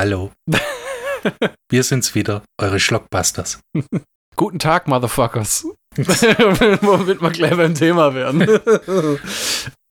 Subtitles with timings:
[0.00, 0.30] Hallo.
[1.70, 3.60] Wir sind's wieder, eure Schlockbusters.
[4.34, 5.66] Guten Tag, Motherfuckers.
[5.94, 8.48] Womit wir gleich beim Thema werden.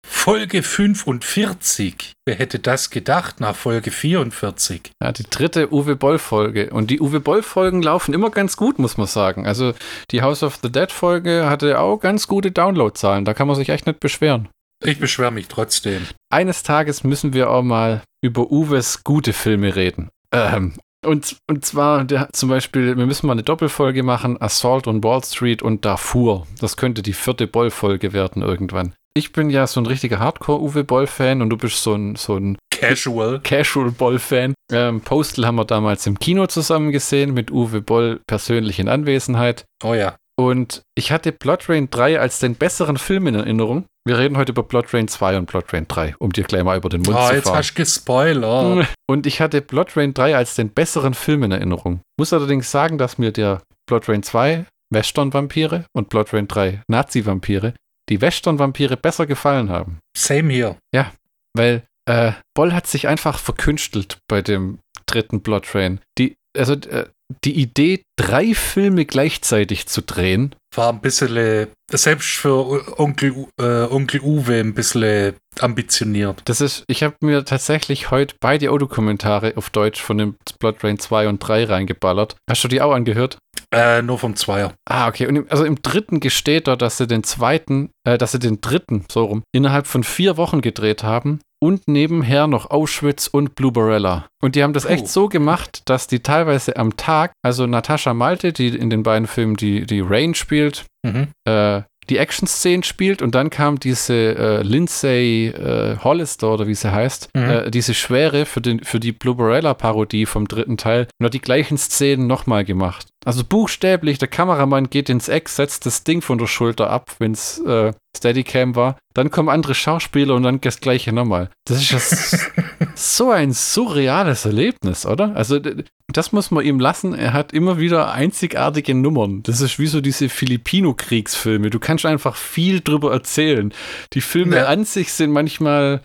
[0.05, 2.15] Folge 45.
[2.27, 4.91] Wer hätte das gedacht nach Folge 44?
[5.01, 6.71] Ja, die dritte Uwe Boll-Folge.
[6.71, 9.47] Und die Uwe Boll-Folgen laufen immer ganz gut, muss man sagen.
[9.47, 9.73] Also
[10.11, 13.25] die House of the Dead-Folge hatte auch ganz gute Downloadzahlen.
[13.25, 14.49] Da kann man sich echt nicht beschweren.
[14.85, 16.07] Ich beschwere mich trotzdem.
[16.31, 20.09] Eines Tages müssen wir auch mal über Uwes gute Filme reden.
[20.33, 25.03] Ähm, und, und zwar der, zum Beispiel, wir müssen mal eine Doppelfolge machen, Assault on
[25.03, 26.47] Wall Street und Darfur.
[26.61, 31.43] Das könnte die vierte Boll-Folge werden irgendwann ich bin ja so ein richtiger Hardcore-Uwe Boll-Fan
[31.43, 33.41] und du bist so ein, so ein Casual.
[33.41, 34.55] Casual-Boll-Fan.
[34.73, 39.65] Ähm, Postal haben wir damals im Kino zusammen gesehen mit Uwe Boll persönlich in Anwesenheit.
[39.85, 40.17] Oh ja.
[40.39, 43.85] Und ich hatte Blood Rain 3 als den besseren Film in Erinnerung.
[44.05, 46.77] Wir reden heute über Blood Rain 2 und Blood Rain 3, um dir gleich mal
[46.77, 47.37] über den Mund oh, zu fahren.
[47.37, 48.89] jetzt hast du gespoilert.
[49.09, 52.01] Und ich hatte Blood Rain 3 als den besseren Film in Erinnerung.
[52.19, 57.75] Muss allerdings sagen, dass mir der Blood Rain 2 Western-Vampire und Blood Rain 3 Nazi-Vampire
[58.09, 59.99] die Western-Vampire besser gefallen haben.
[60.17, 60.77] Same hier.
[60.95, 61.13] Ja,
[61.57, 66.01] weil äh, Boll hat sich einfach verkünstelt bei dem dritten Blood Train.
[66.19, 67.09] Die, also äh,
[67.45, 70.55] die Idee, drei Filme gleichzeitig zu drehen.
[70.75, 76.41] War ein bisschen, äh, selbst für Onkel, äh, Onkel Uwe, ein bisschen ambitioniert.
[76.47, 80.99] Das ist, ich habe mir tatsächlich heute beide Audiokommentare auf Deutsch von dem Blood Rain
[80.99, 82.37] 2 und 3 reingeballert.
[82.49, 83.39] Hast du die auch angehört?
[83.71, 84.75] Äh, nur vom Zweier.
[84.87, 85.27] Ah, okay.
[85.27, 88.61] Und im, also im dritten gesteht er, dass sie den zweiten, äh, dass sie den
[88.61, 93.71] dritten, so rum, innerhalb von vier Wochen gedreht haben und nebenher noch Auschwitz und Blue
[93.71, 94.27] Barella.
[94.43, 94.89] Und die haben das oh.
[94.89, 99.29] echt so gemacht, dass die teilweise am Tag, also Natascha Malte, die in den beiden
[99.29, 101.29] Filmen die, die Rain spielt, mhm.
[101.45, 106.91] äh, die Action-Szenen spielt und dann kam diese äh, Lindsay äh, Hollister oder wie sie
[106.91, 107.43] heißt, mhm.
[107.43, 111.79] äh, diese Schwere für, den, für die Blue Barella-Parodie vom dritten Teil, noch die gleichen
[111.79, 113.12] Szenen nochmal gemacht.
[113.25, 117.33] Also buchstäblich, der Kameramann geht ins Eck, setzt das Ding von der Schulter ab, wenn
[117.33, 118.99] es äh, Steadicam war.
[119.15, 121.51] Dann kommen andere Schauspieler und dann das gleiche nochmal.
[121.67, 122.57] Das ist ja
[122.95, 125.37] so ein surreales Erlebnis, oder?
[125.37, 125.61] Also
[126.09, 127.15] das muss man ihm lassen.
[127.15, 129.43] Er hat immer wieder einzigartige Nummern.
[129.45, 131.71] Das ist wie so diese Filipino-Kriegsfilme.
[131.71, 133.73] Du kannst einfach viel drüber erzählen.
[134.15, 134.67] Die Filme ja.
[134.67, 136.03] an sich sind manchmal.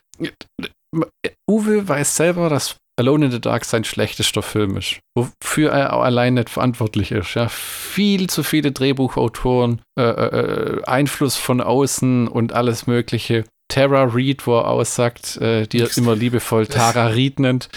[1.50, 6.34] Uwe weiß selber, dass Alone in the Dark sein schlechtester Film ist, wofür er allein
[6.34, 7.35] nicht verantwortlich ist.
[7.35, 13.44] Ja, viel zu viele Drehbuchautoren, äh, äh, äh Einfluss von außen und alles Mögliche.
[13.69, 17.69] Tara Reid, wo er aussagt, äh, die er immer liebevoll Tara Reid nennt.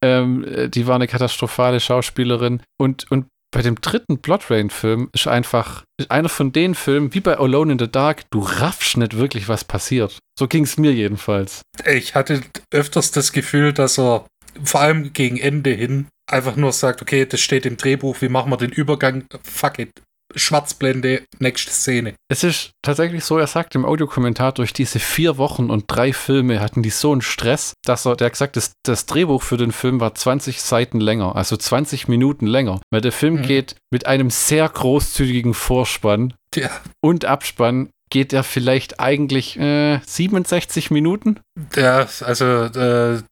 [0.00, 2.62] Ähm, äh, die war eine katastrophale Schauspielerin.
[2.78, 7.20] Und, und bei dem dritten Blood Rain-Film ist einfach ist einer von den Filmen, wie
[7.20, 10.18] bei Alone in the Dark, du raffst nicht wirklich, was passiert.
[10.38, 11.62] So ging es mir jedenfalls.
[11.86, 14.26] Ich hatte öfters das Gefühl, dass er
[14.62, 18.50] vor allem gegen Ende hin einfach nur sagt, okay, das steht im Drehbuch, wie machen
[18.50, 19.24] wir den Übergang?
[19.42, 19.90] Fuck it.
[20.34, 22.14] Schwarzblende, nächste Szene.
[22.28, 26.60] Es ist tatsächlich so, er sagt im Audiokommentar, durch diese vier Wochen und drei Filme
[26.60, 29.72] hatten die so einen Stress, dass er, der hat gesagt, das, das Drehbuch für den
[29.72, 33.42] Film war 20 Seiten länger, also 20 Minuten länger, weil der Film mhm.
[33.42, 36.70] geht mit einem sehr großzügigen Vorspann ja.
[37.00, 41.40] und Abspann geht er vielleicht eigentlich äh, 67 Minuten?
[41.76, 43.22] Ja, also äh,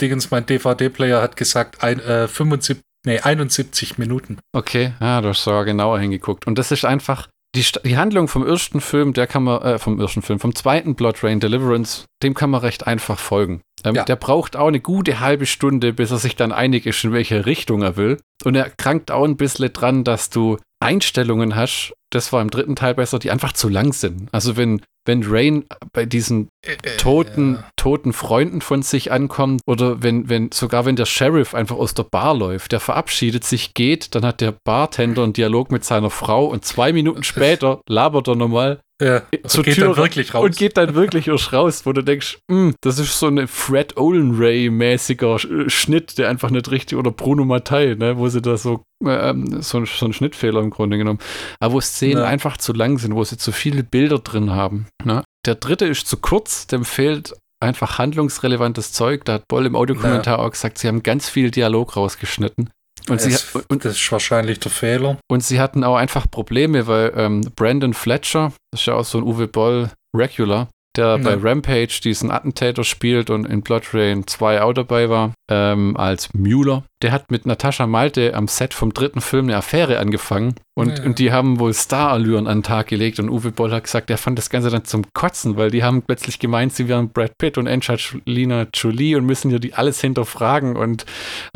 [0.00, 4.38] Dingens, mein DVD-Player hat gesagt, ein, äh, 75, Nee, 71 Minuten.
[4.54, 6.46] Okay, ja, du hast sogar genauer hingeguckt.
[6.46, 10.00] Und das ist einfach, die, die Handlung vom ersten Film, der kann man, äh, vom
[10.00, 13.60] ersten Film, vom zweiten Blood Rain Deliverance, dem kann man recht einfach folgen.
[13.84, 14.04] Ähm, ja.
[14.04, 17.44] Der braucht auch eine gute halbe Stunde, bis er sich dann einig ist, in welche
[17.44, 18.18] Richtung er will.
[18.44, 22.76] Und er krankt auch ein bisschen dran, dass du Einstellungen hast, das war im dritten
[22.76, 24.28] Teil besser, die einfach zu lang sind.
[24.32, 27.64] Also wenn, wenn Rain bei diesen äh, äh, toten, ja.
[27.76, 32.04] toten Freunden von sich ankommt oder wenn, wenn, sogar wenn der Sheriff einfach aus der
[32.04, 36.46] Bar läuft, der verabschiedet sich, geht, dann hat der Bartender einen Dialog mit seiner Frau
[36.46, 40.44] und zwei Minuten später labert er nochmal ja, zur geht Tür dann wirklich raus.
[40.44, 43.96] Und geht dann wirklich erst raus, wo du denkst, mm, das ist so ein Fred
[43.96, 45.38] Olen Ray-mäßiger
[45.68, 49.84] Schnitt, der einfach nicht richtig, oder Bruno Mattei, ne, wo sie da so, ähm, so,
[49.84, 51.18] so einen Schnittfehler im Grunde genommen,
[51.60, 52.24] aber wo Szenen ja.
[52.24, 54.86] einfach zu lang sind, wo sie zu viele Bilder drin haben.
[55.04, 55.24] Ne?
[55.44, 59.24] Der dritte ist zu kurz, dem fehlt einfach handlungsrelevantes Zeug.
[59.24, 60.44] Da hat Boll im Audiokommentar ja.
[60.44, 62.70] auch gesagt, sie haben ganz viel Dialog rausgeschnitten.
[63.08, 63.36] Und, sie,
[63.68, 65.18] und das ist wahrscheinlich der Fehler.
[65.30, 69.18] Und sie hatten auch einfach Probleme, weil ähm, Brandon Fletcher, das ist ja auch so
[69.18, 71.16] ein Uwe Boll Regular, der ja.
[71.18, 76.32] bei Rampage diesen Attentäter spielt und in Blood Rain 2 auch dabei war, ähm, als
[76.34, 76.84] Müller.
[77.02, 81.04] Der hat mit Natascha Malte am Set vom dritten Film eine Affäre angefangen und, Ja.
[81.04, 84.18] und die haben wohl Starallüren an den Tag gelegt und Uwe Boll hat gesagt, er
[84.18, 87.58] fand das Ganze dann zum Kotzen, weil die haben plötzlich gemeint, sie wären Brad Pitt
[87.58, 91.06] und Angelina Jolie und müssen ja die alles hinterfragen und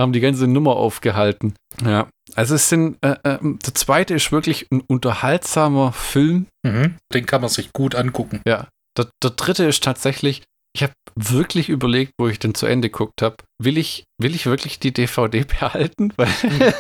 [0.01, 1.55] haben die ganze Nummer aufgehalten.
[1.85, 6.97] Ja, also es sind, äh, äh, der zweite ist wirklich ein unterhaltsamer Film, Mhm.
[7.15, 8.41] Den kann man sich gut angucken.
[8.47, 8.67] ja.
[8.97, 10.43] Der, der dritte ist tatsächlich,
[10.75, 14.47] ich habe wirklich überlegt, wo ich den zu Ende geguckt habe, will ich, will ich
[14.47, 16.13] wirklich die DVD behalten?
[16.17, 16.29] Weil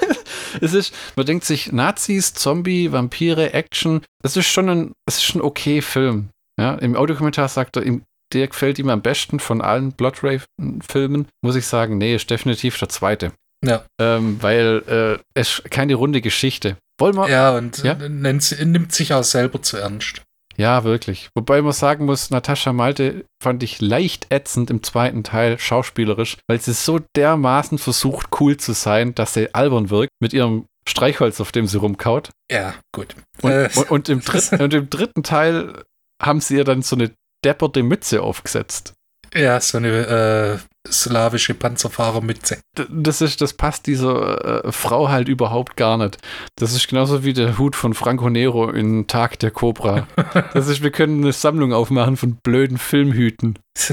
[0.61, 5.25] es ist, man denkt sich, Nazis, Zombie, Vampire, Action, das ist schon ein, das ist
[5.25, 6.29] schon okay Film.
[6.61, 8.03] Ja, im Audiokommentar sagt er, ihm,
[8.33, 12.89] der gefällt ihm am besten von allen Bloodrave-Filmen, muss ich sagen, nee, ist definitiv der
[12.89, 13.33] zweite.
[13.65, 13.85] Ja.
[14.01, 16.77] Ähm, weil äh, es ist keine runde Geschichte.
[16.99, 17.29] Wollen wir?
[17.29, 17.95] Ja, und Ja?
[17.95, 20.23] Nimmt sich auch selber zu ernst.
[20.57, 21.29] Ja, wirklich.
[21.35, 26.61] Wobei man sagen muss, Natascha Malte fand ich leicht ätzend im zweiten Teil schauspielerisch, weil
[26.61, 31.53] sie so dermaßen versucht, cool zu sein, dass sie albern wirkt mit ihrem Streichholz, auf
[31.53, 32.31] dem sie rumkaut.
[32.51, 33.17] Ja, gut.
[33.43, 35.83] Und, Äh, und, und, im dritten, und im dritten Teil
[36.23, 37.11] haben sie ihr dann so eine
[37.45, 38.95] depperte Mütze aufgesetzt.
[39.35, 40.59] ja, so eine äh,
[40.91, 42.59] slawische Panzerfahrermütze.
[42.79, 46.19] D- Das, ist, das passt dieser äh, Frau halt überhaupt gar nicht.
[46.57, 50.07] Das ist genauso wie der Hut von Franco Nero in Tag der Cobra.
[50.55, 53.59] Das ist, wir können eine Sammlung aufmachen von blöden Filmhüten.
[53.75, 53.91] Das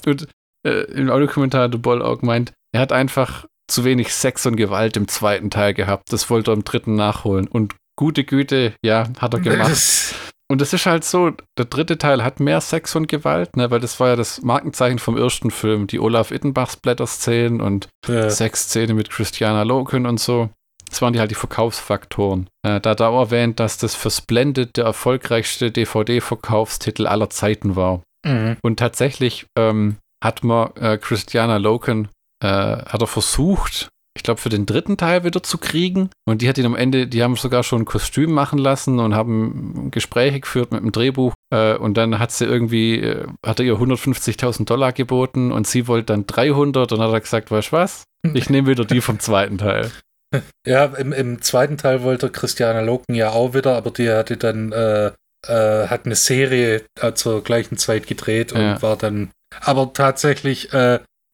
[0.05, 0.27] Und
[0.65, 4.97] äh, im Audiokommentar der Boll auch gemeint, er hat einfach zu wenig Sex und Gewalt
[4.97, 6.11] im zweiten Teil gehabt.
[6.11, 7.47] Das wollte er im dritten nachholen.
[7.47, 10.15] Und gute Güte, ja, hat er gemacht.
[10.51, 13.81] Und es ist halt so, der dritte Teil hat mehr Sex und Gewalt, ne, weil
[13.81, 18.93] das war ja das Markenzeichen vom ersten Film, die Olaf Ittenbachs Blätterszenen und äh, Sexszene
[18.93, 20.49] mit Christiana Loken und so.
[20.89, 22.47] Das waren die halt die Verkaufsfaktoren.
[22.65, 28.01] Äh, da auch erwähnt, dass das für Splendid der erfolgreichste DVD-Verkaufstitel aller Zeiten war.
[28.25, 28.55] mhm.
[28.63, 32.07] Und tatsächlich ähm, hat man äh, Christiana Loken,
[32.41, 36.09] äh, hat er versucht, ich glaube, für den dritten Teil wieder zu kriegen.
[36.25, 39.15] Und die hat ihn am Ende, die haben sogar schon ein Kostüm machen lassen und
[39.15, 41.33] haben Gespräche geführt mit dem Drehbuch.
[41.53, 45.87] Äh, und dann hat sie irgendwie, äh, hat er ihr 150.000 Dollar geboten und sie
[45.87, 48.03] wollte dann 300 und dann hat er gesagt, weißt du was?
[48.33, 49.89] Ich nehme wieder die vom zweiten Teil.
[50.67, 54.71] Ja, im, im zweiten Teil wollte Christiane Loken ja auch wieder, aber die hatte dann
[54.71, 55.07] äh,
[55.47, 58.79] äh, hat eine Serie äh, zur gleichen Zeit gedreht und Ja.
[58.83, 59.31] war dann.
[59.61, 60.69] Aber tatsächlich,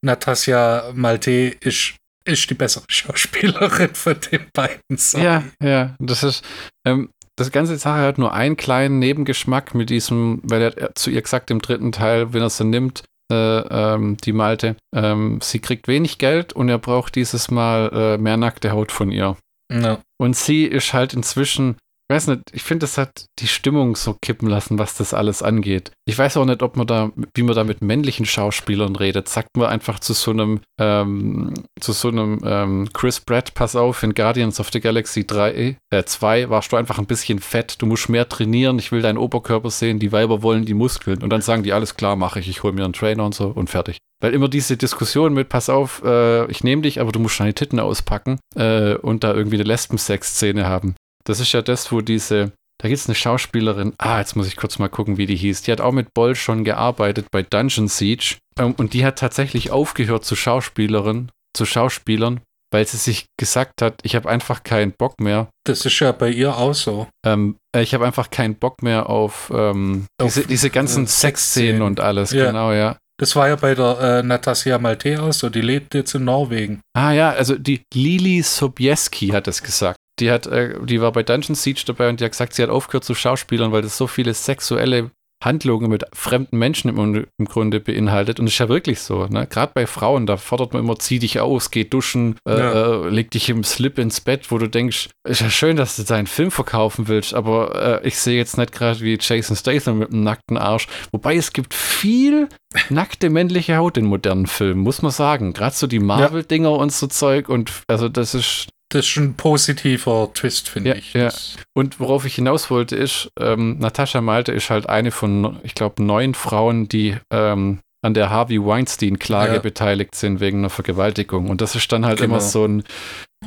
[0.02, 1.96] Natasja Malte ist,
[2.26, 4.98] ist die bessere Schauspielerin von den beiden.
[4.98, 5.24] sorry.
[5.24, 6.44] Ja, ja, das ist,
[6.86, 11.22] ähm, das ganze Sache hat nur einen kleinen Nebengeschmack mit diesem, weil er zu ihr
[11.22, 15.88] gesagt im dritten Teil, wenn er sie nimmt, äh, ähm, die Malte, ähm, sie kriegt
[15.88, 19.36] wenig Geld und er braucht dieses Mal äh, mehr nackte Haut von ihr.
[19.72, 20.00] Ja.
[20.18, 24.16] Und sie ist halt inzwischen, ich weiß nicht, ich finde, das hat die Stimmung so
[24.22, 25.92] kippen lassen, was das alles angeht.
[26.08, 29.28] Ich weiß auch nicht, ob man da, wie man da mit männlichen Schauspielern redet.
[29.28, 34.04] Sagt man einfach zu so einem, ähm, zu so einem ähm, Chris Pratt, pass auf,
[34.04, 37.88] in Guardians of the Galaxy 3, äh, 2 warst du einfach ein bisschen fett, du
[37.88, 41.24] musst mehr trainieren, ich will deinen Oberkörper sehen, die Weiber wollen die Muskeln.
[41.24, 43.48] Und dann sagen die, alles klar, mache ich, ich hole mir einen Trainer und so
[43.48, 43.98] und fertig.
[44.22, 47.56] Weil immer diese Diskussion mit, pass auf, äh, ich nehme dich, aber du musst deine
[47.56, 50.96] Titten auspacken äh, und da irgendwie eine Lesben-Sex-Szene haben.
[51.26, 52.52] Das ist ja das, wo diese,
[52.82, 55.64] da gibt es eine Schauspielerin, ah, jetzt muss ich kurz mal gucken, wie die hieß.
[55.64, 59.72] Die hat auch mit Boll schon gearbeitet bei Dungeon Siege ähm, und die hat tatsächlich
[59.72, 62.42] aufgehört zu Schauspielerin, zu Schauspielern,
[62.72, 65.48] weil sie sich gesagt hat, ich habe einfach keinen Bock mehr.
[65.66, 67.08] Das ist ja bei ihr auch so.
[67.26, 71.08] Ähm, äh, ich habe einfach keinen Bock mehr auf, ähm, Auf, diese, diese ganzen äh,
[71.08, 72.48] Sexszenen und alles, Ja.
[72.48, 72.98] genau, ja.
[73.18, 75.50] Das war ja bei der äh, Natasja Malte auch so.
[75.50, 76.82] Die lebt jetzt in Norwegen.
[76.94, 79.95] Ah ja, also die Lili Sobieski hat es gesagt.
[80.20, 82.70] Die hat, äh, die war bei Dungeon Siege dabei und die hat gesagt, sie hat
[82.70, 85.12] aufgehört zu Schauspielern, weil das so viele sexuelle
[85.44, 88.40] Handlungen mit fremden Menschen im, im Grunde beinhaltet.
[88.40, 89.46] Und das ist ja wirklich so, ne?
[89.46, 93.04] Gerade bei Frauen, da fordert man immer, zieh dich aus, geh duschen, äh, Ja.
[93.06, 96.04] äh, leg dich im Slip ins Bett, wo du denkst, ist ja schön, dass du
[96.04, 100.12] deinen Film verkaufen willst, aber äh, ich sehe jetzt nicht gerade wie Jason Statham mit
[100.14, 100.88] einem nackten Arsch.
[101.12, 102.48] Wobei es gibt viel
[102.90, 105.52] nackte männliche Haut in modernen Filmen, muss man sagen.
[105.54, 110.30] Gerade so die Marvel-Dinger und so Zeug und also das ist Das ist ein positiver
[110.34, 111.14] Twist, finde Ja, ich.
[111.14, 111.30] ja.
[111.74, 116.02] Und worauf ich hinaus wollte, ist, ähm, Natascha Malte ist halt eine von, ich glaube,
[116.04, 119.60] neun Frauen, die ähm, an der Harvey Weinstein-Klage Ja.
[119.60, 121.50] beteiligt sind wegen einer Vergewaltigung.
[121.50, 122.36] Und das ist dann halt Genau.
[122.36, 122.84] immer so ein,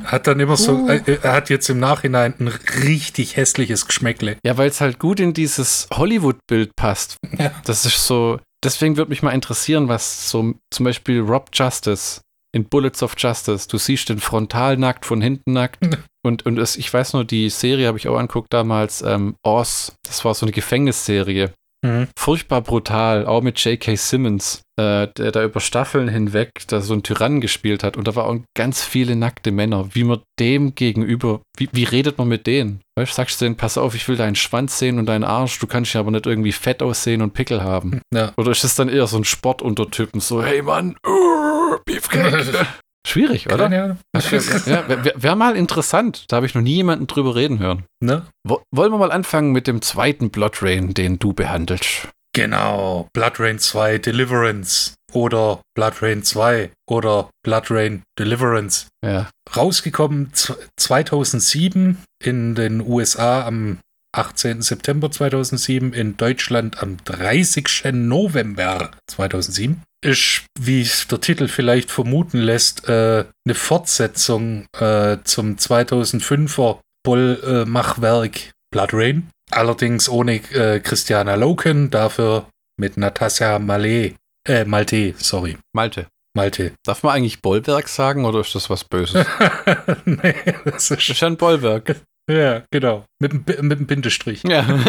[0.03, 0.89] Hat dann immer so, Uh.
[0.89, 2.47] äh, er hat jetzt im Nachhinein ein
[2.83, 4.37] richtig hässliches Geschmäckle.
[4.45, 7.17] ja, weil es halt gut in dieses Hollywood-Bild passt.
[7.37, 7.51] Ja.
[7.65, 12.65] Das ist so, deswegen würde mich mal interessieren, was so zum Beispiel Rob Justice in
[12.65, 15.83] Bullets of Justice, du siehst den frontal nackt, von hinten nackt.
[15.83, 15.97] Mhm.
[16.21, 19.95] Und, und es, ich weiß nur, die Serie habe ich auch angeguckt damals, ähm, Oz,
[20.03, 21.53] das war so eine Gefängnisserie.
[21.81, 22.07] Mhm.
[22.17, 23.95] Furchtbar brutal, auch mit J.K.
[23.95, 27.95] Simmons, äh, der da über Staffeln hinweg da so einen Tyrannen gespielt hat.
[27.95, 29.89] Und da waren auch ganz viele nackte Männer.
[29.93, 32.81] Wie man dem gegenüber, wie, wie redet man mit denen?
[32.97, 35.67] Weißt sagst du denen, pass auf, ich will deinen Schwanz sehen und deinen Arsch, du
[35.67, 38.01] kannst ja aber nicht irgendwie fett aussehen und Pickel haben.
[38.13, 38.33] Ja.
[38.35, 42.67] Oder ist das dann eher so ein Sportuntertypen, so, hey Mann, uh, Beefcake.
[43.07, 43.69] Schwierig, oder?
[43.69, 43.97] Keine Ahnung.
[44.15, 46.25] Ja, wäre wär, mal interessant.
[46.27, 47.85] Da habe ich noch nie jemanden drüber reden hören.
[48.03, 48.25] Ne?
[48.47, 52.09] Wo, wollen wir mal anfangen mit dem zweiten Blood Rain, den du behandelst?
[52.35, 53.07] Genau.
[53.13, 58.87] Blood Rain 2 Deliverance oder Blood Rain 2 oder Blood Rain Deliverance.
[59.03, 59.29] Ja.
[59.55, 63.79] Rausgekommen z- 2007 in den USA am
[64.15, 64.61] 18.
[64.61, 67.91] September 2007, in Deutschland am 30.
[67.93, 69.83] November 2007.
[70.01, 78.51] Ist, wie es der Titel vielleicht vermuten lässt, äh, eine Fortsetzung äh, zum 2005er Boll-Machwerk
[78.71, 79.29] Blood Rain.
[79.51, 82.47] Allerdings ohne äh, Christiana Loken, dafür
[82.79, 84.15] mit Natasja Malé.
[84.47, 85.57] Äh, Malte, sorry.
[85.73, 86.07] Malte.
[86.35, 86.73] Malte.
[86.85, 89.25] Darf man eigentlich Bollwerk sagen oder ist das was Böses?
[90.05, 91.95] nee, das Das ist ist ja ein Bollwerk.
[92.29, 93.05] Ja, genau.
[93.19, 94.43] Mit, mit dem Bindestrich.
[94.43, 94.65] Ja.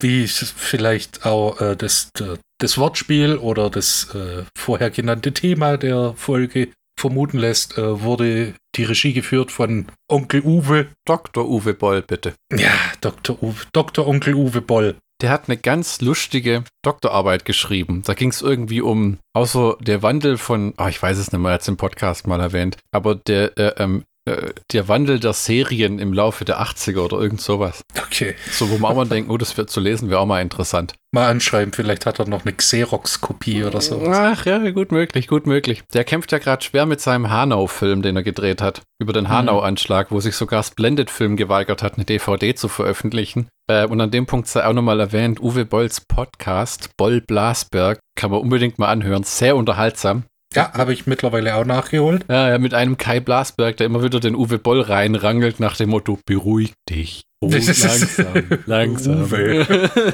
[0.00, 2.10] Wie vielleicht auch äh, das,
[2.58, 6.68] das Wortspiel oder das äh, vorher genannte Thema der Folge
[7.00, 10.88] vermuten lässt, äh, wurde die Regie geführt von Onkel Uwe.
[11.06, 11.48] Dr.
[11.48, 12.34] Uwe Boll, bitte.
[12.54, 13.42] Ja, Dr.
[13.42, 14.06] Uwe, Dr.
[14.06, 14.96] Onkel Uwe Boll.
[15.22, 18.02] Der hat eine ganz lustige Doktorarbeit geschrieben.
[18.06, 21.50] Da ging es irgendwie um, außer der Wandel von, ah, ich weiß es nicht mehr,
[21.50, 25.32] er hat es im Podcast mal erwähnt, aber der, äh, ähm, äh, der Wandel der
[25.32, 27.82] Serien im Laufe der 80er oder irgend sowas.
[27.98, 28.34] Okay.
[28.50, 30.94] So, wo man auch mal denkt, oh, das wird zu lesen, wäre auch mal interessant.
[31.12, 34.02] Mal anschreiben, vielleicht hat er noch eine Xerox-Kopie oder so.
[34.06, 35.82] Ach ja, gut möglich, gut möglich.
[35.94, 38.82] Der kämpft ja gerade schwer mit seinem Hanau-Film, den er gedreht hat.
[39.00, 43.48] Über den Hanau-Anschlag, wo sich sogar Splendid Film geweigert hat, eine DVD zu veröffentlichen.
[43.68, 48.30] Äh, und an dem Punkt sei auch nochmal erwähnt, Uwe Bolls Podcast, Boll Blasberg, kann
[48.30, 49.24] man unbedingt mal anhören.
[49.24, 50.24] Sehr unterhaltsam.
[50.54, 52.24] Ja, habe ich mittlerweile auch nachgeholt.
[52.28, 55.90] Ja, ja, mit einem Kai Blasberg, der immer wieder den Uwe Boll reinrangelt nach dem
[55.90, 57.22] Motto, beruhig dich.
[57.42, 59.22] Oh, langsam, langsam.
[59.22, 59.64] Uwe.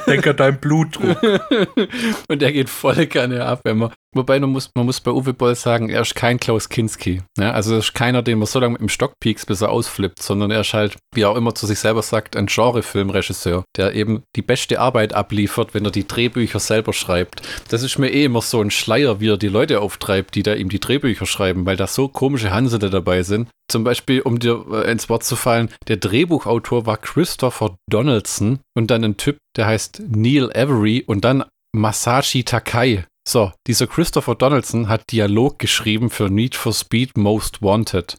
[0.07, 1.21] Denk an deinen Blutdruck.
[2.29, 3.91] und er geht voll gerne ab, wenn man.
[4.15, 7.23] Wobei man muss, man muss bei Uwe Boll sagen, er ist kein Klaus Kinski.
[7.37, 9.71] Ja, also er ist keiner, den man so lange mit dem Stock piekst, bis er
[9.71, 13.65] ausflippt, sondern er ist halt, wie er auch immer zu sich selber sagt, ein Genrefilmregisseur,
[13.77, 17.43] der eben die beste Arbeit abliefert, wenn er die Drehbücher selber schreibt.
[17.69, 20.55] Das ist mir eh immer so ein Schleier, wie er die Leute auftreibt, die da
[20.55, 23.51] ihm die Drehbücher schreiben, weil da so komische Hansele dabei sind.
[23.69, 28.91] Zum Beispiel, um dir äh, ins Wort zu fallen, der Drehbuchautor war Christopher Donaldson und
[28.91, 31.45] dann ein Typ, der heißt Neil Avery und dann
[31.75, 33.07] Masashi Takai.
[33.27, 38.19] So, dieser Christopher Donaldson hat Dialog geschrieben für Need for Speed Most Wanted.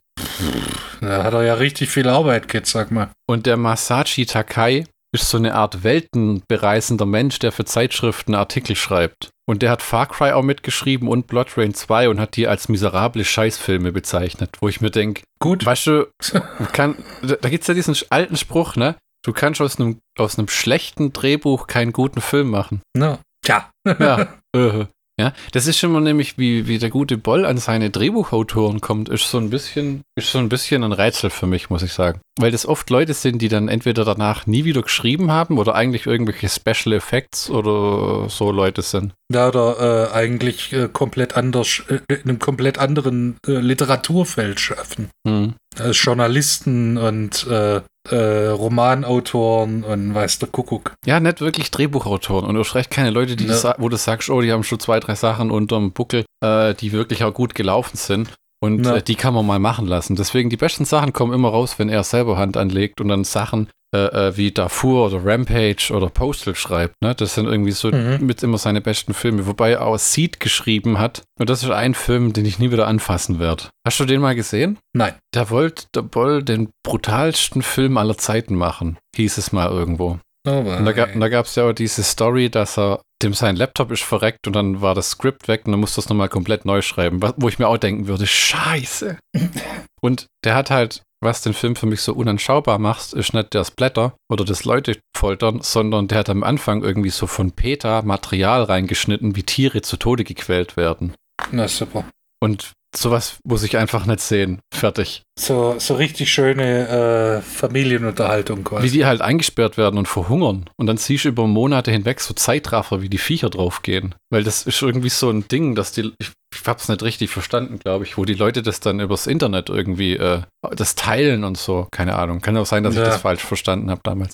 [0.99, 3.11] Da hat er ja richtig viel Arbeit, Kid, sag mal.
[3.29, 9.29] Und der Masashi Takai ist so eine Art weltenbereisender Mensch, der für Zeitschriften Artikel schreibt.
[9.49, 12.67] Und der hat Far Cry auch mitgeschrieben und Blood Rain 2 und hat die als
[12.67, 15.65] miserable Scheißfilme bezeichnet, wo ich mir denke, Gut.
[15.65, 16.07] weißt du,
[16.73, 18.95] kann, da, gibt es ja diesen alten Spruch, ne?
[19.23, 22.81] Du kannst aus einem, aus einem schlechten Drehbuch keinen guten Film machen.
[22.93, 23.71] Na, tja.
[23.85, 24.27] Ja.
[24.55, 24.85] äh,
[25.19, 29.09] ja, das ist schon mal nämlich, wie, wie der gute Boll an seine Drehbuchautoren kommt,
[29.09, 32.21] ist so ein bisschen, ist so ein bisschen ein Rätsel für mich, muss ich sagen.
[32.39, 36.05] Weil das oft Leute sind, die dann entweder danach nie wieder geschrieben haben oder eigentlich
[36.05, 39.13] irgendwelche Special Effects oder so Leute sind.
[39.29, 45.09] Da er äh, eigentlich äh, komplett anders, äh, in einem komplett anderen äh, Literaturfeld schaffen.
[45.27, 45.55] Hm.
[45.79, 50.93] Äh, Journalisten und äh, äh, Romanautoren und weiß der Kuckuck.
[51.05, 53.53] Ja, nicht wirklich Drehbuchautoren und erst recht keine Leute, die Ja.
[53.55, 56.91] sa- wo du sagst, oh, die haben schon zwei, drei Sachen unterm Buckel, äh, die
[56.91, 58.29] wirklich auch gut gelaufen sind.
[58.59, 58.95] Und Ja.
[58.97, 60.15] äh, die kann man mal machen lassen.
[60.15, 63.69] Deswegen, die besten Sachen kommen immer raus, wenn er selber Hand anlegt und dann Sachen
[63.95, 66.93] äh, äh, wie Darfur oder Rampage oder Postal schreibt.
[67.01, 67.15] Ne?
[67.15, 68.17] Das sind irgendwie so Mhm.
[68.25, 69.47] mit immer seine besten Filme.
[69.47, 71.23] Wobei er auch Seed geschrieben hat.
[71.39, 73.63] Und das ist ein Film, den ich nie wieder anfassen werde.
[73.87, 74.77] Hast du den mal gesehen?
[74.93, 75.13] Nein.
[75.31, 80.19] Da wollte der Boll den brutalsten Film aller Zeiten machen, hieß es mal irgendwo.
[80.47, 83.91] Aber, Und da, da gab es ja auch diese Story, dass er, dem sein Laptop
[83.91, 86.65] ist verreckt und dann war das Skript weg und dann musste er es nochmal komplett
[86.65, 89.17] neu schreiben, wo ich mir auch denken würde, scheiße.
[90.01, 93.71] und der hat halt was den Film für mich so unanschaubar macht, ist nicht das
[93.71, 98.63] Blätter oder das Leute foltern, sondern der hat am Anfang irgendwie so von Peter Material
[98.63, 101.15] reingeschnitten, wie Tiere zu Tode gequält werden.
[101.51, 102.05] Na super.
[102.39, 104.59] Und sowas muss ich einfach nicht sehen.
[104.73, 105.23] Fertig.
[105.39, 108.83] So, so richtig schöne äh, Familienunterhaltung quasi.
[108.83, 110.69] Wie die halt eingesperrt werden und verhungern.
[110.77, 114.15] Und dann siehst du über Monate hinweg so Zeitraffer, wie die Viecher draufgehen.
[114.31, 117.79] Weil das ist irgendwie so ein Ding, dass die, ich, ich hab's nicht richtig verstanden,
[117.79, 120.41] glaube ich, wo die Leute das dann übers Internet irgendwie, äh,
[120.75, 121.87] das teilen und so.
[121.91, 122.41] Keine Ahnung.
[122.41, 123.03] Kann auch sein, dass ja.
[123.03, 124.33] ich das falsch verstanden habe damals.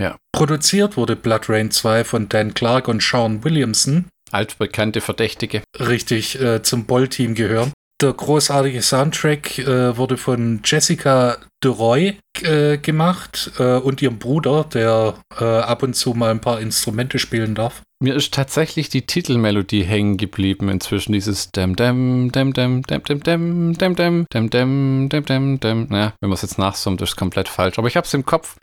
[0.00, 0.16] Ja.
[0.32, 4.06] Produziert wurde Blood Rain 2 von Dan Clark und Sean Williamson.
[4.32, 5.62] Altbekannte Verdächtige.
[5.78, 7.72] Richtig, äh, zum Boll-Team gehören.
[8.00, 15.14] Der großartige Soundtrack äh, wurde von Jessica DeRoy äh, gemacht äh, und ihrem Bruder, der
[15.40, 17.82] äh, ab und zu mal ein paar Instrumente spielen darf.
[18.00, 21.12] Mir ist tatsächlich die Titelmelodie hängen geblieben inzwischen.
[21.12, 25.86] Dieses Dem Dem Dem Dem Dem Dem Dem Dem Dem Dem Dem Dem Dem Dem.
[25.88, 27.76] Naja, wenn man es jetzt nachsummt, ist es komplett falsch.
[27.76, 28.56] Aber ich habe es im Kopf.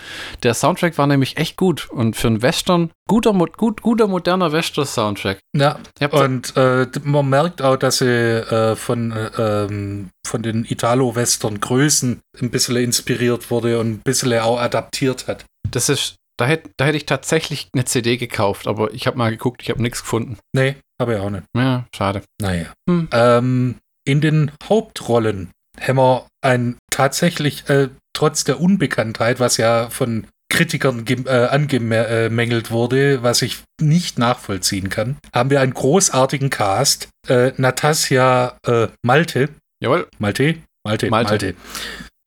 [0.43, 5.39] Der Soundtrack war nämlich echt gut und für einen Western guter, gut, guter moderner Western-Soundtrack.
[5.53, 5.79] Ja.
[6.11, 12.77] Und äh, man merkt auch, dass sie äh, von ähm, von den Italo-Western-Größen ein bisschen
[12.77, 15.45] inspiriert wurde und ein bisschen auch adaptiert hat.
[15.69, 19.31] Das ist da hätte da hätt ich tatsächlich eine CD gekauft, aber ich habe mal
[19.31, 20.37] geguckt, ich habe nichts gefunden.
[20.53, 21.43] Nee, habe ich auch nicht.
[21.55, 22.21] Ja, schade.
[22.41, 22.67] Naja.
[22.89, 23.09] Hm.
[23.11, 23.75] Ähm,
[24.05, 31.05] in den Hauptrollen haben wir ein tatsächlich, äh, trotz der Unbekanntheit, was ja von Kritikern
[31.07, 37.09] äh, angemängelt wurde, was ich nicht nachvollziehen kann, haben wir einen großartigen Cast.
[37.27, 39.49] Äh, Natasja äh, Malte.
[39.81, 40.07] Jawohl.
[40.19, 40.57] Malte?
[40.85, 41.09] Malte.
[41.09, 41.29] Malte.
[41.31, 41.55] Malte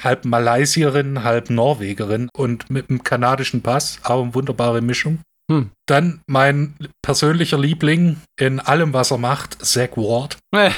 [0.03, 5.21] halb Malaysierin, halb Norwegerin und mit einem kanadischen Pass, aber eine wunderbare Mischung.
[5.51, 5.71] Hm.
[5.87, 10.39] Dann mein persönlicher Liebling in allem, was er macht, Zach Ward.
[10.55, 10.71] Äh,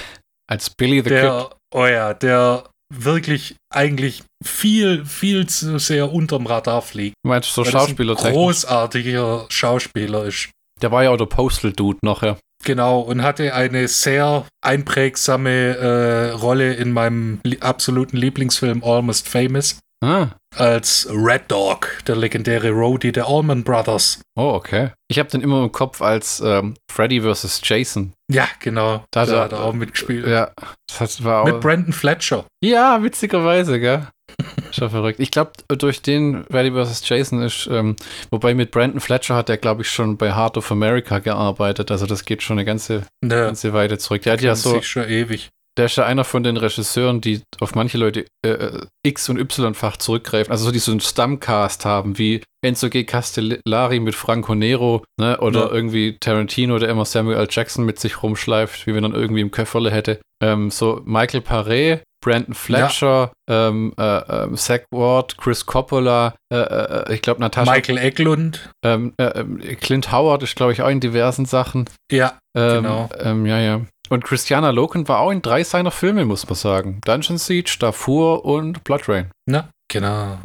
[0.48, 1.56] als Billy the der, Kid.
[1.74, 7.14] Oh ja, der wirklich eigentlich viel, viel zu sehr unterm Radar fliegt.
[7.24, 8.14] Du meinst so Schauspieler?
[8.14, 10.50] Großartiger Schauspieler ist.
[10.82, 12.37] Der war ja auch der Postal Dude nachher.
[12.64, 19.78] Genau, und hatte eine sehr einprägsame äh, Rolle in meinem li absoluten Lieblingsfilm Almost Famous.
[20.02, 20.28] Ah.
[20.56, 24.21] Als Red Dog, der legendäre Roadie der Allman Brothers.
[24.34, 24.93] Oh, okay.
[25.08, 27.60] Ich habe den immer im Kopf als ähm, Freddy vs.
[27.62, 28.14] Jason.
[28.30, 29.04] Ja, genau.
[29.10, 30.26] Da, da hat er auch mitgespielt.
[30.26, 30.52] Ja,
[30.99, 31.47] das war auch.
[31.47, 32.47] Mit Brandon Fletcher.
[32.64, 34.08] Ja, witzigerweise, gell?
[34.72, 35.20] Schon verrückt.
[35.20, 37.08] Ich glaube, durch den Freddy vs.
[37.08, 37.96] Jason ist, ähm,
[38.30, 41.90] wobei mit Brandon Fletcher hat er, glaube ich, schon bei Heart of America gearbeitet.
[41.90, 43.46] Also das geht schon eine ganze, ja.
[43.46, 44.22] ganze Weile zurück.
[44.22, 44.80] Der hat ja so.
[44.82, 45.50] schon ewig.
[45.76, 49.96] Der ist ja einer von den Regisseuren, die auf manche Leute äh, X- und Y-fach
[49.96, 50.50] zurückgreifen.
[50.50, 53.04] Also so die so einen Stammcast haben, wie Enzo G.
[53.04, 55.38] Castellari mit Franco Nero, ne?
[55.40, 55.72] Oder ja.
[55.72, 57.48] irgendwie Tarantino, der immer Samuel L.
[57.48, 60.20] Jackson mit sich rumschleift, wie wenn er irgendwie im Köfferle hätte.
[60.42, 63.69] Ähm, so Michael Paré, Brandon Fletcher, ja.
[63.69, 67.73] ähm, äh, äh, Zach Ward, Chris Coppola, äh, äh ich glaube Natascha.
[67.73, 68.71] Michael Eklund.
[68.85, 71.89] Ähm, äh, ähm, Clint Howard ist, glaube ich, auch in diversen Sachen.
[72.13, 73.09] Ja, ähm, genau.
[73.19, 73.80] Ähm, ja, ja.
[74.11, 77.00] Und Christiana Loken war auch in drei seiner Filme, muss man sagen.
[77.04, 79.30] Dungeon Siege, Darfur und Blood Rain.
[79.47, 80.39] Na, genau.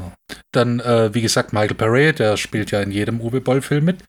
[0.54, 4.04] Dann, äh, wie gesagt, Michael Paré, der spielt ja in jedem Uwe Boll-Film mit.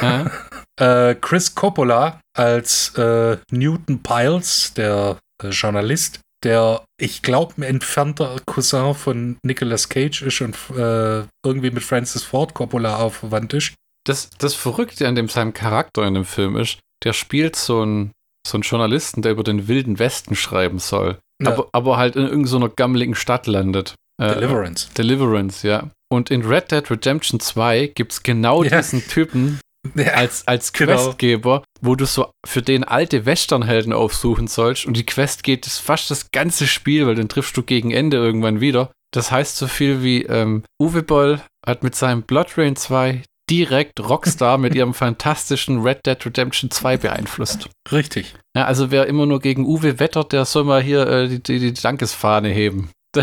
[0.00, 0.30] Ja.
[1.20, 9.88] Chris Coppola als Newton Piles, der Journalist der, ich glaube, ein entfernter Cousin von Nicolas
[9.88, 13.74] Cage ist und äh, irgendwie mit Francis Ford Coppola auch verwandt ist.
[14.06, 18.12] Das, das Verrückte an dem seinem Charakter in dem Film ist, der spielt so einen,
[18.46, 21.18] so einen Journalisten, der über den wilden Westen schreiben soll.
[21.42, 21.52] Ja.
[21.52, 23.94] Aber, aber halt in irgendeiner gammeligen Stadt landet.
[24.20, 24.88] Äh, Deliverance.
[24.96, 25.90] Deliverance, ja.
[26.12, 28.76] Und in Red Dead Redemption 2 gibt es genau ja.
[28.76, 29.58] diesen Typen,
[29.94, 30.92] ja, als, als genau.
[30.92, 36.10] Questgeber, wo du so für den alte Westernhelden aufsuchen sollst und die Quest geht fast
[36.10, 38.90] das ganze Spiel, weil den triffst du gegen Ende irgendwann wieder.
[39.12, 44.00] Das heißt so viel wie ähm, Uwe Boll hat mit seinem Blood Rain 2 direkt
[44.00, 47.68] Rockstar mit ihrem fantastischen Red Dead Redemption 2 beeinflusst.
[47.92, 48.34] Richtig.
[48.56, 51.58] Ja, also wer immer nur gegen Uwe wettert, der soll mal hier äh, die, die,
[51.58, 52.90] die Dankesfahne heben.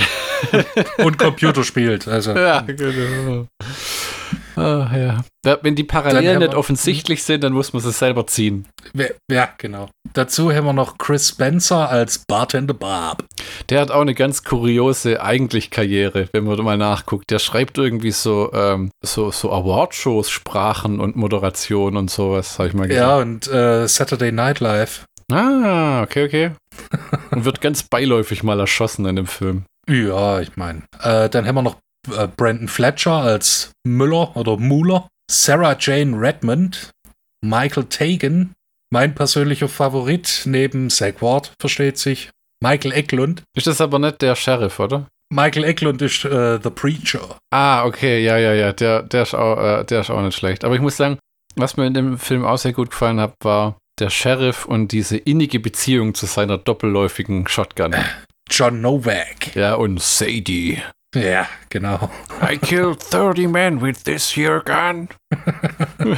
[0.98, 2.08] und Computer spielt.
[2.08, 2.32] Also.
[2.32, 3.48] Ja, genau.
[4.62, 5.24] Oh, ja.
[5.64, 8.68] Wenn die Parallelen nicht offensichtlich sind, dann muss man sie selber ziehen.
[9.30, 9.90] Ja, genau.
[10.14, 13.26] Dazu haben wir noch Chris Spencer als Bartender Bob.
[13.70, 17.32] Der hat auch eine ganz kuriose eigentlich Karriere, wenn man mal nachguckt.
[17.32, 22.76] Der schreibt irgendwie so, ähm, so, so Awardshows, Sprachen und Moderation und sowas, habe ich
[22.76, 23.10] mal gesagt.
[23.10, 25.06] Ja, und äh, Saturday Night Live.
[25.32, 26.52] Ah, okay, okay.
[27.32, 29.64] und wird ganz beiläufig mal erschossen in dem Film.
[29.90, 30.84] Ja, ich meine.
[31.02, 31.78] Äh, dann haben wir noch
[32.10, 36.92] äh, Brandon Fletcher als Müller oder Muller, Sarah Jane Redmond,
[37.44, 38.54] Michael Tagan,
[38.92, 42.30] mein persönlicher Favorit neben Zach Ward, versteht sich,
[42.62, 43.44] Michael Eklund.
[43.56, 45.08] Ist das aber nicht der Sheriff, oder?
[45.32, 47.38] Michael Eklund ist äh, The Preacher.
[47.52, 50.66] Ah, okay, ja, ja, ja, der, der, ist auch, äh, der ist auch nicht schlecht.
[50.66, 51.18] Aber ich muss sagen,
[51.56, 55.18] was mir in dem Film auch sehr gut gefallen hat, war der Sheriff und diese
[55.18, 57.96] innige Beziehung zu seiner doppelläufigen Shotgun.
[58.50, 59.56] John Novak.
[59.56, 60.82] Ja, und Sadie.
[61.14, 62.10] Ja, genau.
[62.42, 65.10] I killed 30 men with this here gun.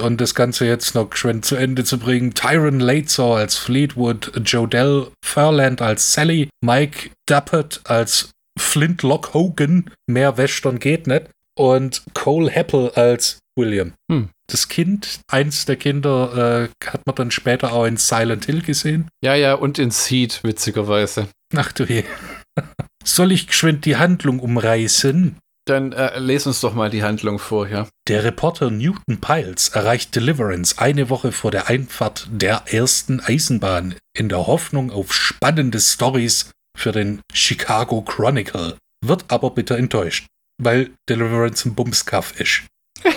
[0.00, 2.34] und das Ganze jetzt noch schön zu Ende zu bringen.
[2.34, 10.78] Tyron Latesaw als Fleetwood, Jodelle Furland als Sally, Mike Duppert als Flintlock Hogan, mehr Western
[10.78, 13.92] geht nicht, und Cole Heppel als William.
[14.10, 14.30] Hm.
[14.50, 19.08] Das Kind, eins der Kinder, äh, hat man dann später auch in Silent Hill gesehen.
[19.22, 21.28] Ja, ja, und in Seed, witzigerweise.
[21.54, 22.04] Ach du je.
[23.04, 25.36] Soll ich geschwind die Handlung umreißen?
[25.68, 27.88] Dann äh, les uns doch mal die Handlung vorher.
[28.08, 34.30] Der Reporter Newton Piles erreicht Deliverance eine Woche vor der Einfahrt der ersten Eisenbahn in
[34.30, 40.26] der Hoffnung auf spannende Stories für den Chicago Chronicle, wird aber bitter enttäuscht,
[40.62, 42.62] weil Deliverance ein Bumskaff ist.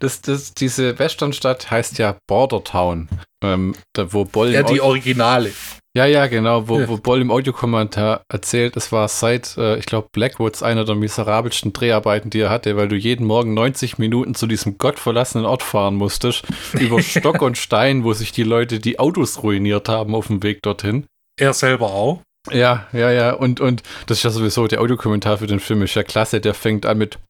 [0.00, 3.08] Das, das, diese Westernstadt heißt ja Bordertown,
[3.42, 4.50] ähm, da, wo Boll.
[4.50, 5.52] Ja, die Originale.
[5.96, 6.88] Ja, ja, genau, wo, ja.
[6.88, 11.72] wo Boll im Audiokommentar erzählt, es war seit, äh, ich glaube, Blackwoods einer der miserabelsten
[11.72, 15.94] Dreharbeiten, die er hatte, weil du jeden Morgen 90 Minuten zu diesem gottverlassenen Ort fahren
[15.94, 20.42] musstest, über Stock und Stein, wo sich die Leute die Autos ruiniert haben auf dem
[20.42, 21.06] Weg dorthin.
[21.38, 22.22] Er selber auch.
[22.50, 25.94] Ja, ja, ja, und, und das ist ja sowieso, der Audiokommentar für den Film ist
[25.94, 27.20] ja klasse, der fängt an mit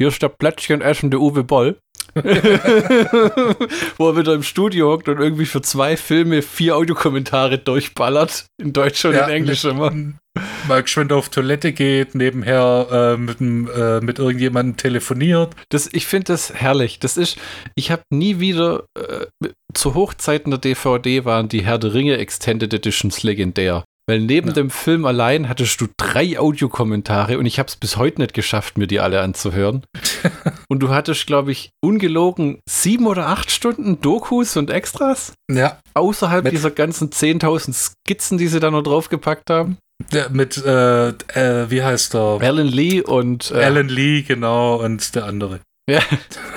[0.00, 1.78] Hier ist der Plätzchen essende Uwe Boll.
[3.98, 8.46] Wo er wieder im Studio hockt und irgendwie für zwei Filme vier Audiokommentare durchballert.
[8.58, 9.92] In Deutsch und ja, in Englisch immer.
[10.68, 15.54] Mal geschwind auf Toilette geht, nebenher äh, mit, äh, mit irgendjemandem telefoniert.
[15.70, 16.98] Das, ich finde das herrlich.
[17.00, 17.38] Das ist,
[17.74, 19.26] ich habe nie wieder, äh,
[19.74, 23.84] zu Hochzeiten der DVD waren die Herr der Ringe Extended Editions legendär.
[24.08, 24.54] Weil neben ja.
[24.54, 28.78] dem Film allein hattest du drei Audiokommentare und ich habe es bis heute nicht geschafft,
[28.78, 29.82] mir die alle anzuhören.
[30.68, 35.32] und du hattest, glaube ich, ungelogen sieben oder acht Stunden Dokus und Extras.
[35.50, 35.80] Ja.
[35.94, 39.76] Außerhalb mit dieser ganzen 10.000 Skizzen, die sie da noch draufgepackt haben.
[40.12, 42.38] Ja, mit, äh, äh, wie heißt er?
[42.42, 43.50] Alan Lee und.
[43.50, 45.60] Äh, Alan Lee, genau, und der andere.
[45.88, 46.00] Ja.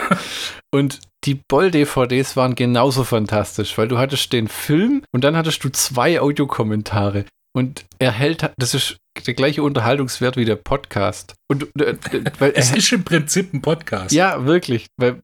[0.71, 5.69] und die Boll-DVDs waren genauso fantastisch, weil du hattest den Film und dann hattest du
[5.69, 7.25] zwei Audiokommentare.
[7.55, 11.33] Und er hält, das ist der gleiche Unterhaltungswert wie der Podcast.
[11.51, 11.95] Und äh,
[12.37, 14.11] weil es ist im Prinzip ein Podcast.
[14.11, 14.87] Ja, wirklich.
[14.97, 15.19] Weil,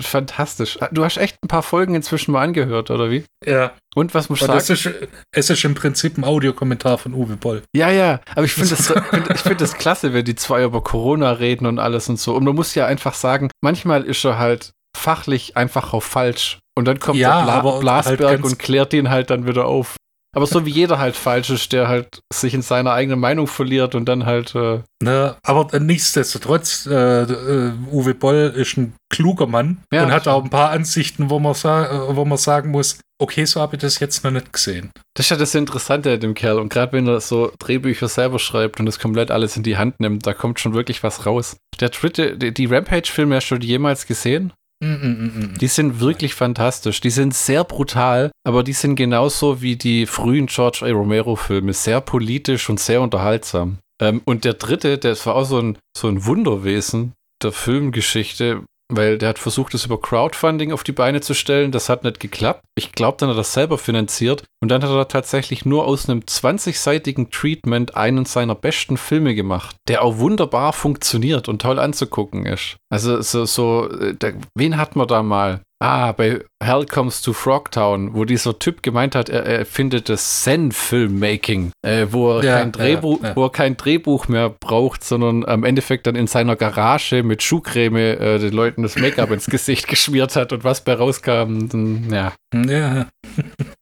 [0.00, 0.78] fantastisch.
[0.92, 3.24] Du hast echt ein paar Folgen inzwischen mal angehört, oder wie?
[3.44, 3.72] Ja.
[3.94, 4.58] Und was muss ich sagen?
[4.58, 4.90] Ist,
[5.32, 7.62] es ist im Prinzip ein Audiokommentar von Uwe Boll.
[7.74, 8.20] Ja, ja.
[8.34, 11.78] Aber ich finde das, find, find das klasse, wenn die zwei über Corona reden und
[11.78, 12.34] alles und so.
[12.34, 16.58] Und man muss ja einfach sagen, manchmal ist er halt fachlich einfach auch falsch.
[16.78, 19.96] Und dann kommt ja, der Bla Blasberg halt und klärt ihn halt dann wieder auf.
[20.36, 23.94] Aber so wie jeder halt falsch ist, der halt sich in seiner eigenen Meinung verliert
[23.94, 24.54] und dann halt.
[24.54, 30.28] Äh ne, aber nichtsdestotrotz, äh, äh, Uwe Boll ist ein kluger Mann ja, und hat
[30.28, 33.98] auch ein paar Ansichten, wo man, wo man sagen muss, okay, so habe ich das
[33.98, 34.90] jetzt noch nicht gesehen.
[35.14, 36.58] Das ist ja das Interessante an dem Kerl.
[36.58, 40.00] Und gerade wenn er so Drehbücher selber schreibt und das komplett alles in die Hand
[40.00, 41.56] nimmt, da kommt schon wirklich was raus.
[41.80, 44.52] Der dritte, die, die Rampage-Filme hast du die jemals gesehen?
[44.84, 47.00] Mm, mm, mm, die sind wirklich fantastisch.
[47.00, 50.90] Die sind sehr brutal, aber die sind genauso wie die frühen George A.
[50.90, 51.72] Romero-Filme.
[51.72, 53.78] Sehr politisch und sehr unterhaltsam.
[54.00, 57.12] Ähm, und der dritte, das war auch so ein, so ein Wunderwesen
[57.42, 61.72] der Filmgeschichte, weil der hat versucht, das über Crowdfunding auf die Beine zu stellen.
[61.72, 62.62] Das hat nicht geklappt.
[62.76, 64.44] Ich glaube, dann hat er das selber finanziert.
[64.62, 69.76] Und dann hat er tatsächlich nur aus einem 20-seitigen Treatment einen seiner besten Filme gemacht,
[69.88, 72.76] der auch wunderbar funktioniert und toll anzugucken ist.
[72.90, 75.60] Also so, so äh, der, wen hat man da mal?
[75.78, 80.42] Ah, bei Hell Comes to Frogtown, wo dieser Typ gemeint hat, er, er findet das
[80.42, 83.36] Zen-Filmmaking, äh, wo, er ja, kein Drehbuch, ja, ja.
[83.36, 87.96] wo er kein Drehbuch mehr braucht, sondern am Endeffekt dann in seiner Garage mit Schuhcreme
[87.96, 91.68] äh, den Leuten das Make-up ins Gesicht geschmiert hat und was bei rauskam.
[91.68, 92.32] Dann, ja.
[92.54, 93.08] Ja.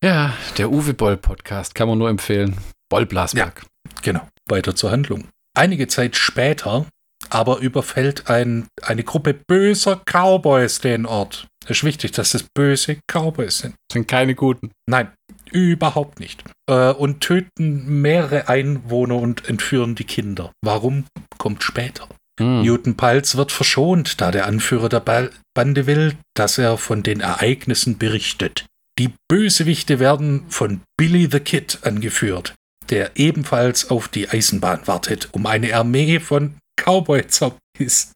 [0.03, 2.57] ja, der Uwe Boll Podcast kann man nur empfehlen.
[2.89, 3.63] Boll Blasberg.
[4.03, 4.29] genau.
[4.49, 5.29] Weiter zur Handlung.
[5.57, 6.87] Einige Zeit später
[7.31, 11.47] aber überfällt ein, eine Gruppe böser Cowboys den Ort.
[11.65, 13.75] Es ist wichtig, dass es böse Cowboys sind.
[13.91, 14.71] Sind keine guten.
[14.87, 15.09] Nein,
[15.51, 16.45] überhaupt nicht.
[16.69, 20.53] Äh, und töten mehrere Einwohner und entführen die Kinder.
[20.63, 21.07] Warum?
[21.39, 22.09] Kommt später.
[22.39, 22.63] Hm.
[22.63, 27.21] Newton Piles wird verschont, da der Anführer der ba Bande will, dass er von den
[27.21, 28.67] Ereignissen berichtet.
[28.99, 32.55] Die Bösewichte werden von Billy the Kid angeführt,
[32.91, 37.59] der ebenfalls auf die Eisenbahn wartet, um eine Armee von Cowboy-Zombies,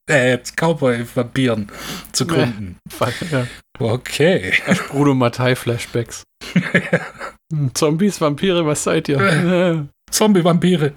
[0.07, 1.69] äh, Cowboy-Vampiren
[2.13, 2.79] zu gründen.
[3.31, 3.47] Ja.
[3.79, 4.53] Okay.
[4.89, 6.25] Bruno Mattei-Flashbacks.
[7.75, 9.89] Zombies, Vampire, was seid ihr?
[10.11, 10.95] Zombie-Vampire.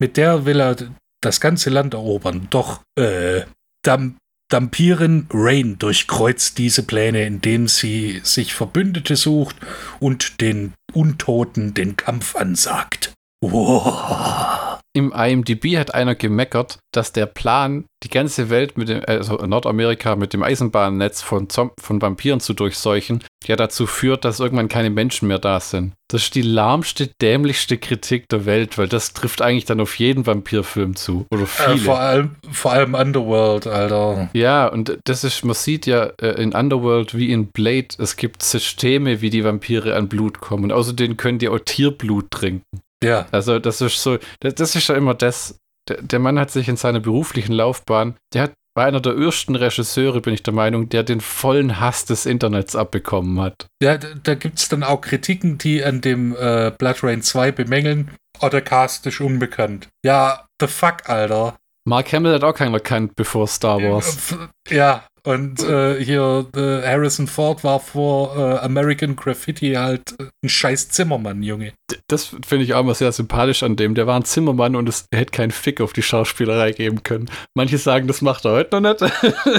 [0.00, 0.76] Mit der will er
[1.20, 2.46] das ganze Land erobern.
[2.50, 3.42] Doch äh,
[3.84, 4.16] Dam
[4.50, 9.56] Dampirin Rain durchkreuzt diese Pläne, indem sie sich Verbündete sucht
[10.00, 13.12] und den Untoten den Kampf ansagt.
[13.42, 14.67] Wow.
[14.98, 20.16] Im IMDb hat einer gemeckert, dass der Plan, die ganze Welt mit dem, also Nordamerika
[20.16, 24.90] mit dem Eisenbahnnetz von, Zom von Vampiren zu durchseuchen, ja dazu führt, dass irgendwann keine
[24.90, 25.92] Menschen mehr da sind.
[26.08, 30.26] Das ist die lahmste, dämlichste Kritik der Welt, weil das trifft eigentlich dann auf jeden
[30.26, 31.26] Vampirfilm zu.
[31.30, 31.74] Oder viele.
[31.74, 34.30] Äh, vor, allem, vor allem Underworld, Alter.
[34.32, 38.42] Ja, und das ist, man sieht ja äh, in Underworld wie in Blade, es gibt
[38.42, 40.64] Systeme, wie die Vampire an Blut kommen.
[40.64, 42.80] Und außerdem können die auch Tierblut trinken.
[43.02, 43.26] Ja.
[43.30, 45.58] Also, das ist so, das, das ist ja immer das.
[45.88, 49.56] Der, der, Mann hat sich in seiner beruflichen Laufbahn, der hat, war einer der ersten
[49.56, 53.66] Regisseure, bin ich der Meinung, der den vollen Hass des Internets abbekommen hat.
[53.82, 57.52] Ja, da, da gibt es dann auch Kritiken, die an dem äh, Blood Rain 2
[57.52, 58.10] bemängeln.
[58.40, 59.88] Oh, der Cast ist unbekannt.
[60.04, 61.56] Ja, the fuck, Alter.
[61.88, 64.36] Mark Hamill hat auch keiner kennt bevor Star Wars.
[64.68, 70.88] Ja, und äh, hier äh, Harrison Ford war vor äh, American Graffiti halt ein scheiß
[70.88, 71.74] Zimmermann, Junge.
[72.08, 73.94] Das finde ich auch mal sehr sympathisch an dem.
[73.94, 77.30] Der war ein Zimmermann und es hätte keinen Fick auf die Schauspielerei geben können.
[77.54, 79.02] Manche sagen, das macht er heute noch nicht.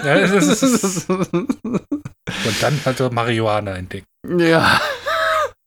[0.03, 1.53] Ja, ist, und
[2.61, 4.07] dann hat er Marihuana entdeckt.
[4.27, 4.81] Ja.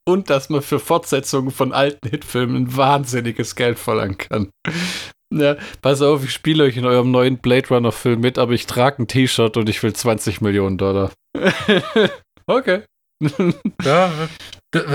[0.04, 4.50] Und dass man für Fortsetzungen von alten Hitfilmen ein wahnsinniges Geld verlangen kann.
[5.32, 8.66] Ja, pass auf, ich spiele euch in eurem neuen Blade Runner Film mit, aber ich
[8.66, 11.10] trage ein T-Shirt und ich will 20 Millionen Dollar.
[12.46, 12.82] okay.
[13.84, 14.12] ja,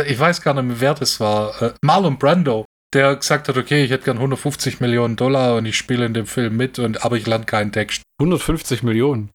[0.05, 1.61] ich weiß gar nicht mehr, wer das war.
[1.61, 5.77] Äh, Marlon Brando, der gesagt hat, okay, ich hätte gern 150 Millionen Dollar und ich
[5.77, 8.03] spiele in dem Film mit, und, aber ich lerne keinen Text.
[8.19, 9.31] 150 Millionen?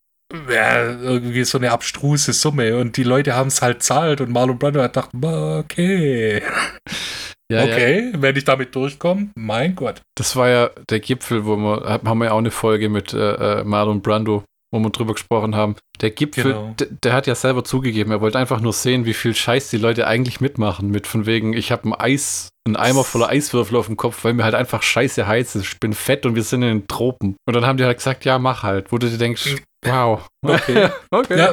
[0.48, 4.58] Ja, irgendwie so eine abstruse Summe und die Leute haben es halt zahlt und Marlon
[4.58, 6.42] Brando hat gedacht, okay.
[7.52, 8.22] Ja, okay, ja.
[8.22, 10.00] wenn ich damit durchkomme, mein Gott.
[10.16, 13.60] Das war ja der Gipfel, wo wir, haben wir ja auch eine Folge mit äh,
[13.60, 15.76] äh Marlon Brando, wo wir drüber gesprochen haben.
[16.00, 16.74] Der Gipfel, genau.
[17.02, 20.06] der hat ja selber zugegeben, er wollte einfach nur sehen, wie viel Scheiß die Leute
[20.06, 20.90] eigentlich mitmachen.
[20.90, 24.32] Mit von wegen, ich habe ein Eis, ein Eimer voller Eiswürfel auf dem Kopf, weil
[24.32, 25.66] mir halt einfach scheiße heiß ist.
[25.74, 27.36] Ich bin fett und wir sind in den Tropen.
[27.46, 28.92] Und dann haben die halt gesagt, ja, mach halt.
[28.92, 30.28] Wo du dir denkst, Wow.
[30.46, 30.90] Okay.
[31.10, 31.38] okay.
[31.38, 31.52] Ja,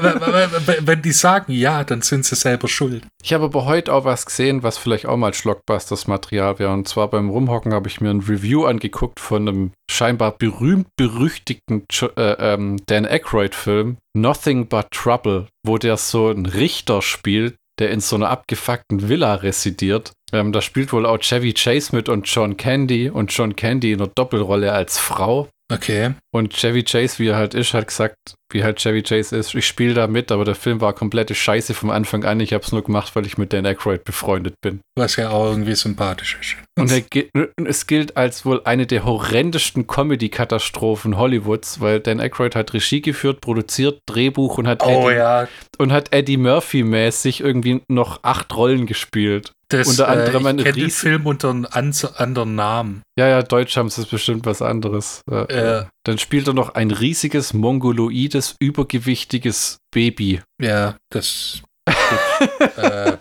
[0.82, 3.04] wenn die sagen ja, dann sind sie selber schuld.
[3.24, 6.72] Ich habe aber heute auch was gesehen, was vielleicht auch mal Schlockbusters-Material wäre.
[6.72, 12.54] Und zwar beim Rumhocken habe ich mir ein Review angeguckt von einem scheinbar berühmt-berüchtigten äh,
[12.54, 18.16] ähm, Dan Aykroyd-Film Nothing But Trouble, wo der so einen Richter spielt, der in so
[18.16, 20.12] einer abgefuckten Villa residiert.
[20.32, 24.02] Ähm, da spielt wohl auch Chevy Chase mit und John Candy und John Candy in
[24.02, 25.48] einer Doppelrolle als Frau.
[25.72, 26.16] Okay.
[26.32, 29.68] Und Chevy Chase, wie er halt ist, hat gesagt, wie halt Chevy Chase ist, ich
[29.68, 32.40] spiele da mit, aber der Film war komplette Scheiße vom Anfang an.
[32.40, 34.82] Ich habe es nur gemacht, weil ich mit Dan Aykroyd befreundet bin.
[34.96, 36.56] Was ja auch irgendwie sympathisch ist.
[36.78, 42.74] Und er, es gilt als wohl eine der horrendesten Comedy-Katastrophen Hollywoods, weil Dan Aykroyd hat
[42.74, 45.48] Regie geführt, produziert, Drehbuch und hat oh, Eddie, ja.
[45.78, 49.52] und hat Eddie Murphy-mäßig irgendwie noch acht Rollen gespielt.
[49.72, 51.68] Das, unter anderem äh, ich kenne den Film unter einem
[52.16, 53.04] anderen Namen.
[53.20, 55.22] Ja, ja, Deutsch haben sie bestimmt was anderes.
[55.30, 60.42] Äh, dann spielt er noch ein riesiges, mongoloides, übergewichtiges Baby.
[60.60, 61.62] Ja, das.
[62.78, 63.16] äh,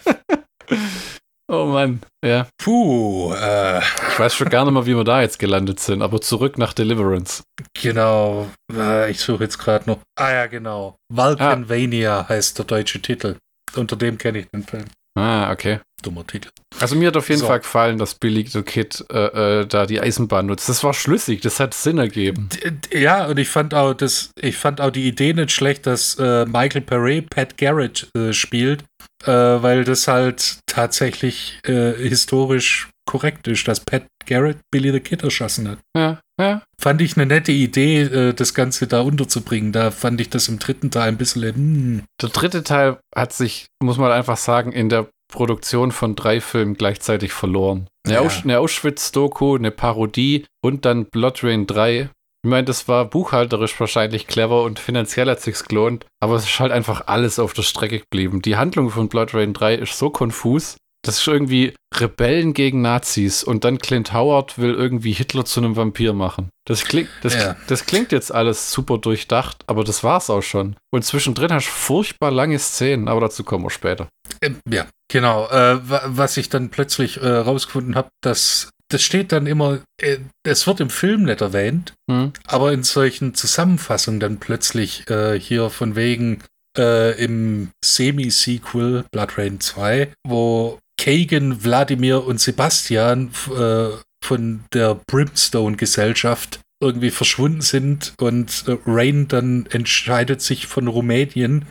[1.52, 2.48] oh Mann, ja.
[2.56, 3.34] Puh.
[3.34, 6.56] Äh, ich weiß schon gar nicht mal, wie wir da jetzt gelandet sind, aber zurück
[6.56, 7.42] nach Deliverance.
[7.74, 8.48] Genau.
[8.72, 9.98] Äh, ich suche jetzt gerade noch.
[10.18, 10.96] Ah ja, genau.
[11.12, 12.28] Vulcanvania ah.
[12.30, 13.36] heißt der deutsche Titel.
[13.76, 14.86] Unter dem kenne ich den Film.
[15.18, 15.80] Ah, okay.
[16.02, 16.50] Dummer Titel.
[16.78, 17.46] Also mir hat auf jeden so.
[17.46, 20.68] Fall gefallen, dass Billy the Kid äh, äh, da die Eisenbahn nutzt.
[20.68, 22.48] Das war schlüssig, das hat Sinn ergeben.
[22.92, 26.46] Ja, und ich fand auch das, ich fand auch die Idee nicht schlecht, dass äh,
[26.46, 28.84] Michael Perret Pat Garrett äh, spielt,
[29.24, 35.24] äh, weil das halt tatsächlich äh, historisch korrekt ist, dass Pat Garrett Billy the Kid
[35.24, 35.78] erschossen hat.
[35.96, 36.62] Ja, ja.
[36.80, 39.72] Fand ich eine nette Idee, das Ganze da unterzubringen.
[39.72, 41.54] Da fand ich das im dritten Teil ein bisschen.
[41.54, 42.02] Hm.
[42.20, 46.74] Der dritte Teil hat sich, muss man einfach sagen, in der Produktion von drei Filmen
[46.74, 47.88] gleichzeitig verloren.
[48.06, 48.20] Eine, ja.
[48.20, 52.10] Aus eine Auschwitz-Doku, eine Parodie und dann Blood Rain 3.
[52.44, 56.60] Ich meine, das war buchhalterisch wahrscheinlich clever und finanziell hat sich's gelohnt, aber es ist
[56.60, 58.42] halt einfach alles auf der Strecke geblieben.
[58.42, 60.76] Die Handlung von Blood Rain 3 ist so konfus,
[61.08, 65.74] das ist irgendwie Rebellen gegen Nazis und dann Clint Howard will irgendwie Hitler zu einem
[65.74, 66.50] Vampir machen.
[66.66, 67.56] Das klingt, das, ja.
[67.66, 70.76] das klingt jetzt alles super durchdacht, aber das war's auch schon.
[70.92, 74.08] Und zwischendrin hast du furchtbar lange Szenen, aber dazu kommen wir später.
[74.42, 75.48] Ähm, ja, genau.
[75.48, 80.66] Äh, was ich dann plötzlich äh, rausgefunden habe, dass das steht dann immer, äh, es
[80.66, 82.34] wird im Film nicht erwähnt, hm.
[82.46, 86.42] aber in solchen Zusammenfassungen dann plötzlich äh, hier von wegen
[86.76, 93.88] äh, im Semi-Sequel Blood Rain 2, wo Kagan, Wladimir und Sebastian äh,
[94.24, 101.66] von der Brimstone-Gesellschaft irgendwie verschwunden sind und äh, Rain dann entscheidet sich von Rumänien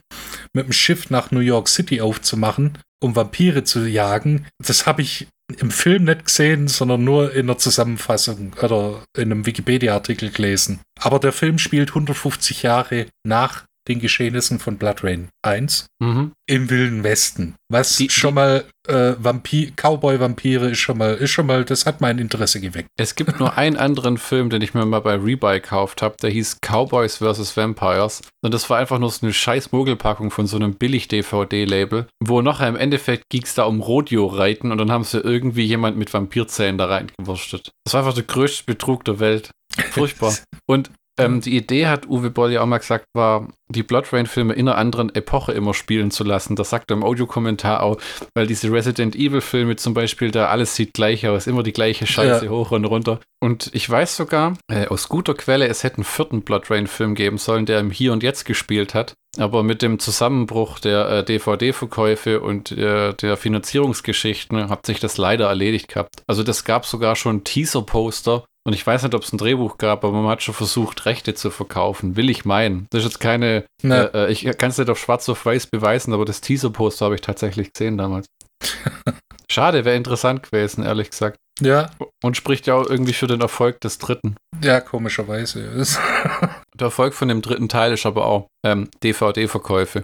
[0.53, 4.47] mit dem Schiff nach New York City aufzumachen, um Vampire zu jagen.
[4.61, 5.27] Das habe ich
[5.59, 10.81] im Film nicht gesehen, sondern nur in der Zusammenfassung oder in einem Wikipedia-Artikel gelesen.
[10.99, 16.31] Aber der Film spielt 150 Jahre nach den Geschehnissen von Blood Rain 1 Mhm.
[16.47, 17.55] im Wilden Westen.
[17.71, 21.99] Was Die- schon mal äh, Vampir, Cowboy-Vampire ist schon mal, ist schon mal, das hat
[21.99, 22.87] mein Interesse geweckt.
[22.97, 26.29] Es gibt nur einen anderen Film, den ich mir mal bei Rebuy gekauft habe, der
[26.29, 27.57] hieß Cowboys vs.
[27.57, 28.21] Vampires.
[28.41, 32.69] Und das war einfach nur so eine scheiß Mogelpackung von so einem Billig-DVD-Label, wo nachher
[32.69, 36.77] im Endeffekt ging es da um Rodeo-Reiten und dann haben sie irgendwie jemand mit Vampirzähnen
[36.77, 37.71] da reingewurstet.
[37.85, 39.51] Das war einfach der größte Betrug der Welt.
[39.91, 40.33] Furchtbar.
[40.65, 44.53] Und ähm, die Idee hat Uwe Boll ja auch mal gesagt, war, die Blood Rain-Filme
[44.53, 46.55] in einer anderen Epoche immer spielen zu lassen.
[46.55, 47.97] Das sagt er im Audiokommentar auch,
[48.33, 52.45] weil diese Resident Evil-Filme zum Beispiel, da alles sieht gleich aus, immer die gleiche Scheiße
[52.45, 52.51] Ja.
[52.51, 53.19] hoch und runter.
[53.39, 57.37] Und ich weiß sogar, äh, aus guter Quelle, es hätte einen vierten Blood Rain-Film geben
[57.37, 59.13] sollen, der im Hier und Jetzt gespielt hat.
[59.37, 65.47] Aber mit dem Zusammenbruch der äh, DVD-Verkäufe und äh, der Finanzierungsgeschichten hat sich das leider
[65.47, 66.23] erledigt gehabt.
[66.27, 70.03] Also das gab sogar schon Teaser-Poster und ich weiß nicht, ob es ein Drehbuch gab,
[70.03, 72.17] aber man hat schon versucht, Rechte zu verkaufen.
[72.17, 72.87] Will ich meinen.
[72.89, 75.67] Das ist jetzt keine, Na, äh, äh, ich kann es nicht auf schwarz auf weiß
[75.67, 78.27] beweisen, aber das Teaser-Poster habe ich tatsächlich gesehen damals.
[79.49, 81.37] Schade, wäre interessant gewesen, ehrlich gesagt.
[81.61, 81.89] ja,
[82.21, 84.35] Und spricht ja auch irgendwie für den Erfolg des dritten.
[84.61, 85.63] ja, komischerweise.
[86.79, 90.03] Der Erfolg von dem dritten Teil ist aber auch ähm, DVD-Verkäufe.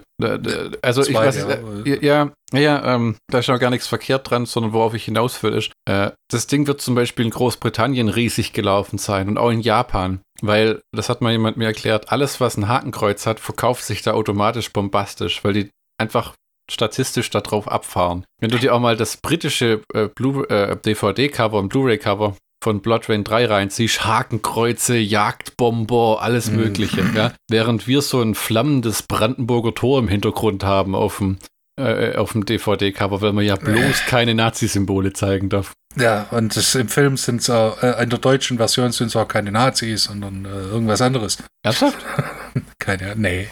[0.82, 1.48] Also ich Zwei, weiß, ja.
[1.50, 5.42] äh, ja, ja, ähm, da ist auch gar nichts verkehrt dran, sondern worauf ich hinaus
[5.42, 9.50] will, ist, äh, das Ding wird zum Beispiel in Großbritannien riesig gelaufen sein und auch
[9.50, 13.84] in Japan, weil, das hat mal jemand mir erklärt, alles, was ein Hakenkreuz hat, verkauft
[13.84, 16.34] sich da automatisch bombastisch, weil die einfach
[16.70, 18.24] statistisch darauf abfahren.
[18.40, 23.24] Wenn du dir auch mal das britische äh, äh, DVD-Cover und Blu-ray-Cover von Blood Rain
[23.24, 26.56] 3 reinziehst, Hakenkreuze, Jagdbomber, alles Mhm.
[26.56, 27.04] Mögliche.
[27.14, 27.32] Ja?
[27.50, 31.36] Während wir so ein flammendes Brandenburger Tor im Hintergrund haben auf dem,
[31.78, 35.72] äh, auf dem DVD-Cover, weil man ja bloß keine Nazi-Symbole zeigen darf.
[35.96, 39.16] ja, und das, im Film sind es auch, äh, in der deutschen Version sind es
[39.16, 41.36] auch keine Nazis, sondern äh, irgendwas anderes.
[41.62, 41.98] Ernsthaft?
[42.78, 43.48] Keine, nee.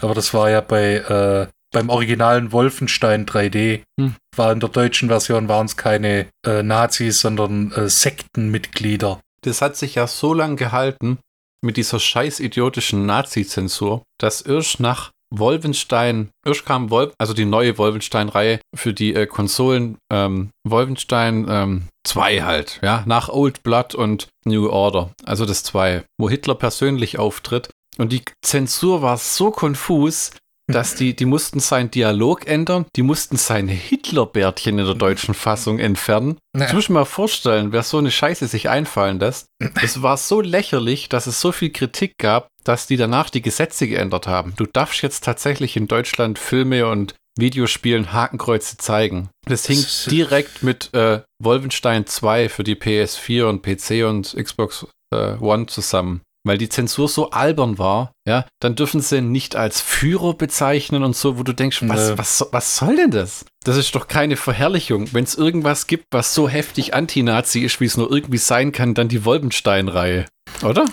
[0.00, 4.14] Aber das war ja bei, äh, beim originalen Wolfenstein 3D, Hm.
[4.36, 9.20] war in der deutschen Version waren es keine äh, Nazis, sondern äh, Sektenmitglieder.
[9.42, 11.18] Das hat sich ja so lange gehalten
[11.64, 17.78] mit dieser scheiß idiotischen Nazi-Zensur, dass erst nach Wolfenstein, erst kam Wolf, also die neue
[17.78, 24.28] Wolfenstein-Reihe für die äh, Konsolen, ähm, Wolfenstein ähm, 2 halt, ja, nach Old Blood und
[24.44, 27.70] New Order, also das 2, wo Hitler persönlich auftritt.
[27.98, 30.32] Und die Zensur war so konfus,
[30.68, 35.78] dass die, die mussten seinen Dialog ändern, die mussten seine Hitlerbärtchen in der deutschen Fassung
[35.78, 36.38] entfernen.
[36.56, 36.66] Ja.
[36.66, 39.46] Ich muss mir mal vorstellen, wer so eine Scheiße sich einfallen lässt.
[39.82, 43.88] Es war so lächerlich, dass es so viel Kritik gab, dass die danach die Gesetze
[43.88, 44.54] geändert haben.
[44.56, 49.30] Du darfst jetzt tatsächlich in Deutschland Filme und Videospielen Hakenkreuze zeigen.
[49.46, 55.36] Das hing direkt mit äh, Wolfenstein 2 für die PS4 und PC und Xbox äh,
[55.38, 56.20] One zusammen.
[56.44, 61.04] Weil die Zensur so albern war, ja, dann dürfen sie ihn nicht als Führer bezeichnen
[61.04, 62.18] und so, wo du denkst, was, Nö.
[62.18, 63.44] was, was soll denn das?
[63.64, 65.12] Das ist doch keine Verherrlichung.
[65.12, 68.94] Wenn es irgendwas gibt, was so heftig Anti-Nazi ist, wie es nur irgendwie sein kann,
[68.94, 70.26] dann die Wolfenstein-Reihe.
[70.64, 70.84] Oder?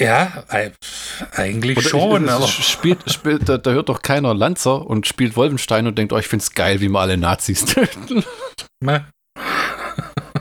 [0.00, 0.72] Ja, ei-
[1.36, 5.86] eigentlich Oder schon, aber spielt, spielt, da, da hört doch keiner Lanzer und spielt Wolfenstein
[5.86, 8.24] und denkt, oh, ich find's geil, wie wir alle Nazis töten.
[8.80, 9.06] ne?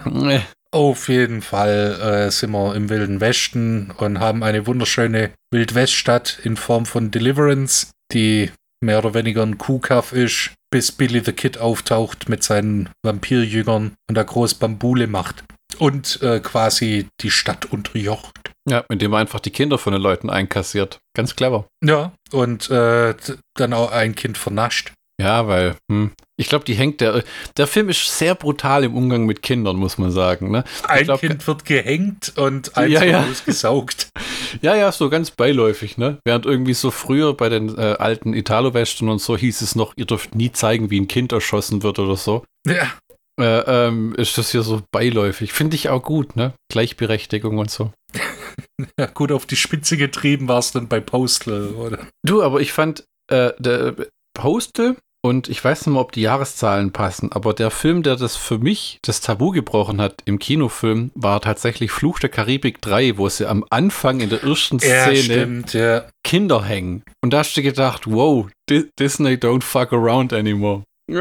[0.05, 0.41] Nee.
[0.71, 6.55] Auf jeden Fall äh, sind wir im Wilden Westen und haben eine wunderschöne Wildweststadt in
[6.55, 8.51] Form von Deliverance, die
[8.83, 14.15] mehr oder weniger ein Kuhkaff ist, bis Billy the Kid auftaucht mit seinen Vampirjüngern und
[14.15, 15.43] da groß Bambule macht
[15.77, 18.51] und äh, quasi die Stadt unterjocht.
[18.69, 20.99] ja, indem man einfach die Kinder von den Leuten einkassiert.
[21.15, 21.65] Ganz clever.
[21.83, 23.15] Ja, und äh,
[23.55, 24.93] dann auch ein Kind vernascht.
[25.21, 27.23] Ja, weil, hm, ich glaube, die hängt der.
[27.57, 30.49] Der Film ist sehr brutal im Umgang mit Kindern, muss man sagen.
[30.49, 30.63] Ne?
[30.87, 33.23] Ein glaub, Kind wird gehängt und eins Ja, ja.
[33.29, 34.09] ausgesaugt.
[34.61, 36.17] Ja, ja, so ganz beiläufig, ne?
[36.25, 40.03] Während irgendwie so früher bei den äh, alten Italo-Western und so hieß es noch, ihr
[40.05, 42.43] dürft nie zeigen, wie ein Kind erschossen wird oder so.
[42.67, 42.91] Ja,
[43.39, 45.53] Äh, ähm, ist das hier so beiläufig.
[45.53, 46.53] Finde ich auch gut, ne?
[46.69, 47.93] Gleichberechtigung und so.
[48.99, 51.99] ja, gut auf die Spitze getrieben war es dann bei Postal, oder?
[52.27, 53.95] Du, aber ich fand, äh, der
[54.33, 58.35] Postal und ich weiß nicht mal, ob die Jahreszahlen passen, aber der Film, der das
[58.35, 63.29] für mich das Tabu gebrochen hat im Kinofilm, war tatsächlich Fluch der Karibik 3, wo
[63.29, 66.03] sie am Anfang in der ersten Ja, Szene stimmt, ja.
[66.23, 67.03] Kinder hängen.
[67.23, 70.83] Und da hast du gedacht, wow, Di- Disney don't fuck around anymore.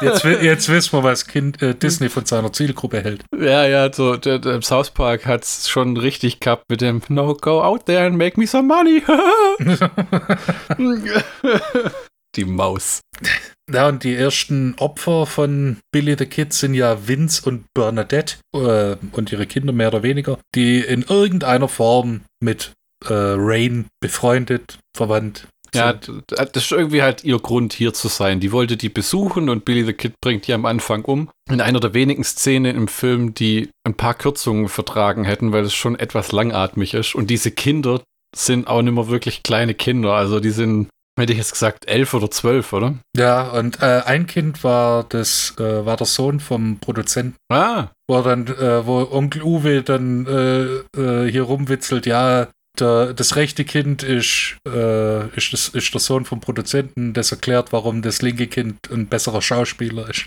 [0.00, 3.22] Jetzt, jetzt wissen wir, was kind, äh, Disney von seiner Zielgruppe hält.
[3.38, 7.32] Ja, ja, so der, der South Park hat es schon richtig gehabt mit dem No,
[7.34, 9.04] go out there and make me some money.
[12.36, 13.00] die Maus.
[13.72, 18.94] Ja, und die ersten Opfer von Billy the Kid sind ja Vince und Bernadette äh,
[19.10, 22.74] und ihre Kinder mehr oder weniger, die in irgendeiner Form mit
[23.04, 25.48] äh, Rain befreundet, verwandt.
[25.74, 28.40] Ja, das ist irgendwie halt ihr Grund, hier zu sein.
[28.40, 31.28] Die wollte die besuchen und Billy the Kid bringt die am Anfang um.
[31.50, 35.74] In einer der wenigen Szenen im Film, die ein paar Kürzungen vertragen hätten, weil es
[35.74, 37.14] schon etwas langatmig ist.
[37.14, 38.00] Und diese Kinder
[38.34, 40.12] sind auch nicht mehr wirklich kleine Kinder.
[40.12, 42.94] Also die sind Hätte ich jetzt gesagt, elf oder zwölf, oder?
[43.16, 47.36] Ja, und äh, ein Kind war das, äh, war der Sohn vom Produzenten.
[47.48, 47.88] Ah.
[48.06, 52.48] Wo dann, äh, wo Onkel Uwe dann äh, äh, hier rumwitzelt, ja,
[52.78, 57.72] der, das rechte Kind ist, äh, ist, das, ist der Sohn vom Produzenten, das erklärt,
[57.72, 60.26] warum das linke Kind ein besserer Schauspieler ist.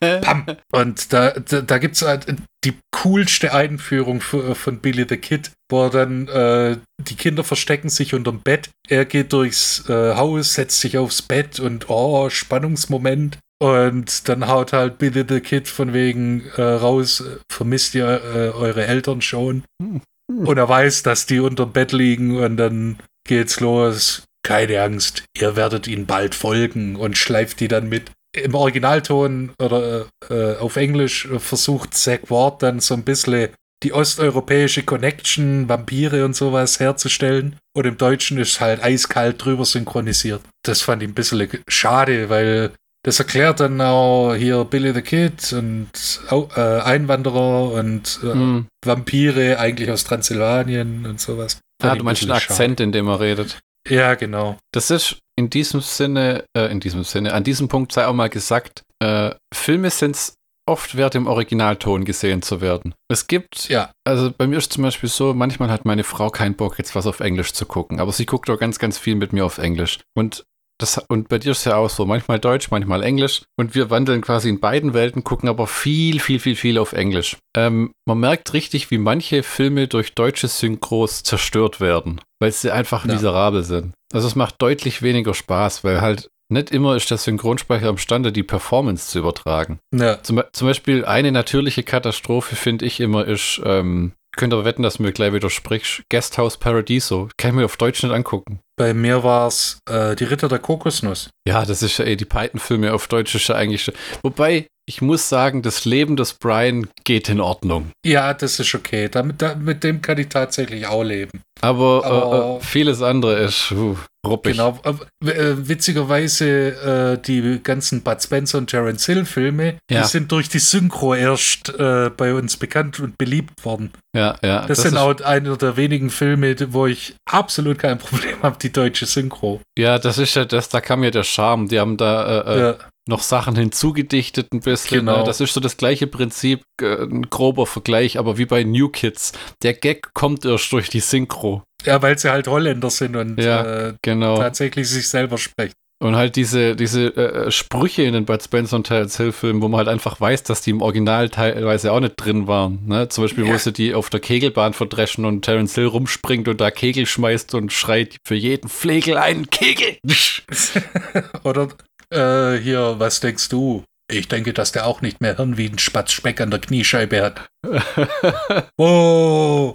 [0.00, 0.46] Pam.
[0.72, 2.26] Und da, da, da gibt es halt
[2.64, 8.14] die coolste Einführung von Billy the Kid, wo er dann äh, die Kinder verstecken sich
[8.14, 8.70] unterm Bett.
[8.88, 13.38] Er geht durchs äh, Haus, setzt sich aufs Bett und oh, Spannungsmoment.
[13.58, 18.86] Und dann haut halt Billy the Kid von wegen äh, raus, vermisst ihr äh, eure
[18.86, 19.64] Eltern schon?
[19.80, 20.02] Hm.
[20.28, 24.24] Und er weiß, dass die unterm Bett liegen und dann geht's los.
[24.42, 30.06] Keine Angst, ihr werdet ihnen bald folgen und schleift die dann mit im Originalton oder
[30.30, 33.48] äh, auf Englisch versucht Zack Ward dann so ein bisschen
[33.82, 37.56] die osteuropäische Connection, Vampire und sowas herzustellen.
[37.74, 40.40] Und im Deutschen ist halt eiskalt drüber synchronisiert.
[40.64, 42.72] Das fand ich ein bisschen schade, weil
[43.04, 45.88] das erklärt dann auch hier Billy the Kid und
[46.30, 48.66] äh, Einwanderer und äh, mm.
[48.84, 51.60] Vampire eigentlich aus Transsilvanien und sowas.
[51.80, 53.58] Fand ah, du meinst den Akzent, in dem er redet.
[53.88, 54.56] Ja, genau.
[54.72, 58.28] Das ist in diesem Sinne, äh, in diesem Sinne, an diesem Punkt sei auch mal
[58.28, 60.34] gesagt, äh, Filme sind es
[60.68, 62.94] oft wert, im Originalton gesehen zu werden.
[63.08, 63.92] Es gibt, ja.
[64.04, 67.06] also bei mir ist zum Beispiel so, manchmal hat meine Frau keinen Bock, jetzt was
[67.06, 70.00] auf Englisch zu gucken, aber sie guckt auch ganz, ganz viel mit mir auf Englisch.
[70.16, 70.44] Und
[70.78, 73.42] das, und bei dir ist ja auch so, manchmal Deutsch, manchmal Englisch.
[73.56, 77.36] Und wir wandeln quasi in beiden Welten, gucken aber viel, viel, viel, viel auf Englisch.
[77.56, 83.06] Ähm, man merkt richtig, wie manche Filme durch deutsche Synchros zerstört werden, weil sie einfach
[83.06, 83.14] ja.
[83.14, 83.94] miserabel sind.
[84.12, 88.44] Also es macht deutlich weniger Spaß, weil halt nicht immer ist der Synchronsprecher imstande, die
[88.44, 89.80] Performance zu übertragen.
[89.92, 90.22] Ja.
[90.22, 94.98] Zum, zum Beispiel eine natürliche Katastrophe, finde ich immer, ist ähm, könnt aber wetten, dass
[94.98, 96.02] du mir gleich widersprichst.
[96.10, 97.28] Guesthouse Paradiso.
[97.36, 98.60] Kann ich mir auf Deutsch nicht angucken.
[98.76, 101.30] Bei mir war es äh, Die Ritter der Kokosnuss.
[101.48, 103.90] Ja, das ist ja eh die Python-Filme auf Deutsch ist ja eigentlich.
[104.22, 107.90] Wobei, ich muss sagen, das Leben des Brian geht in Ordnung.
[108.04, 109.08] Ja, das ist okay.
[109.08, 111.40] Damit, da, mit dem kann ich tatsächlich auch leben.
[111.60, 113.96] Aber, Aber äh, äh vieles andere ist uh,
[114.26, 114.56] ruppig.
[114.56, 114.78] Genau.
[115.24, 120.02] Äh, witzigerweise, äh, die ganzen Bud Spencer und Terence Hill Filme, ja.
[120.02, 123.92] die sind durch die Synchro erst äh, bei uns bekannt und beliebt worden.
[124.14, 124.60] Ja, ja.
[124.66, 128.72] Das, das sind auch einer der wenigen Filme, wo ich absolut kein Problem habe, die
[128.72, 129.60] deutsche Synchro.
[129.78, 131.68] Ja, das ist ja das, da kam ja der Charme.
[131.68, 132.76] Die haben da äh, ja
[133.08, 135.04] noch Sachen hinzugedichtet ein bisschen.
[135.04, 135.12] Ne?
[135.12, 135.24] Genau.
[135.24, 139.32] Das ist so das gleiche Prinzip, äh, ein grober Vergleich, aber wie bei New Kids.
[139.62, 141.62] Der Gag kommt erst durch die Synchro.
[141.84, 144.36] Ja, weil sie halt Holländer sind und ja, äh, genau.
[144.38, 145.74] tatsächlich sich selber sprechen.
[145.98, 149.68] Und halt diese, diese äh, Sprüche in den Bud Spencer und Terence Hill Filmen, wo
[149.68, 152.86] man halt einfach weiß, dass die im Original teilweise auch nicht drin waren.
[152.86, 153.08] Ne?
[153.08, 153.54] Zum Beispiel, ja.
[153.54, 157.54] wo sie die auf der Kegelbahn verdreschen und Terence Hill rumspringt und da Kegel schmeißt
[157.54, 159.96] und schreit für jeden Flegel einen Kegel.
[161.44, 161.68] Oder
[162.10, 163.84] äh, hier, was denkst du?
[164.08, 167.22] Ich denke, dass der auch nicht mehr Hirn wie ein Spatz Speck an der Kniescheibe
[167.22, 167.48] hat.
[168.78, 169.74] oh.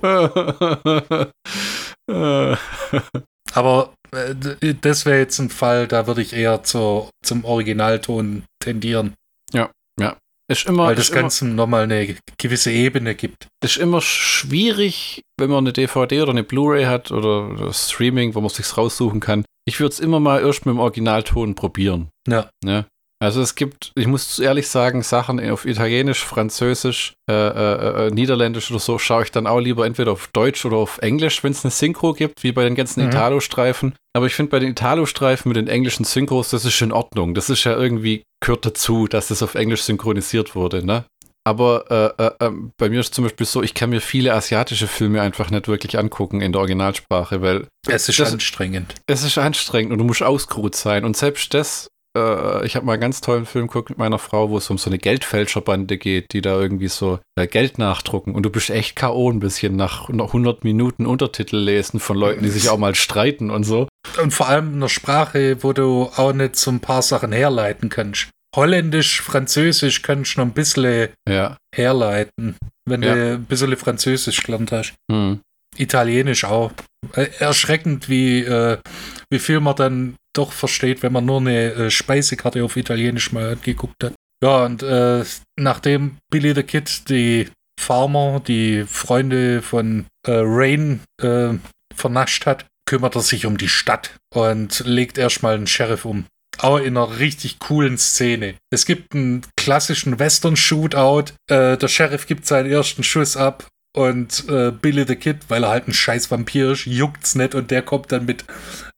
[3.54, 9.16] Aber äh, das wäre jetzt ein Fall, da würde ich eher zu, zum Originalton tendieren.
[9.52, 9.70] Ja,
[10.00, 10.18] ja.
[10.50, 13.48] Ist immer, Weil das Ganze nochmal eine gewisse Ebene gibt.
[13.64, 18.50] Ist immer schwierig, wenn man eine DVD oder eine Blu-ray hat oder Streaming, wo man
[18.50, 22.10] sich raussuchen kann, ich würde es immer mal erst mit dem Originalton probieren.
[22.28, 22.50] Ja.
[22.64, 22.86] ja.
[23.22, 28.72] Also es gibt, ich muss ehrlich sagen, Sachen auf Italienisch, Französisch, äh, äh, äh, Niederländisch
[28.72, 31.64] oder so schaue ich dann auch lieber entweder auf Deutsch oder auf Englisch, wenn es
[31.64, 33.10] eine Synchro gibt, wie bei den ganzen mhm.
[33.10, 33.94] Italo-Streifen.
[34.14, 37.36] Aber ich finde bei den Italo-Streifen mit den englischen Synchros, das ist in Ordnung.
[37.36, 41.06] Das ist ja irgendwie, gehört dazu, dass das auf Englisch synchronisiert wurde, ne?
[41.44, 44.88] Aber äh, äh, ähm, bei mir ist zum Beispiel so, ich kann mir viele asiatische
[44.88, 47.68] Filme einfach nicht wirklich angucken in der Originalsprache, weil.
[47.88, 48.96] Es ist das, anstrengend.
[49.08, 51.04] Es ist anstrengend und du musst ausgeruht sein.
[51.04, 54.52] Und selbst das, äh, ich habe mal einen ganz tollen Film geguckt mit meiner Frau,
[54.52, 58.36] wo es um so eine Geldfälscherbande geht, die da irgendwie so äh, Geld nachdrucken.
[58.36, 59.32] Und du bist echt K.O.
[59.32, 63.50] ein bisschen nach, nach 100 Minuten Untertitel lesen von Leuten, die sich auch mal streiten
[63.50, 63.88] und so.
[64.22, 67.90] Und vor allem in einer Sprache, wo du auch nicht so ein paar Sachen herleiten
[67.90, 68.30] kannst.
[68.56, 71.58] Holländisch, Französisch kannst du noch ein bisschen Ja.
[71.74, 73.16] herleiten, wenn Ja.
[73.16, 74.94] du ein bisschen Französisch gelernt hast.
[75.12, 75.40] Hm.
[75.78, 76.74] Italienisch auch.
[77.14, 78.78] Äh, Erschreckend, wie, äh,
[79.30, 83.54] wie viel man dann doch versteht, wenn man nur eine äh, Speisekarte auf Italienisch mal
[83.54, 84.14] angeguckt hat.
[84.44, 85.24] Ja, und äh,
[85.58, 87.50] nachdem Billy the Kid die
[87.80, 91.54] Farmer, die Freunde von äh, Rain äh,
[91.96, 96.26] vernascht hat, kümmert er sich um die Stadt und legt erstmal einen Sheriff um.
[96.62, 98.56] Aber in einer richtig coolen Szene.
[98.70, 101.34] Es gibt einen klassischen Western-Shootout.
[101.48, 105.70] Äh, der Sheriff gibt seinen ersten Schuss ab und äh, Billy the Kid, weil er
[105.70, 108.46] halt ein scheiß Vampir ist, juckt's nicht und der kommt dann mit,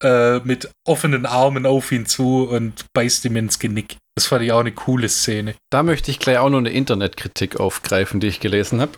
[0.04, 3.98] äh, mit offenen Armen auf ihn zu und beißt ihm ins Genick.
[4.16, 5.56] Das fand ich auch eine coole Szene.
[5.72, 8.92] Da möchte ich gleich auch noch eine Internetkritik aufgreifen, die ich gelesen habe.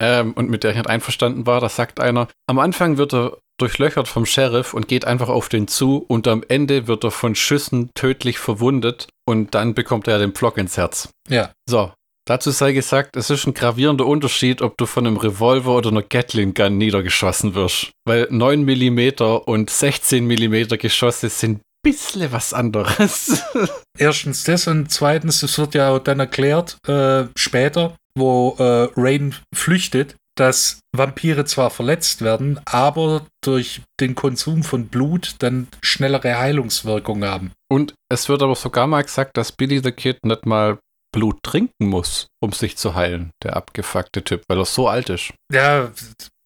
[0.00, 1.60] Ähm, und mit der ich nicht einverstanden war.
[1.60, 5.68] Da sagt einer, am Anfang wird er durchlöchert vom Sheriff und geht einfach auf den
[5.68, 10.32] zu und am Ende wird er von Schüssen tödlich verwundet und dann bekommt er den
[10.32, 11.10] Pflock ins Herz.
[11.28, 11.52] Ja.
[11.68, 11.92] So,
[12.26, 16.02] dazu sei gesagt, es ist ein gravierender Unterschied, ob du von einem Revolver oder einer
[16.02, 17.92] Gatling Gun niedergeschossen wirst.
[18.04, 23.40] Weil 9 mm und 16 mm Geschosse sind ein bisschen was anderes.
[23.98, 29.34] Erstens das und zweitens, es wird ja auch dann erklärt, äh, später, wo äh, Rain
[29.54, 37.24] flüchtet, dass Vampire zwar verletzt werden, aber durch den Konsum von Blut dann schnellere Heilungswirkung
[37.24, 37.52] haben.
[37.70, 40.78] Und es wird aber sogar mal gesagt, dass Billy the Kid nicht mal
[41.12, 45.32] Blut trinken muss, um sich zu heilen, der abgefuckte Typ, weil er so alt ist.
[45.52, 45.92] Ja,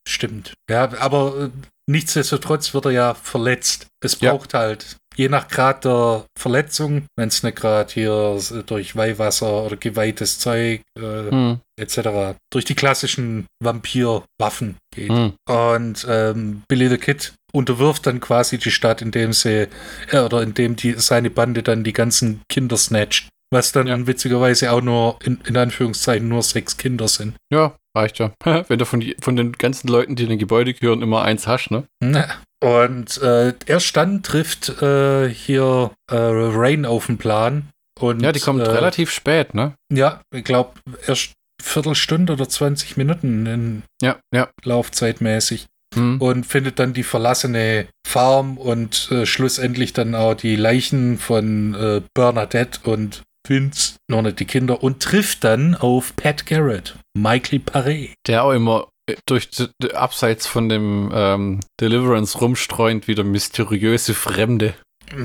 [0.06, 0.52] stimmt.
[0.68, 1.50] Ja, aber äh,
[1.88, 3.86] nichtsdestotrotz wird er ja verletzt.
[4.04, 4.32] Es Ja.
[4.32, 9.76] braucht halt, je nach Grad der Verletzung, wenn es nicht gerade hier durch Weihwasser oder
[9.76, 15.10] geweihtes Zeug äh, Hm, etc., durch die klassischen Vampirwaffen geht.
[15.10, 15.32] hm.
[15.48, 19.68] Und ähm, Billy the Kid unterwirft dann quasi die Stadt, indem sie,
[20.10, 23.28] äh, oder indem die, seine Bande dann die ganzen Kinder snatcht.
[23.50, 24.06] Was dann Ja.
[24.06, 27.34] witzigerweise auch nur, in, in Anführungszeichen, nur sechs Kinder sind.
[27.50, 28.32] Ja, reicht ja.
[28.68, 31.46] Wenn du von, die- von den ganzen Leuten, die in den Gebäude gehören, immer eins
[31.46, 31.84] hast, ne?
[32.00, 32.26] Na,
[32.64, 37.68] Und äh, erst dann trifft äh, hier äh, Rain auf den Plan.
[38.00, 39.74] Und, Ja, die kommt äh, relativ spät, ne?
[39.92, 40.72] Ja, ich glaube,
[41.06, 44.48] erst Viertelstunde oder 20 Minuten in Ja, ja.
[44.64, 45.66] Laufzeitmäßig.
[45.94, 46.20] Hm.
[46.20, 52.02] Und findet dann die verlassene Farm und äh, schlussendlich dann auch die Leichen von äh,
[52.14, 58.12] Bernadette und Vince, noch nicht die Kinder, und trifft dann auf Pat Garrett, Michael Paré.
[58.26, 59.48] Der auch immer äh, durch
[59.94, 64.74] abseits von dem ähm, Deliverance rumstreuend wieder mysteriöse Fremde.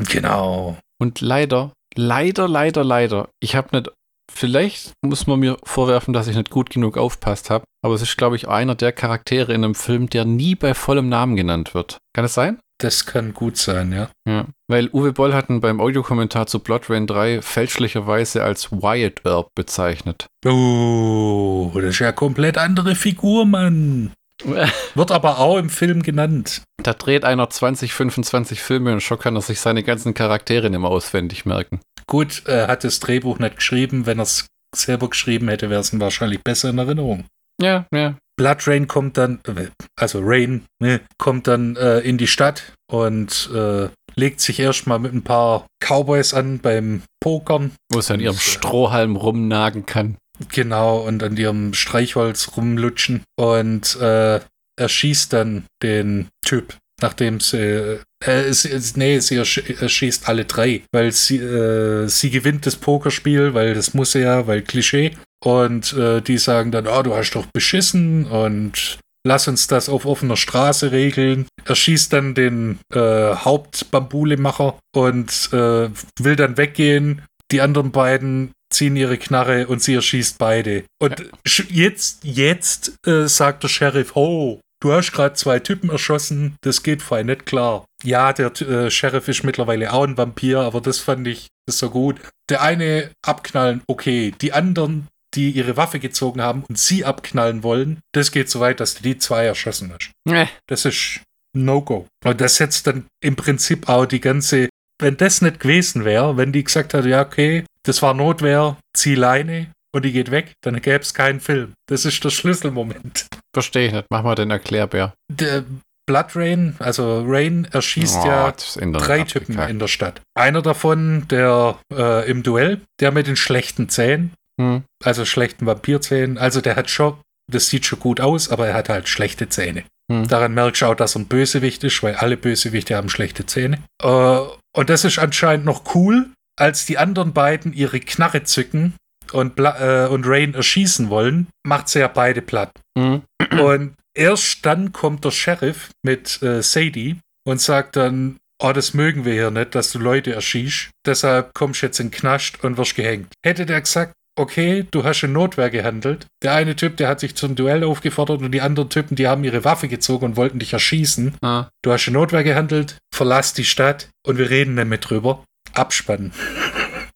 [0.10, 0.78] Genau.
[1.02, 3.92] Und leider, leider, leider, leider, ich habe nicht,
[4.32, 8.18] vielleicht muss man mir vorwerfen, dass ich nicht gut genug aufpasst habe, aber es ist,
[8.18, 11.98] glaube ich, einer der Charaktere in einem Film, der nie bei vollem Namen genannt wird.
[12.16, 12.60] Kann es sein?
[12.80, 14.10] Das kann gut sein, ja.
[14.28, 14.48] Ja.
[14.68, 19.50] Weil Uwe Boll hat ihn beim Audiokommentar zu Blood Rain 3 fälschlicherweise als Wyatt Earp
[19.56, 20.28] bezeichnet.
[20.46, 24.12] Oh, das ist ja komplett andere Figur, Mann.
[24.96, 26.64] Wird aber auch im Film genannt.
[26.82, 30.80] Da dreht einer 20, 25 Filme und schon kann er sich seine ganzen Charaktere nicht
[30.80, 31.80] mehr auswendig merken.
[32.08, 34.06] Gut, er hat das Drehbuch nicht geschrieben.
[34.06, 37.26] Wenn er es selber geschrieben hätte, wäre es ihm wahrscheinlich besser in Erinnerung.
[37.62, 38.16] Ja, ja.
[38.36, 43.50] Blood Rain kommt dann, äh, also Rain, ne, kommt dann äh, in die Stadt und
[43.54, 47.72] äh, legt sich erstmal mit ein paar Cowboys an beim Pokern.
[47.92, 50.18] Wo es an ihrem Strohhalm rumnagen kann.
[50.50, 53.24] Genau, und an ihrem Streichholz rumlutschen.
[53.38, 54.40] Und äh,
[54.76, 58.00] er schießt dann den Typ, nachdem sie.
[58.26, 63.54] Äh, sie nee, sie ersch erschießt alle drei, weil sie, äh, sie gewinnt das Pokerspiel,
[63.54, 65.12] weil das muss sie ja, weil Klischee.
[65.44, 70.06] Und äh, die sagen dann, oh, du hast doch beschissen und lass uns das auf
[70.06, 71.48] offener Straße regeln.
[71.66, 75.90] Er schießt dann den äh, Hauptbambulemacher und äh,
[76.20, 77.24] will dann weggehen.
[77.52, 80.86] Die anderen beiden ziehen ihre Knarre und sie erschießt beide.
[81.00, 86.56] Und sch- jetzt, jetzt äh, sagt der Sheriff, oh, du hast gerade zwei Typen erschossen,
[86.62, 87.86] das geht fein nicht klar.
[88.04, 91.90] Ja, der äh, Sheriff ist mittlerweile auch ein Vampir, aber das fand ich das so
[91.90, 92.20] gut.
[92.50, 94.34] Der eine abknallen, okay.
[94.42, 98.80] Die anderen, die ihre Waffe gezogen haben und sie abknallen wollen, das geht so weit,
[98.80, 100.12] dass du die zwei erschossen hast.
[100.30, 101.22] Äh, Das ist
[101.56, 102.08] No-Go.
[102.26, 104.70] Und das setzt dann im Prinzip auch die ganze,
[105.00, 109.16] wenn das nicht gewesen wäre, wenn die gesagt hätte, ja, okay, das war Notwehr, zieh
[109.16, 111.74] Leine und die geht weg, dann gäbe es keinen Film.
[111.88, 113.28] Das ist der Schlüsselmoment.
[113.54, 114.06] verstehe ich nicht.
[114.10, 115.14] Mach mal den Erklärbär.
[115.32, 115.64] Der
[116.06, 120.22] Blood Rain, also Rain erschießt Oh, ja ist drei Typen in der Stadt.
[120.36, 124.84] Einer davon, der äh, im Duell, der mit den schlechten Zähnen, Hm.
[125.04, 127.18] also schlechten Vampirzähnen, also der hat schon,
[127.52, 129.84] das sieht schon gut aus, aber er hat halt schlechte Zähne.
[130.12, 130.28] Hm.
[130.28, 133.80] Daran merkst du auch, dass er ein Bösewicht ist, weil alle Bösewichte haben schlechte Zähne.
[134.02, 134.40] Äh,
[134.76, 136.30] und das ist anscheinend noch cool,
[136.60, 138.96] als die anderen beiden ihre Knarre zücken
[139.32, 142.72] und, äh, und Rain erschießen wollen, macht sie ja beide platt.
[142.98, 143.24] Mhm.
[143.60, 149.26] Und erst dann kommt der Sheriff mit äh, Sadie und sagt dann, oh, das mögen
[149.26, 150.90] wir hier nicht, dass du Leute erschießt.
[151.06, 153.34] Deshalb kommst du jetzt in den Knast und wirst gehängt.
[153.46, 156.28] Hätte der gesagt, okay, du hast in Notwehr gehandelt.
[156.42, 159.44] Der eine Typ, der hat sich zum Duell aufgefordert und die anderen Typen, die haben
[159.44, 161.36] ihre Waffe gezogen und wollten dich erschießen.
[161.42, 161.70] Ah.
[161.84, 165.44] Du hast in Notwehr gehandelt, verlass die Stadt und wir reden damit drüber.
[165.74, 166.34] Abspannen.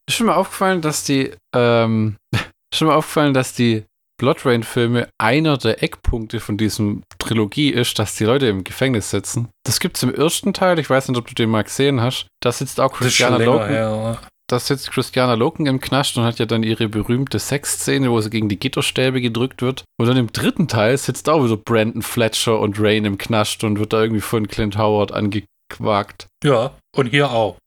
[0.07, 2.15] Ist schon mal aufgefallen, dass die, ähm,
[2.73, 3.83] schon mal aufgefallen, dass die
[4.19, 9.11] Blood Rain Filme einer der Eckpunkte von diesem Trilogie ist, dass die Leute im Gefängnis
[9.11, 9.49] sitzen.
[9.63, 12.25] Das gibt es im ersten Teil, ich weiß nicht, ob du den mal gesehen hast.
[12.41, 13.69] Da sitzt auch Christiana Loken.
[13.69, 14.19] Her,
[14.49, 18.29] da sitzt Christiana Loken im Knast und hat ja dann ihre berühmte Sexszene, wo sie
[18.29, 19.83] gegen die Gitterstäbe gedrückt wird.
[19.99, 23.77] Und dann im dritten Teil sitzt auch wieder Brandon Fletcher und Rain im Knast und
[23.79, 26.27] wird da irgendwie von Clint Howard angequakt.
[26.43, 27.57] Ja, und hier auch.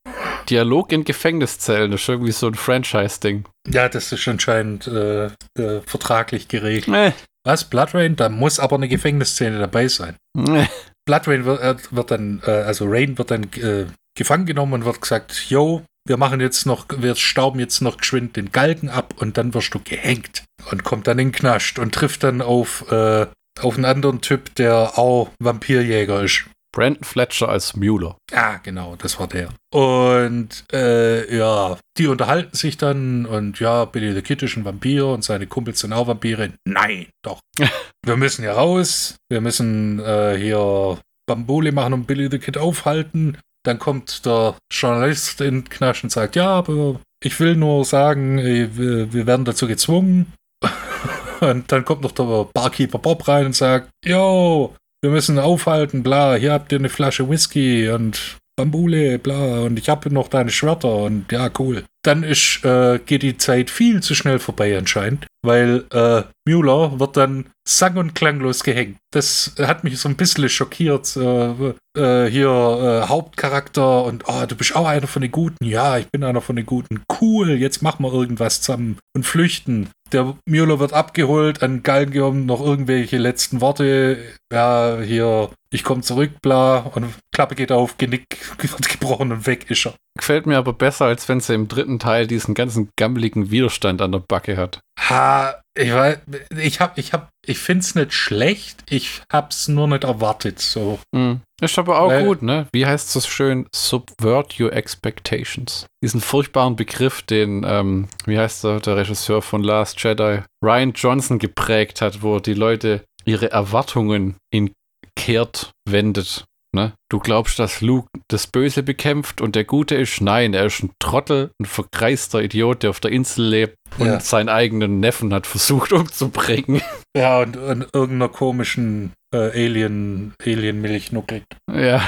[0.48, 3.44] Dialog in Gefängniszellen, das ist irgendwie so ein Franchise-Ding.
[3.68, 6.88] Ja, das ist anscheinend äh, äh, vertraglich geregelt.
[6.88, 7.12] Nee.
[7.44, 7.64] Was?
[7.64, 8.16] Blood Rain?
[8.16, 10.16] Da muss aber eine Gefängnisszene dabei sein.
[10.34, 10.66] Nee.
[11.06, 14.84] Blood Rain wird, äh, wird dann, äh, also Rain wird dann äh, gefangen genommen und
[14.84, 19.14] wird gesagt, yo, wir machen jetzt noch, wir stauben jetzt noch geschwind den Galgen ab
[19.18, 22.90] und dann wirst du gehängt und kommt dann in den Knast und trifft dann auf,
[22.90, 23.26] äh,
[23.60, 26.46] auf einen anderen Typ, der auch Vampirjäger ist.
[26.72, 28.16] Brandon Fletcher als Mueller.
[28.32, 29.50] Ah, genau, das war der.
[29.72, 35.06] Und äh, ja, die unterhalten sich dann und ja, Billy the Kid ist ein Vampir
[35.06, 36.52] und seine Kumpels sind auch Vampire.
[36.64, 37.40] Nein, doch.
[38.04, 43.38] wir müssen hier raus, wir müssen äh, hier Bambule machen und Billy the Kid aufhalten.
[43.64, 48.38] Dann kommt der Journalist in den Knast und sagt, ja, aber ich will nur sagen,
[48.38, 50.32] äh, wir werden dazu gezwungen.
[51.40, 56.34] und dann kommt noch der Barkeeper Bob rein und sagt, yo, wir müssen aufhalten, bla,
[56.34, 60.94] hier habt ihr eine Flasche Whisky und Bambule, bla, und ich habe noch deine Schwerter
[60.94, 61.84] und ja, cool.
[62.02, 67.16] Dann ist, äh, geht die Zeit viel zu schnell vorbei anscheinend, weil äh, Müller wird
[67.16, 68.96] dann sang- und klanglos gehängt.
[69.12, 71.14] Das hat mich so ein bisschen schockiert.
[71.16, 75.64] Äh, äh, hier äh, Hauptcharakter und oh, du bist auch einer von den Guten.
[75.64, 77.02] Ja, ich bin einer von den Guten.
[77.20, 79.90] Cool, jetzt machen wir irgendwas zusammen und flüchten.
[80.12, 84.18] Der Müller wird abgeholt, an Galgen gekommen, noch irgendwelche letzten Worte.
[84.52, 88.26] Ja, hier, ich komme zurück, bla, und Klappe geht auf, Genick
[88.58, 89.94] wird gebrochen und weg ist er.
[90.18, 94.12] Gefällt mir aber besser, als wenn sie im dritten Teil diesen ganzen gammeligen Widerstand an
[94.12, 94.80] der Backe hat.
[95.08, 96.18] Ha, ich weiß,
[96.58, 100.98] ich hab, ich hab, ich find's nicht schlecht, ich hab's nur nicht erwartet, so.
[101.14, 101.36] Mm.
[101.60, 102.66] Ist aber auch Weil, gut, ne?
[102.72, 103.66] Wie heißt es so schön?
[103.74, 105.86] Subvert your expectations.
[106.02, 111.38] Diesen furchtbaren Begriff, den, ähm, wie heißt der, der Regisseur von Last Jedi, Ryan Johnson
[111.38, 114.72] geprägt hat, wo die Leute ihre Erwartungen in
[115.16, 116.44] kehrt wendet.
[116.72, 116.92] Ne?
[117.10, 120.20] Du glaubst, dass Luke das Böse bekämpft und der Gute ist?
[120.20, 124.20] Nein, er ist ein Trottel, ein verkreister Idiot, der auf der Insel lebt und ja.
[124.20, 126.80] seinen eigenen Neffen hat versucht umzubringen.
[127.16, 131.44] Ja, und an irgendeiner komischen äh, Alien, Alien-Milch nuckelt.
[131.72, 132.02] Ja.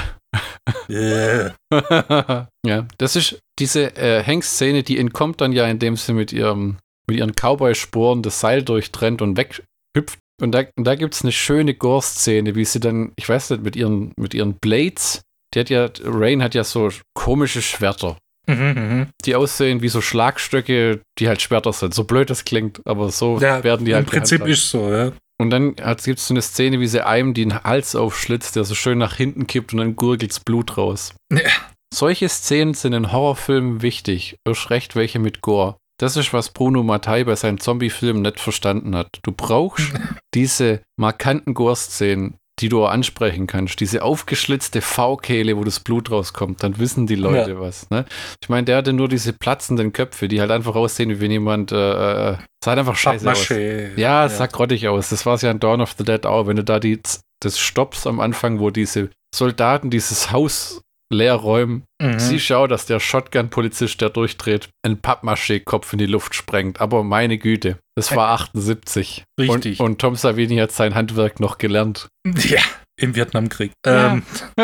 [0.89, 1.53] Yeah.
[2.65, 7.17] ja, das ist diese äh, Hank-Szene, die entkommt dann ja, indem sie mit ihrem mit
[7.17, 12.55] ihren Cowboy-Sporen das Seil durchtrennt und weghüpft und da, da gibt es eine schöne Gore-Szene,
[12.55, 15.21] wie sie dann, ich weiß nicht, mit ihren, mit ihren Blades,
[15.53, 18.17] die hat ja, Rain hat ja so komische Schwerter.
[18.45, 21.93] Mhm, mhm, die aussehen wie so Schlagstöcke, die halt Schwerter sind.
[21.93, 24.05] So blöd das klingt, aber so ja, werden die halt.
[24.05, 25.13] Im Prinzip ist so, ja.
[25.39, 28.75] Und dann gibt es so eine Szene, wie sie einem den Hals aufschlitzt, der so
[28.75, 31.15] schön nach hinten kippt und dann gurgelt's Blut raus.
[31.31, 31.49] Ja.
[31.93, 34.37] Solche Szenen sind in Horrorfilmen wichtig.
[34.47, 35.77] Erst recht welche mit Gore.
[35.99, 39.19] Das ist, was Bruno Mattei bei seinem Zombie-Film nicht verstanden hat.
[39.21, 39.93] Du brauchst
[40.33, 43.79] diese markanten Gore-Szenen, die du auch ansprechen kannst.
[43.81, 47.59] Diese aufgeschlitzte V-Kehle, wo das Blut rauskommt, dann wissen die Leute ja.
[47.59, 47.89] was.
[47.89, 48.05] Ne?
[48.41, 51.73] Ich meine, der hatte nur diese platzenden Köpfe, die halt einfach aussehen, wie wenn jemand.
[51.73, 53.49] Äh, äh, sah halt einfach scheiße aus.
[53.97, 55.09] Ja, es sah grottig aus.
[55.09, 56.47] Das war es ja in Dawn of the Dead auch.
[56.47, 57.01] Wenn du da die,
[57.41, 60.81] das stoppst am Anfang, wo diese Soldaten dieses Haus
[61.11, 61.83] leer räumen.
[62.01, 62.19] Mhm.
[62.19, 66.81] Sie schaut, dass der Shotgun-Polizist, der durchdreht, einen Pappmaché-Kopf in die Luft sprengt.
[66.81, 69.23] Aber meine Güte, das war 78.
[69.39, 69.79] Richtig.
[69.79, 72.07] Und, und Tom Savini hat sein Handwerk noch gelernt.
[72.25, 72.61] Ja,
[72.99, 73.71] im Vietnamkrieg.
[73.85, 74.13] Ja.
[74.13, 74.23] Ähm,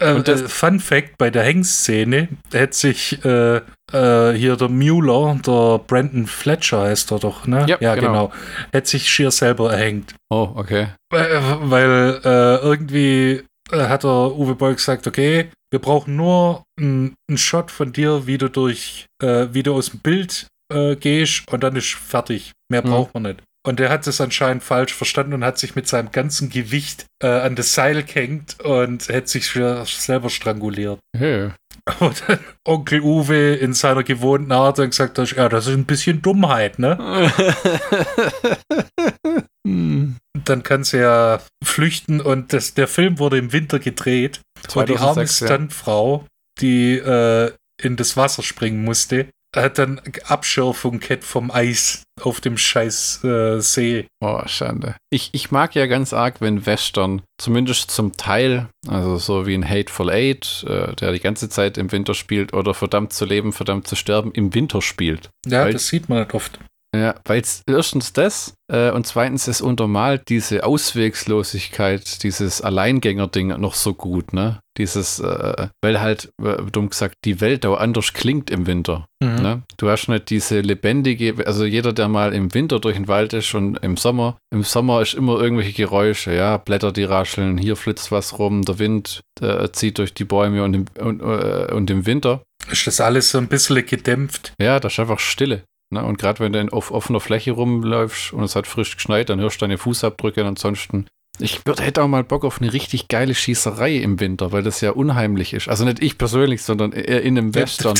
[0.00, 3.60] äh, und das, äh, Fun Fact: Bei der Hengszene hätte sich äh,
[3.92, 7.66] äh, hier der Mueller, der Brandon Fletcher heißt er doch, ne?
[7.68, 8.28] Ja, ja genau.
[8.28, 8.32] genau.
[8.72, 10.14] Hätte sich schier selber erhängt.
[10.30, 10.88] Oh, okay.
[11.10, 17.16] Weil, weil äh, irgendwie äh, hat der Uwe Boll gesagt, okay, wir brauchen nur einen
[17.34, 21.62] Shot von dir, wie du durch, äh, wie du aus dem Bild äh, gehst und
[21.62, 22.52] dann ist fertig.
[22.70, 22.90] Mehr mhm.
[22.90, 23.42] braucht man nicht.
[23.66, 27.26] Und der hat es anscheinend falsch verstanden und hat sich mit seinem ganzen Gewicht äh,
[27.26, 31.00] an das Seil gehängt und hätte sich selber stranguliert.
[31.14, 31.50] Hey.
[32.00, 35.84] Und dann Onkel Uwe in seiner gewohnten Art dann gesagt hat, ja, das ist ein
[35.84, 36.98] bisschen Dummheit, ne?
[39.66, 40.16] Hm.
[40.44, 44.40] dann kann sie ja flüchten und das, der Film wurde im Winter gedreht.
[44.72, 45.44] War die arme 2006.
[45.44, 46.24] Stuntfrau,
[46.60, 52.58] die äh, in das Wasser springen musste, hat dann Abschürfung gehabt vom Eis auf dem
[52.58, 54.06] scheiß äh, See.
[54.20, 54.96] Oh, Schande.
[55.10, 59.68] Ich, ich mag ja ganz arg, wenn Western, zumindest zum Teil, also so wie ein
[59.68, 63.86] Hateful Eight, äh, der die ganze Zeit im Winter spielt, oder Verdammt zu leben, verdammt
[63.86, 65.30] zu sterben, im Winter spielt.
[65.46, 66.58] Ja, Weil- das sieht man nicht oft.
[66.96, 73.74] Ja, weil es erstens das äh, und zweitens es untermalt diese Auswegslosigkeit, dieses Alleingänger-Ding noch
[73.74, 74.60] so gut, ne?
[74.78, 79.06] Dieses, äh, weil halt, äh, dumm gesagt, die Welt auch anders klingt im Winter.
[79.22, 79.34] Mhm.
[79.34, 79.62] Ne?
[79.76, 83.52] Du hast nicht diese lebendige, also jeder, der mal im Winter durch den Wald ist
[83.54, 88.12] und im Sommer, im Sommer ist immer irgendwelche Geräusche, ja, Blätter, die rascheln, hier flitzt
[88.12, 92.06] was rum, der Wind äh, zieht durch die Bäume und im, und, äh, und im
[92.06, 94.52] Winter, Ist das alles so ein bisschen gedämpft?
[94.60, 95.64] ja, da ist einfach Stille.
[95.90, 96.04] Ne?
[96.04, 99.56] Und gerade wenn du auf offener Fläche rumläufst und es hat frisch geschneit, dann hörst
[99.56, 101.06] du deine Fußabdrücke und ansonsten.
[101.40, 104.80] Ich würd, hätte auch mal Bock auf eine richtig geile Schießerei im Winter, weil das
[104.80, 105.68] ja unheimlich ist.
[105.68, 107.96] Also nicht ich persönlich, sondern eher in einem Western.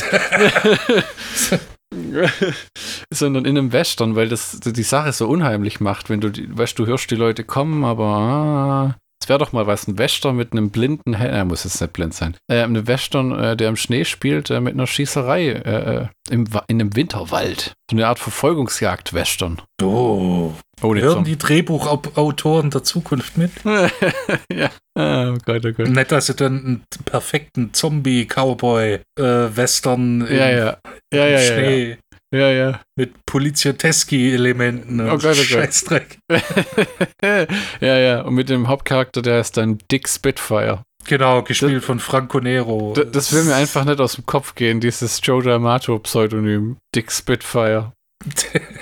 [3.09, 6.85] sondern in einem Western, weil das die Sache so unheimlich macht, wenn du, weißt du,
[6.85, 10.69] hörst die Leute kommen, aber ah, es wäre doch mal was, ein Western mit einem
[10.69, 14.05] blinden, Hel- er muss jetzt nicht blind sein, äh, ein Western, äh, der im Schnee
[14.05, 17.73] spielt, äh, mit einer Schießerei äh, äh, im, in einem Winterwald.
[17.91, 19.61] So eine Art Verfolgungsjagd-Western.
[19.81, 20.53] Oh.
[20.81, 23.51] Ohne Hören die Drehbuchautoren der Zukunft mit?
[23.65, 23.89] ja.
[24.97, 25.89] Ah, oh Gott, oh Gott.
[25.89, 30.77] Nicht, dass sie dann einen perfekten Zombie-Cowboy-Western Ja, ja.
[31.13, 31.27] Ja, ja.
[31.27, 31.97] Ja, Schnee
[32.33, 32.51] ja.
[32.51, 32.81] ja.
[32.95, 35.43] mit Polizioteski-Elementen und Oh Gott, oh.
[35.43, 36.19] Scheißdreck.
[37.81, 38.21] ja, ja.
[38.21, 40.83] Und mit dem Hauptcharakter, der ist dann Dick Spitfire.
[41.05, 42.93] Genau, gespielt von Franco Nero.
[42.93, 46.77] D das will mir einfach nicht aus dem Kopf gehen, dieses Joe D'Amato-Pseudonym.
[46.93, 47.93] Dick Spitfire.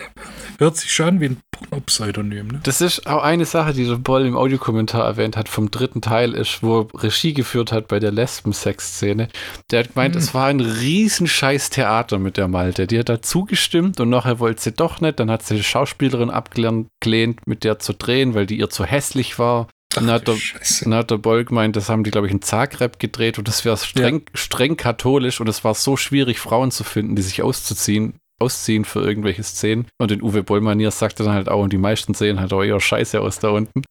[0.60, 2.60] Hört sich schon wie ein Porno-Pseudonym, ne?
[2.64, 6.34] Das ist auch eine Sache, die der Boll im Audiokommentar erwähnt hat, vom dritten Teil
[6.34, 9.28] ist, wo er Regie geführt hat bei der Lesben-Sex-Szene.
[9.72, 10.22] Der hat gemeint, Hm.
[10.22, 12.88] es war ein riesenscheiß Theater mit der Malte.
[12.88, 15.20] Die hat da zugestimmt und nachher wollte sie doch nicht.
[15.20, 19.38] Dann hat sie die Schauspielerin abgelehnt, mit der zu drehen, weil die ihr zu hässlich
[19.40, 19.68] war.
[19.94, 20.36] Dann hat, der,
[20.82, 23.64] dann hat der Boll gemeint, das haben die, glaube ich, in Zagreb gedreht und das
[23.64, 28.20] wäre streng, streng katholisch und es war so schwierig, Frauen zu finden, die sich auszuziehen,
[28.40, 29.88] ausziehen für irgendwelche Szenen.
[30.00, 32.80] Und in Uwe Boll-Manier sagte dann halt auch, und die meisten sehen halt auch eher
[32.80, 33.84] scheiße aus da unten.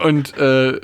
[0.00, 0.80] Und äh,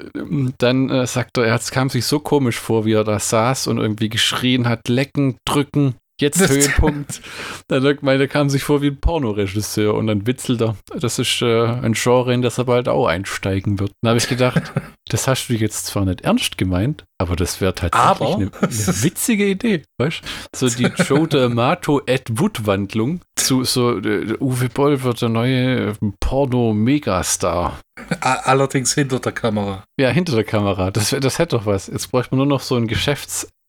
[0.59, 3.79] dann äh, sagt er, es kam sich so komisch vor, wie er da saß und
[3.79, 7.21] irgendwie geschrien hat, lecken, drücken, jetzt Das- Höhepunkt.
[7.69, 10.77] Dann hat er gemeint, er kam sich vor wie ein Pornoregisseur und dann witzelt er.
[10.99, 13.93] Das ist äh, ein Genre, in das er bald auch einsteigen wird.
[14.03, 14.63] Dann habe ich gedacht,
[15.09, 19.47] das hast du jetzt zwar nicht ernst gemeint, aber das wäre tatsächlich eine, eine witzige
[19.47, 20.21] Idee, weißt
[20.55, 25.95] So die Joe D'Amato Ed Wood Wandlung zu so äh, Uwe Boll wird der neue
[26.21, 27.81] Porno-Megastar.
[28.21, 29.85] Allerdings hinter der Kamera.
[29.99, 30.91] Ja, hinter der Kamera.
[30.91, 31.87] Das, das hätte doch was.
[31.87, 32.87] Jetzt bräuchte man nur noch so einen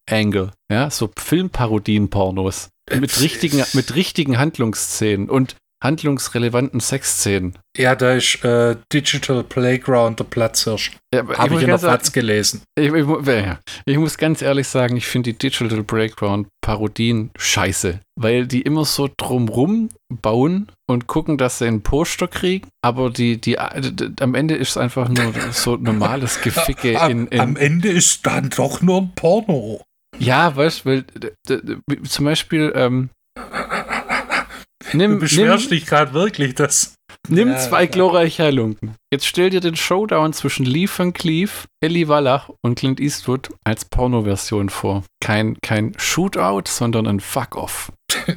[0.06, 0.52] Geschäftsangle.
[0.72, 2.70] Ja, so Filmparodien-Pornos.
[2.94, 7.58] Mit richtigen, mit richtigen Handlungsszenen und handlungsrelevanten Sexszenen.
[7.78, 10.98] Ja, da ist äh, Digital Playground der Platzhirsch.
[11.14, 12.62] Ja, Habe ich in der Platz gelesen.
[12.78, 13.06] Ich, ich,
[13.86, 18.86] ich muss ganz ehrlich sagen, ich finde die Digital Breakground Parodien scheiße, weil die immer
[18.86, 24.56] so drumrum bauen und gucken, dass sie einen Poster kriegen, aber die, die, am Ende
[24.56, 28.82] ist es einfach nur so normales Geficke am, in, am in Ende ist dann doch
[28.82, 29.82] nur ein Porno.
[30.20, 33.10] Ja, weißt, weil d- d- d- zum Beispiel ähm,
[34.92, 36.96] Du nimm, nimm, beschwerst dich gerade wirklich, dass.
[37.28, 37.90] nimm Ja, zwei ja.
[37.90, 38.96] glorreiche Halunken.
[39.12, 43.86] Jetzt stell dir den Showdown zwischen Lee Van Cleef, Ellie Wallach und Clint Eastwood als
[43.86, 45.04] Pornoversion vor.
[45.22, 47.92] Kein, kein Shootout, sondern ein Fuck-Off.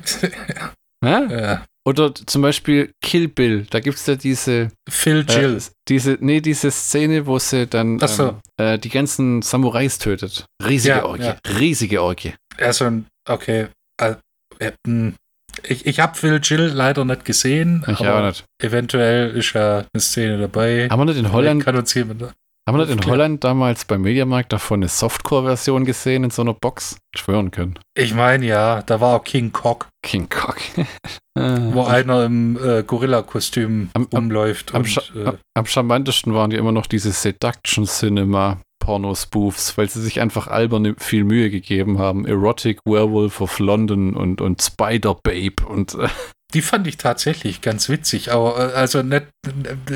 [1.04, 1.22] Ja?
[1.26, 1.64] ja.
[1.88, 5.62] Oder zum Beispiel Kill Bill, da gibt es ja diese, Phil äh, Jill.
[5.88, 8.36] diese, nee, diese Szene, wo sie dann so.
[8.58, 10.44] ähm, äh, die ganzen Samurais tötet.
[10.62, 11.36] Riesige Ja, Orgie, ja.
[11.58, 12.34] riesige Orgie.
[12.58, 12.92] Also,
[13.26, 13.68] okay.
[13.98, 14.16] Äh,
[14.58, 15.14] äh, hm.
[15.62, 17.82] Ich, ich habe Phil Jill leider nicht gesehen.
[17.88, 18.44] Ich aber auch nicht.
[18.62, 20.88] Eventuell ist ja eine Szene dabei.
[20.90, 22.34] Haben wir nicht in Holland, Kann uns jemand.
[22.68, 23.10] Haben wir nicht in.
[23.10, 26.98] Holland damals beim Mediamarkt davon eine Softcore-Version gesehen in so einer Box?
[27.16, 27.78] Schwören können.
[27.96, 30.58] Ich meine, ja, da war auch King Cock, King Cock.
[31.34, 36.86] wo einer im äh, Gorilla-Kostüm Am- am- und, äh, am, charmantesten waren ja immer noch
[36.86, 42.26] diese Seduction Cinema Porno-Spoofs, weil sie sich einfach albern viel Mühe gegeben haben.
[42.26, 46.08] Erotic Werewolf of London und, und Spider Babe und äh,
[46.54, 48.32] die fand ich tatsächlich ganz witzig.
[48.32, 49.26] Aber äh, also nicht,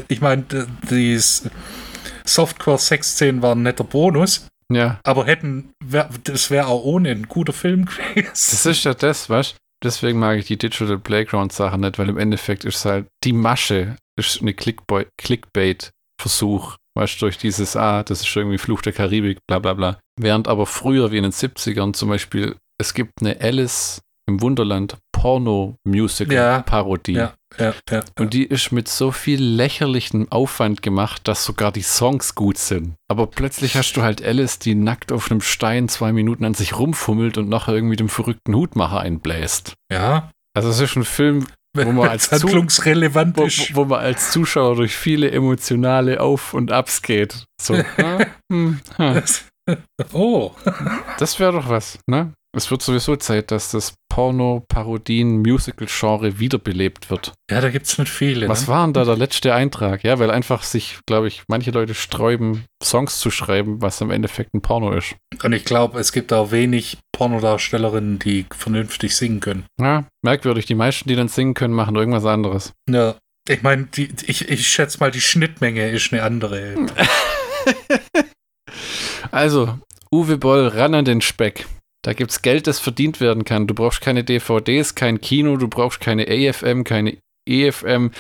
[0.09, 0.45] ich meine,
[0.91, 1.15] die
[2.25, 4.47] Softcore-Sex-Szenen waren ein netter Bonus.
[4.73, 5.01] Ja.
[5.05, 8.29] Aber hätten, wär, das wäre auch ohne ein guter Film gewesen.
[8.31, 12.65] Das ist ja das, weißt Deswegen mag ich die Digital Playground-Sache nicht, weil im Endeffekt
[12.65, 18.59] ist halt die Masche ist eine Clickbait-Versuch, weißt du, durch dieses, ah, das ist irgendwie
[18.59, 19.99] Fluch der Karibik, bla bla bla.
[20.21, 24.97] Während aber früher, wie in den 70ern zum Beispiel, es gibt eine Alice im Wunderland
[25.13, 27.13] Porno-Musical-Parodie.
[27.13, 31.83] Ja, ja, ja, Und die ist mit so viel lächerlichem Aufwand gemacht, dass sogar die
[31.83, 32.95] Songs gut sind.
[33.09, 36.77] Aber plötzlich hast du halt Alice, die nackt auf einem Stein zwei Minuten an sich
[36.79, 39.75] rumfummelt und nachher irgendwie dem verrückten Hutmacher einbläst.
[39.93, 40.31] Ja.
[40.55, 41.47] Also es ist ein Film,
[41.77, 47.03] wo man als, handlungsrelevant wo, wo man als Zuschauer durch viele emotionale Auf- und Abs
[47.03, 47.45] geht.
[47.61, 47.79] So,
[48.53, 48.81] hm.
[50.13, 50.51] Oh.
[51.21, 52.33] Das wäre doch was, ne?
[52.55, 57.33] Es wird sowieso Zeit, dass das Porno-Parodien-Musical-Genre wiederbelebt wird.
[57.51, 58.47] Ja, da gibt es nicht viele.
[58.47, 58.69] Was ne?
[58.69, 60.05] war denn da der letzte Eintrag?
[60.05, 64.53] Ja, weil einfach sich, glaube ich, manche Leute sträuben, Songs zu schreiben, was im Endeffekt
[64.53, 65.17] ein Porno ist.
[65.43, 69.65] Und ich glaube, es gibt auch wenig Pornodarstellerinnen, die vernünftig singen können.
[69.81, 70.67] Ja, merkwürdig.
[70.67, 72.75] Die meisten, die dann singen können, machen irgendwas anderes.
[72.91, 73.15] Ja.
[73.49, 76.87] Ich meine, ich, ich schätze mal, die Schnittmenge ist eine andere.
[79.31, 79.79] Also,
[80.13, 81.67] Uwe Boll, ran an den Speck.
[82.05, 83.67] Da gibt's Geld, das verdient werden kann.
[83.67, 88.11] Du brauchst keine DVDs, kein Kino, du brauchst keine AFM, keine EFM.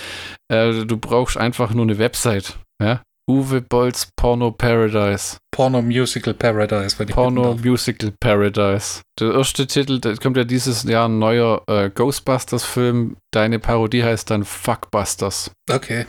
[0.49, 2.59] Äh, du brauchst einfach nur eine Website.
[2.81, 3.03] Ja?
[3.31, 5.37] Uwe Bolls Porno Paradise.
[5.55, 7.65] Porno Musical Paradise, wenn ich Porno darf.
[7.65, 9.01] Musical Paradise.
[9.21, 13.17] Der erste Titel, da kommt ja dieses Jahr ein neuer äh, Ghostbusters-Film.
[13.33, 15.53] Deine Parodie heißt dann Fuckbusters.
[15.71, 16.07] Okay.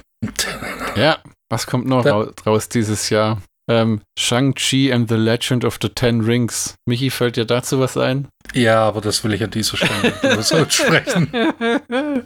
[0.96, 1.20] Ja,
[1.52, 3.42] was kommt noch Da- rau raus dieses Jahr?
[3.70, 6.76] Ähm, Shang-Chi and the Legend of the Ten Rings.
[6.86, 8.28] Michi, fällt dir dazu was ein?
[8.54, 11.30] Ja, aber das will ich an dieser Stelle nicht so sprechen.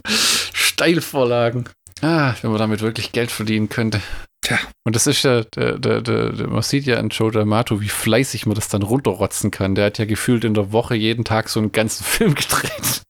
[0.08, 1.68] Steilvorlagen.
[2.00, 4.00] Ah, wenn man damit wirklich Geld verdienen könnte.
[4.42, 4.58] Tja.
[4.84, 7.88] Und das ist ja, der, der, der, der, man sieht ja an Joe D'Amato, wie
[7.88, 9.74] fleißig man das dann runterrotzen kann.
[9.74, 13.02] Der hat ja gefühlt in der Woche jeden Tag so einen ganzen Film gedreht.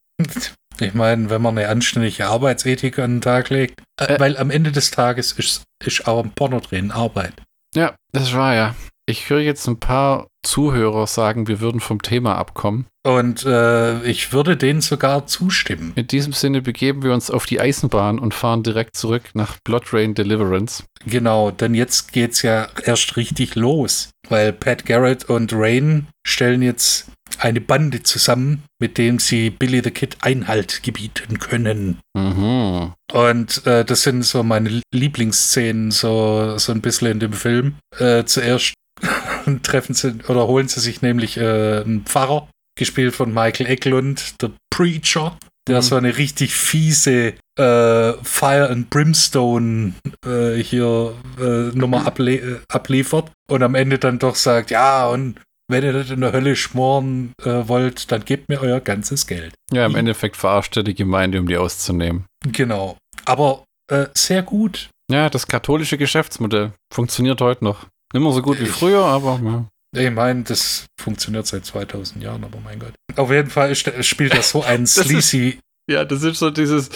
[0.80, 4.72] Ich meine, wenn man eine anständige Arbeitsethik an den Tag legt, äh, weil am Ende
[4.72, 7.34] des Tages ist, ist auch ein Pornodrehen Arbeit.
[7.74, 8.74] Ja, das war ja.
[9.06, 12.86] Ich höre jetzt ein paar Zuhörer sagen, wir würden vom Thema abkommen.
[13.06, 15.92] Und äh, ich würde denen sogar zustimmen.
[15.94, 19.94] In diesem Sinne begeben wir uns auf die Eisenbahn und fahren direkt zurück nach Blood
[19.94, 20.84] Rain Deliverance.
[21.06, 27.06] Genau, denn jetzt geht's ja erst richtig los, weil Pat Garrett und Rain stellen jetzt
[27.38, 31.98] eine Bande zusammen, mit dem sie Billy the Kid Einhalt gebieten können.
[32.14, 32.92] Mhm.
[33.12, 37.76] Und äh, das sind so meine Lieblingsszenen, so, so ein bisschen in dem Film.
[37.98, 38.74] Äh, zuerst
[39.62, 42.48] treffen sie oder holen sie sich nämlich äh, einen Pfarrer,
[42.78, 45.36] gespielt von Michael Eklund, der Preacher,
[45.68, 45.82] der Mhm.
[45.82, 49.92] so eine richtig fiese äh, Fire and Brimstone
[50.24, 55.84] äh, hier äh, Nummer able abliefert und am Ende dann doch sagt, ja, und wenn
[55.84, 59.54] ihr nicht in der Hölle schmoren äh, wollt, dann gebt mir euer ganzes Geld.
[59.70, 59.94] Ja, im.
[59.94, 62.24] Endeffekt verarscht er die Gemeinde, um die auszunehmen.
[62.50, 62.96] Genau.
[63.24, 64.90] Aber äh, sehr gut.
[65.10, 67.86] Ja, das katholische Geschäftsmodell funktioniert heute noch.
[68.12, 69.66] Nicht mehr so gut wie früher, aber ja.
[69.96, 72.92] Ich meine, das funktioniert seit 2000 Jahren, aber mein Gott.
[73.16, 75.60] Auf jeden Fall ist, spielt das so ein sleazy.
[75.90, 76.90] Ja, das ist so dieses,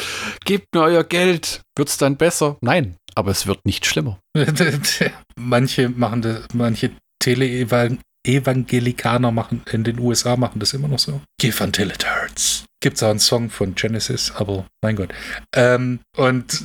[0.44, 2.58] gebt mir euer Geld, wird's dann besser?
[2.60, 4.20] Nein, aber es wird nicht schlimmer.
[5.40, 6.90] manche machen das, manche
[8.24, 11.20] Tele-Evangelikaner machen in den USA machen das immer noch so.
[11.40, 12.64] Give until it hurts.
[12.80, 15.14] Gibt's auch einen Song von Genesis, aber mein Gott.
[15.54, 16.62] Ähm, und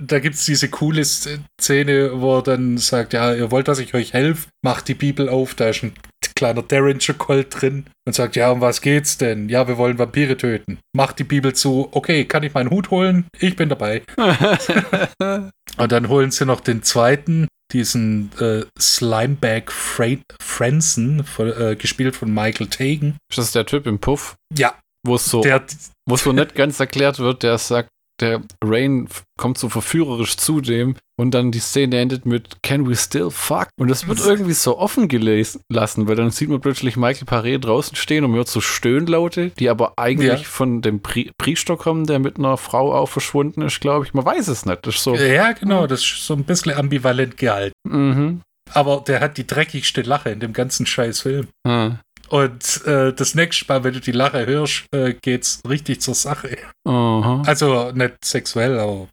[0.00, 4.14] da gibt's diese coole Szene, wo er dann sagt, ja, ihr wollt, dass ich euch
[4.14, 5.92] helfe, macht die Bibel auf, da ist ein
[6.34, 9.48] kleiner Derringer Colt drin und sagt, ja, um was geht's denn?
[9.48, 10.78] Ja, wir wollen Vampire töten.
[10.94, 13.26] Macht die Bibel zu, okay, kann ich meinen Hut holen?
[13.38, 14.02] Ich bin dabei.
[15.76, 22.32] Und dann holen sie noch den zweiten, diesen äh, Slimebag Fra Franson, äh, gespielt von
[22.32, 23.16] Michael Tagan.
[23.30, 24.74] ist das der Typ im Puff, Ja,
[25.06, 25.64] wo es so, der,
[26.08, 27.88] wo es so nicht ganz erklärt wird, der sagt,
[28.20, 29.08] der Rain
[29.38, 33.68] kommt so verführerisch zu dem und dann die Szene endet mit Can we still fuck?
[33.76, 35.62] Und das wird irgendwie so offen gelassen,
[36.08, 39.94] weil dann sieht man plötzlich Michael Paré draußen stehen und hört so Stöhnlaute, die aber
[39.96, 40.48] eigentlich Ja.
[40.48, 44.14] von dem Pri Priester kommen, der mit einer Frau auch verschwunden ist, glaube ich.
[44.14, 44.86] Man weiß es nicht.
[44.86, 45.14] Das ist so.
[45.16, 47.74] ja, genau, das ist so ein bisschen ambivalent gehalten.
[47.84, 48.40] Mhm.
[48.72, 51.48] Aber der hat die dreckigste Lache in dem ganzen scheiß Film.
[51.66, 51.96] Ah.
[52.28, 56.56] Und äh, das nächste Mal, wenn du die Lache hörst, äh, geht's richtig zur Sache.
[56.86, 57.42] Aha.
[57.46, 59.08] Also nicht sexuell, aber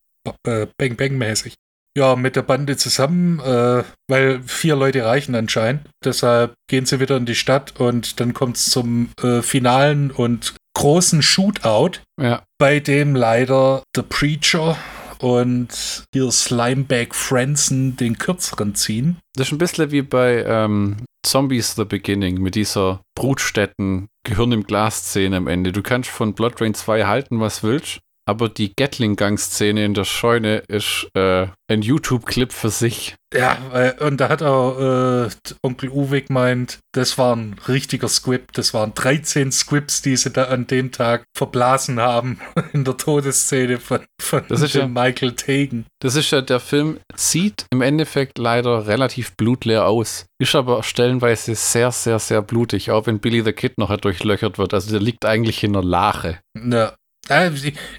[0.48, 1.54] äh, Bang Bang mäßig.
[1.98, 5.82] Ja, mit der Bande zusammen, äh, weil vier Leute reichen anscheinend.
[6.06, 10.54] Deshalb gehen sie wieder in die Stadt und dann kommt es zum äh, finalen und
[10.74, 12.44] großen Shootout, Ja.
[12.58, 14.78] bei dem leider The Preacher
[15.22, 19.18] und hier Slimeback Franson den kürzeren ziehen.
[19.36, 24.64] Das ist ein bisschen wie bei ähm, Zombies The Beginning mit dieser Brutstätten Gehirn im
[24.64, 25.72] Glas-Szene am Ende.
[25.72, 30.58] Du kannst von Blood Rain 2 halten, was willst, aber die Gatling-Gang-Szene in der Scheune
[30.68, 33.16] ist äh, ein YouTube-Clip für sich.
[33.34, 33.58] Ja,
[34.02, 35.30] und da hat auch äh,
[35.64, 38.58] Onkel Uwe gemeint, das war ein richtiger Script.
[38.58, 42.40] Das waren 13 Scripts, die sie da an dem Tag verblasen haben
[42.74, 45.86] in der Todesszene von, von Das ist ja- Michael Tagen.
[46.02, 50.26] Das ist ja, der Film sieht im Endeffekt leider relativ blutleer aus.
[50.42, 54.74] Ist aber stellenweise sehr, sehr, sehr blutig, auch wenn Billy the Kid noch durchlöchert wird.
[54.74, 56.40] Also der liegt eigentlich in der Lache.
[56.58, 56.94] Ja.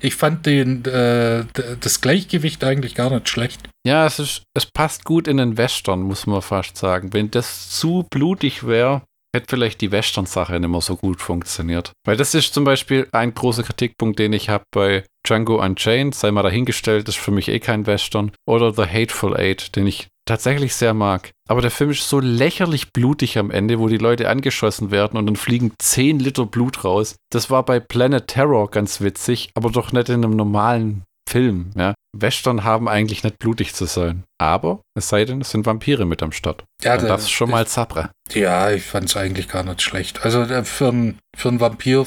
[0.00, 1.44] Ich- fand den, äh,
[1.80, 3.60] das Gleichgewicht eigentlich gar nicht schlecht.
[3.86, 7.12] Ja, es ist, es passt gut in den Western, muss man fast sagen.
[7.12, 9.02] Wenn das zu blutig wäre,
[9.34, 11.92] hätte vielleicht die Western-Sache nicht mehr so gut funktioniert.
[12.06, 16.30] Weil das ist zum Beispiel ein großer Kritikpunkt, den ich habe bei Django Unchained, sei
[16.30, 18.32] mal dahingestellt, ist für mich eh kein Western.
[18.46, 21.30] Oder The Hateful Eight, den ich tatsächlich sehr mag.
[21.48, 25.26] Aber der Film ist so lächerlich blutig am Ende, wo die Leute angeschossen werden und
[25.26, 27.16] dann fliegen 10 Liter Blut raus.
[27.30, 31.70] Das war bei Planet Terror ganz witzig, aber doch nicht in einem normalen Film.
[31.76, 31.94] Ja.
[32.14, 34.24] Western haben eigentlich nicht blutig zu sein.
[34.38, 36.64] Aber es sei denn, es sind Vampire mit am Start.
[36.82, 38.10] Ja, Und das ist schon mal Zapre.
[38.32, 40.24] Ja, ich fand es eigentlich gar nicht schlecht.
[40.24, 42.06] Also äh, für einen für Vampir,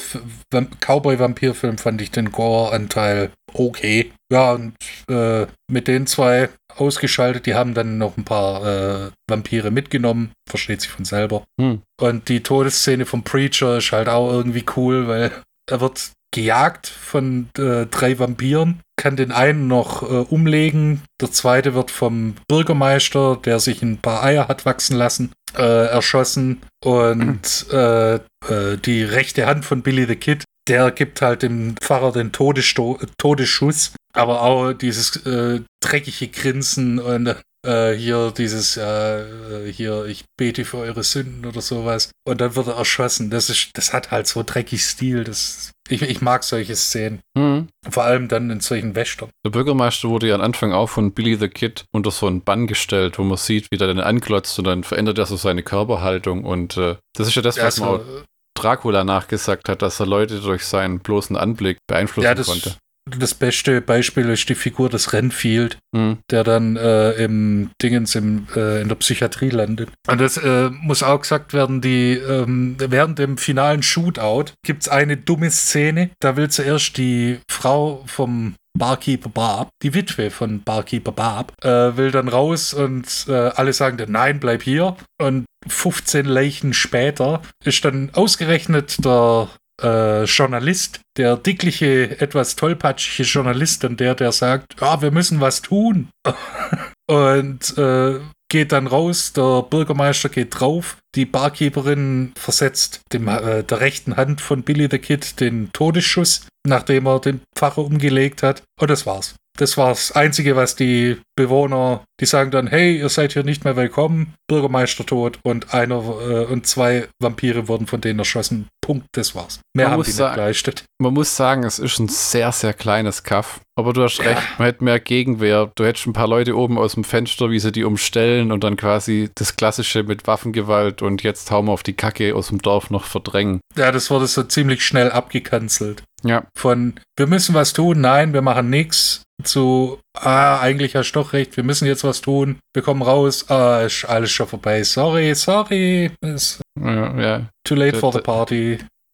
[0.51, 4.11] Vamp- Cowboy-Vampir-Film fand ich den Gore-Anteil okay.
[4.31, 4.75] Ja, und
[5.09, 10.81] äh, mit den zwei ausgeschaltet, die haben dann noch ein paar äh, Vampire mitgenommen, versteht
[10.81, 11.43] sich von selber.
[11.59, 11.81] Hm.
[11.99, 15.31] Und die Todesszene vom Preacher ist halt auch irgendwie cool, weil
[15.69, 21.73] er wird gejagt von äh, drei Vampiren, kann den einen noch äh, umlegen, der zweite
[21.73, 28.15] wird vom Bürgermeister, der sich ein paar Eier hat wachsen lassen, äh, erschossen und äh,
[28.15, 32.99] äh, die rechte Hand von Billy the Kid, der gibt halt dem Pfarrer den Todessto
[33.17, 37.35] Todesschuss, aber auch dieses äh, dreckige Grinsen und
[37.65, 42.11] äh, hier dieses, äh, hier, ich bete für eure Sünden oder sowas.
[42.27, 43.29] Und dann wird er erschossen.
[43.29, 45.23] Das ist, das hat halt so dreckig Stil.
[45.23, 47.21] Das, ich, ich mag solche Szenen.
[47.37, 47.67] Hm.
[47.89, 49.29] Vor allem dann in solchen Western.
[49.43, 52.67] Der Bürgermeister wurde ja am Anfang auch von Billy the Kid unter so einen Bann
[52.67, 56.45] gestellt, wo man sieht, wie der dann anglotzt und dann verändert er so seine Körperhaltung.
[56.45, 58.23] Und äh, das ist ja das, was man Also,
[58.55, 62.75] Dracula nachgesagt hat, dass er Leute durch seinen bloßen Anblick beeinflussen ja, das, konnte.
[63.17, 66.17] das beste Beispiel ist die Figur des Renfield, Hm.
[66.29, 69.89] der dann äh, im Dingens im, äh, in der Psychiatrie landet.
[70.07, 74.89] Und das äh, muss auch gesagt werden, die ähm, während dem finalen Shootout gibt es
[74.89, 76.09] eine dumme Szene.
[76.19, 82.11] Da will zuerst die Frau vom Barkeeper Barb, die Witwe von Barkeeper Barb, äh, will
[82.11, 84.97] dann raus und äh, alle sagen dann, nein, bleib hier.
[85.17, 89.49] Und 15 Leichen später ist dann ausgerechnet der
[89.81, 95.61] äh, Journalist, der dickliche, etwas tollpatschige Journalist, dann der, der sagt, ja, wir müssen was
[95.61, 96.09] tun.
[97.07, 103.79] Und äh, geht dann raus, der Bürgermeister geht drauf, die Barkeeperin versetzt dem, äh, der
[103.79, 108.63] rechten Hand von Billy the Kid den Todesschuss, nachdem er den Pfarrer umgelegt hat.
[108.79, 109.35] Und das war's.
[109.57, 113.63] Das war das Einzige, was die Bewohner, die sagen dann, hey, ihr seid hier nicht
[113.63, 118.67] mehr willkommen, Bürgermeister tot und einer äh, und zwei Vampire wurden von denen erschossen.
[118.81, 119.61] Punkt, das war's.
[119.73, 120.83] Mehr Man haben die nicht geleistet.
[121.01, 123.61] Man muss sagen, es ist ein sehr, sehr kleines Kaff.
[123.77, 125.71] Aber du hast recht, man hätte mehr Gegenwehr.
[125.75, 128.77] Du hättest ein paar Leute oben aus dem Fenster, wie sie die umstellen und dann
[128.77, 132.89] quasi das Klassische mit Waffengewalt und jetzt hauen wir auf die Kacke aus dem Dorf
[132.89, 133.61] noch verdrängen.
[133.75, 136.03] Ja, das wurde so ziemlich schnell abgekanzelt.
[136.23, 141.19] Ja, Von, wir müssen was tun, nein, wir machen nichts, zu, ah, eigentlich hast du
[141.21, 144.83] doch recht, wir müssen jetzt was tun, wir kommen raus, ah, ist alles schon vorbei,
[144.83, 147.49] sorry, sorry, it's ja, ja.
[147.63, 148.79] too late Da- for the da- party.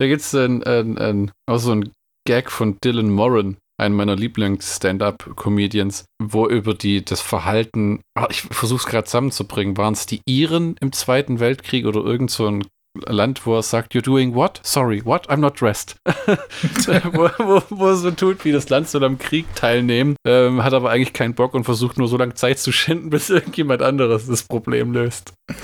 [0.00, 1.90] Da gibt es ein, ein, ein, auch so ein
[2.26, 8.80] Gag von Dylan Moran, einem meiner Lieblings-Stand-Up-Comedians, wo über die, das Verhalten, ah, ich versuche
[8.80, 12.64] es gerade zusammenzubringen, waren es die Iren im Zweiten Weltkrieg oder irgend so ein
[13.06, 14.60] Land, wo er sagt, you're doing what?
[14.64, 15.28] Sorry, what?
[15.28, 15.96] I'm not dressed.
[16.06, 20.74] wo, wo, wo er so tut, wie das Land soll am Krieg teilnehmen, ähm, hat
[20.74, 24.26] aber eigentlich keinen Bock und versucht nur so lange Zeit zu schinden, bis irgendjemand anderes
[24.26, 25.32] das Problem löst.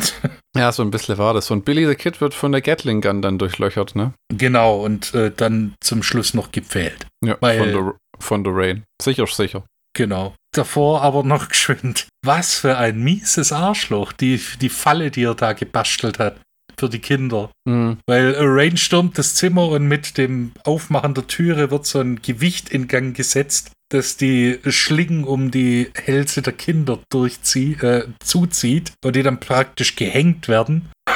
[0.57, 1.51] Ja, so ein bisschen war das.
[1.51, 4.15] Und Billy the Kid wird von der Gatling Gun dann durchlöchert, ne?
[4.29, 7.09] Genau, und äh, dann zum Schluss noch gepfählt.
[7.25, 8.85] Ja, Weil- von, der, von der Rain.
[9.01, 9.65] Sicher, sicher.
[9.97, 10.35] Genau.
[10.55, 12.09] Davor aber noch geschwind.
[12.25, 16.41] Was für ein mieses Arschloch, die, die Falle, die er da gebastelt hat
[16.79, 17.51] für die Kinder.
[17.69, 17.99] Hm.
[18.07, 22.69] Weil Rain stürmt das Zimmer und mit dem Aufmachen der Türe wird so ein Gewicht
[22.69, 29.15] in Gang gesetzt, das die Schlingen um die Hälse der Kinder durchzieht, äh, zuzieht und
[29.17, 30.91] die dann praktisch gehängt werden.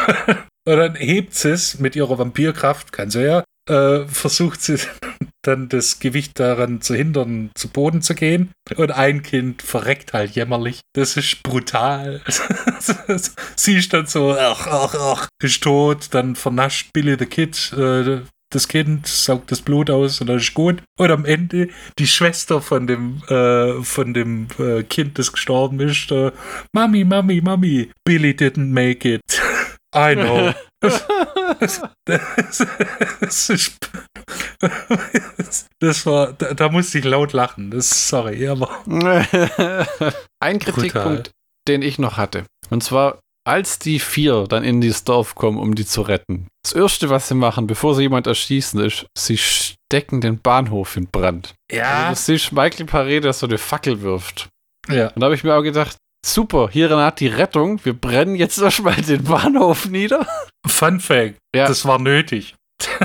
[0.64, 4.78] und dann hebt sie es mit ihrer Vampirkraft, kann sie ja, äh, versucht sie
[5.42, 8.50] dann das Gewicht daran zu hindern, zu Boden zu gehen.
[8.76, 10.80] Und ein Kind verreckt halt jämmerlich.
[10.94, 12.20] Das ist brutal.
[13.56, 16.08] sie ist dann so, ach, ach, ach, ist tot.
[16.10, 20.54] Dann vernascht Billy the Kid äh, das Kind, saugt das Blut aus und dann ist
[20.54, 20.82] gut.
[20.98, 26.10] Und am Ende die Schwester von dem, äh, von dem äh, Kind, das gestorben ist,
[26.10, 26.32] äh,
[26.72, 29.20] Mami, Mami, Mami, Billy didn't make it.
[29.94, 30.54] I know.
[30.80, 31.04] Das,
[32.04, 32.64] das,
[33.20, 33.78] das,
[35.80, 37.72] das war, da, da, musste ich laut lachen.
[37.72, 38.70] Das, sorry, aber.
[40.40, 41.32] Ein Kritikpunkt,
[41.66, 42.44] den ich noch hatte.
[42.70, 43.18] Und zwar,
[43.48, 46.48] als die vier dann in dieses Dorf kommen, um die zu retten.
[46.62, 51.06] Das Erste, was sie machen, bevor sie jemand erschießen, ist, sie stecken den Bahnhof in
[51.06, 51.54] Brand.
[51.72, 52.08] Ja.
[52.08, 54.48] Also, du siehst Michael Paré, der so eine Fackel wirft.
[54.88, 55.08] Ja.
[55.08, 55.96] Und da habe ich mir auch gedacht,
[56.34, 57.84] super, hier hat die Rettung.
[57.84, 60.26] Wir brennen jetzt erstmal den Bahnhof nieder.
[60.66, 61.66] Fun Fact, ja.
[61.66, 62.54] das war nötig.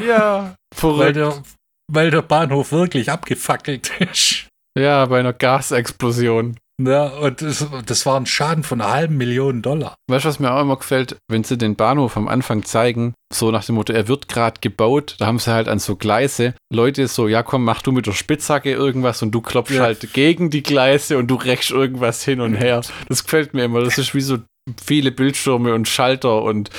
[0.05, 0.99] Ja, verrückt.
[0.99, 1.43] Weil der,
[1.91, 4.47] weil der Bahnhof wirklich abgefackelt ist.
[4.78, 6.57] Ja, bei einer Gasexplosion.
[6.82, 9.95] Ja, und das, das war ein Schaden von einer halben Million Dollar.
[10.09, 13.51] Weißt du, was mir auch immer gefällt, wenn sie den Bahnhof am Anfang zeigen, so
[13.51, 17.07] nach dem Motto, er wird gerade gebaut, da haben sie halt an so Gleise Leute
[17.07, 19.84] so, ja komm, mach du mit der Spitzhacke irgendwas und du klopfst ja.
[19.84, 22.82] halt gegen die Gleise und du rächst irgendwas hin und her.
[23.07, 23.82] Das gefällt mir immer.
[23.82, 24.39] Das ist wie so
[24.84, 26.69] viele Bildschirme und Schalter und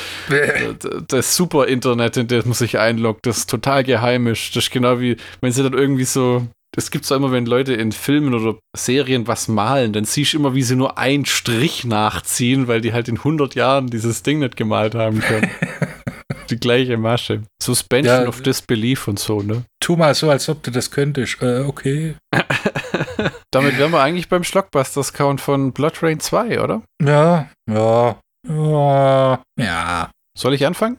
[1.09, 4.53] das super Internet, in das man sich einloggt, das ist total geheimisch.
[4.53, 6.47] Das ist genau wie, wenn sie dann irgendwie so
[6.77, 10.39] es gibt zwar immer, wenn Leute in Filmen oder Serien was malen, dann siehst du
[10.39, 14.41] immer, wie sie nur einen Strich nachziehen, weil die halt in 100 Jahren dieses Ding
[14.41, 15.51] nicht gemalt haben können.
[16.51, 17.43] die gleiche Masche.
[17.63, 19.65] Suspension ja, of Disbelief und so, ne?
[19.81, 21.41] Tu mal so, als ob du das könntest.
[21.43, 22.17] Äh, okay.
[23.51, 26.83] Damit wären wir eigentlich beim Schlockbusters-Count von Blood Rain 2, oder?
[27.03, 28.17] Ja, ja,
[28.49, 29.43] ja.
[29.59, 30.11] Ja.
[30.37, 30.99] Soll ich anfangen?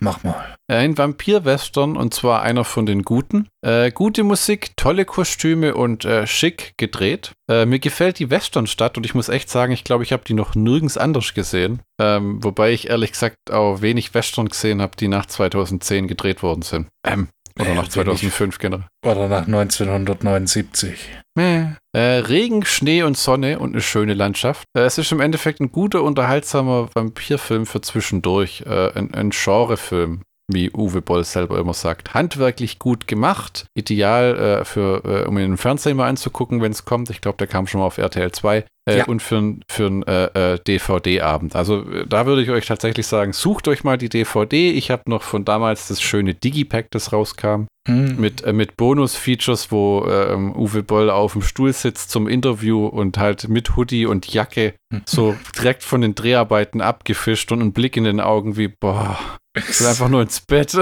[0.00, 0.53] Mach mal.
[0.66, 3.48] Ein Vampir-Western und zwar einer von den guten.
[3.60, 7.32] Äh, gute Musik, tolle Kostüme und äh, schick gedreht.
[7.50, 10.32] Äh, mir gefällt die Westernstadt und ich muss echt sagen, ich glaube, ich habe die
[10.32, 11.82] noch nirgends anders gesehen.
[12.00, 16.62] Ähm, wobei ich ehrlich gesagt auch wenig Western gesehen habe, die nach 2010 gedreht worden
[16.62, 16.88] sind.
[17.06, 17.28] Ähm,
[17.60, 18.86] oder nach 2005 generell.
[19.04, 21.10] Oder nach 1979.
[21.36, 24.66] Äh, Regen, Schnee und Sonne und eine schöne Landschaft.
[24.74, 28.64] Äh, es ist im Endeffekt ein guter, unterhaltsamer Vampirfilm für zwischendurch.
[28.66, 32.14] Äh, ein, ein Genrefilm wie Uwe Boll selber immer sagt.
[32.14, 36.84] Handwerklich gut gemacht, ideal äh, für, äh, um ihn im Fernsehen mal anzugucken, wenn es
[36.84, 37.10] kommt.
[37.10, 39.04] Ich glaube, der kam schon mal auf RTL 2 äh, ja.
[39.06, 41.56] und für, für einen äh, äh, DVD-Abend.
[41.56, 44.70] Also äh, da würde ich euch tatsächlich sagen, sucht euch mal die DVD.
[44.70, 47.66] Ich habe noch von damals das schöne Digipack, das rauskam.
[47.86, 48.16] Mhm.
[48.18, 53.18] Mit, äh, mit Bonus-Features, wo ähm, Uwe Boll auf dem Stuhl sitzt zum Interview und
[53.18, 55.02] halt mit Hoodie und Jacke mhm.
[55.06, 59.18] so direkt von den Dreharbeiten abgefischt und einen Blick in den Augen wie, boah,
[59.54, 60.72] ich will einfach nur ins Bett.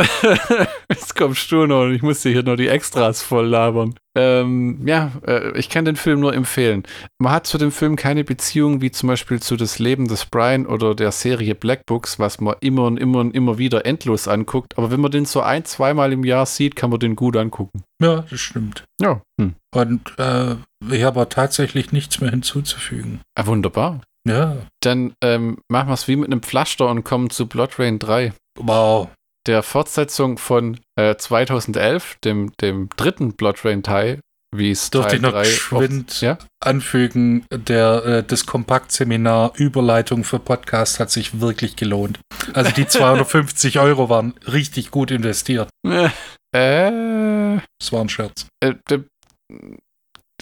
[0.88, 3.94] Jetzt kommst du noch und ich muss dir hier nur die Extras voll labern.
[4.14, 6.82] Ähm, ja, äh, ich kann den Film nur empfehlen.
[7.18, 10.66] Man hat zu dem Film keine Beziehung wie zum Beispiel zu Das Leben des Brian
[10.66, 14.76] oder der Serie Black Books, was man immer und immer und immer wieder endlos anguckt.
[14.76, 17.82] Aber wenn man den so ein, zweimal im Jahr sieht, kann man den gut angucken.
[18.02, 18.84] Ja, das stimmt.
[19.00, 19.22] Ja.
[19.40, 19.54] Hm.
[19.74, 20.56] Und äh,
[20.90, 23.20] ich habe tatsächlich nichts mehr hinzuzufügen.
[23.34, 24.00] Ah, wunderbar.
[24.26, 24.56] Ja.
[24.80, 28.32] Dann ähm, machen wir es wie mit einem Pflaster und kommen zu Blood Rain 3.
[28.59, 29.09] Wow.
[29.46, 34.20] Der Fortsetzung von äh, 2011, dem, dem dritten Blood Rain Teil,
[34.55, 36.38] wie es Dürfte ich noch geschwind ja?
[36.61, 42.20] anfügen, der, äh, das Kompaktseminar Überleitung für Podcast hat sich wirklich gelohnt.
[42.53, 45.70] Also die 250 Euro waren richtig gut investiert.
[45.84, 46.11] Äh.
[46.53, 48.46] Das war ein Scherz.
[48.61, 48.74] Äh,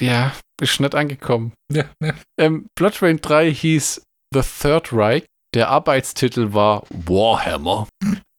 [0.00, 1.52] ja, ist nicht angekommen.
[1.72, 2.14] Ja, ja.
[2.38, 4.02] Ähm, Blood Rain 3 hieß
[4.34, 5.24] The Third Reich.
[5.54, 7.88] Der Arbeitstitel war Warhammer.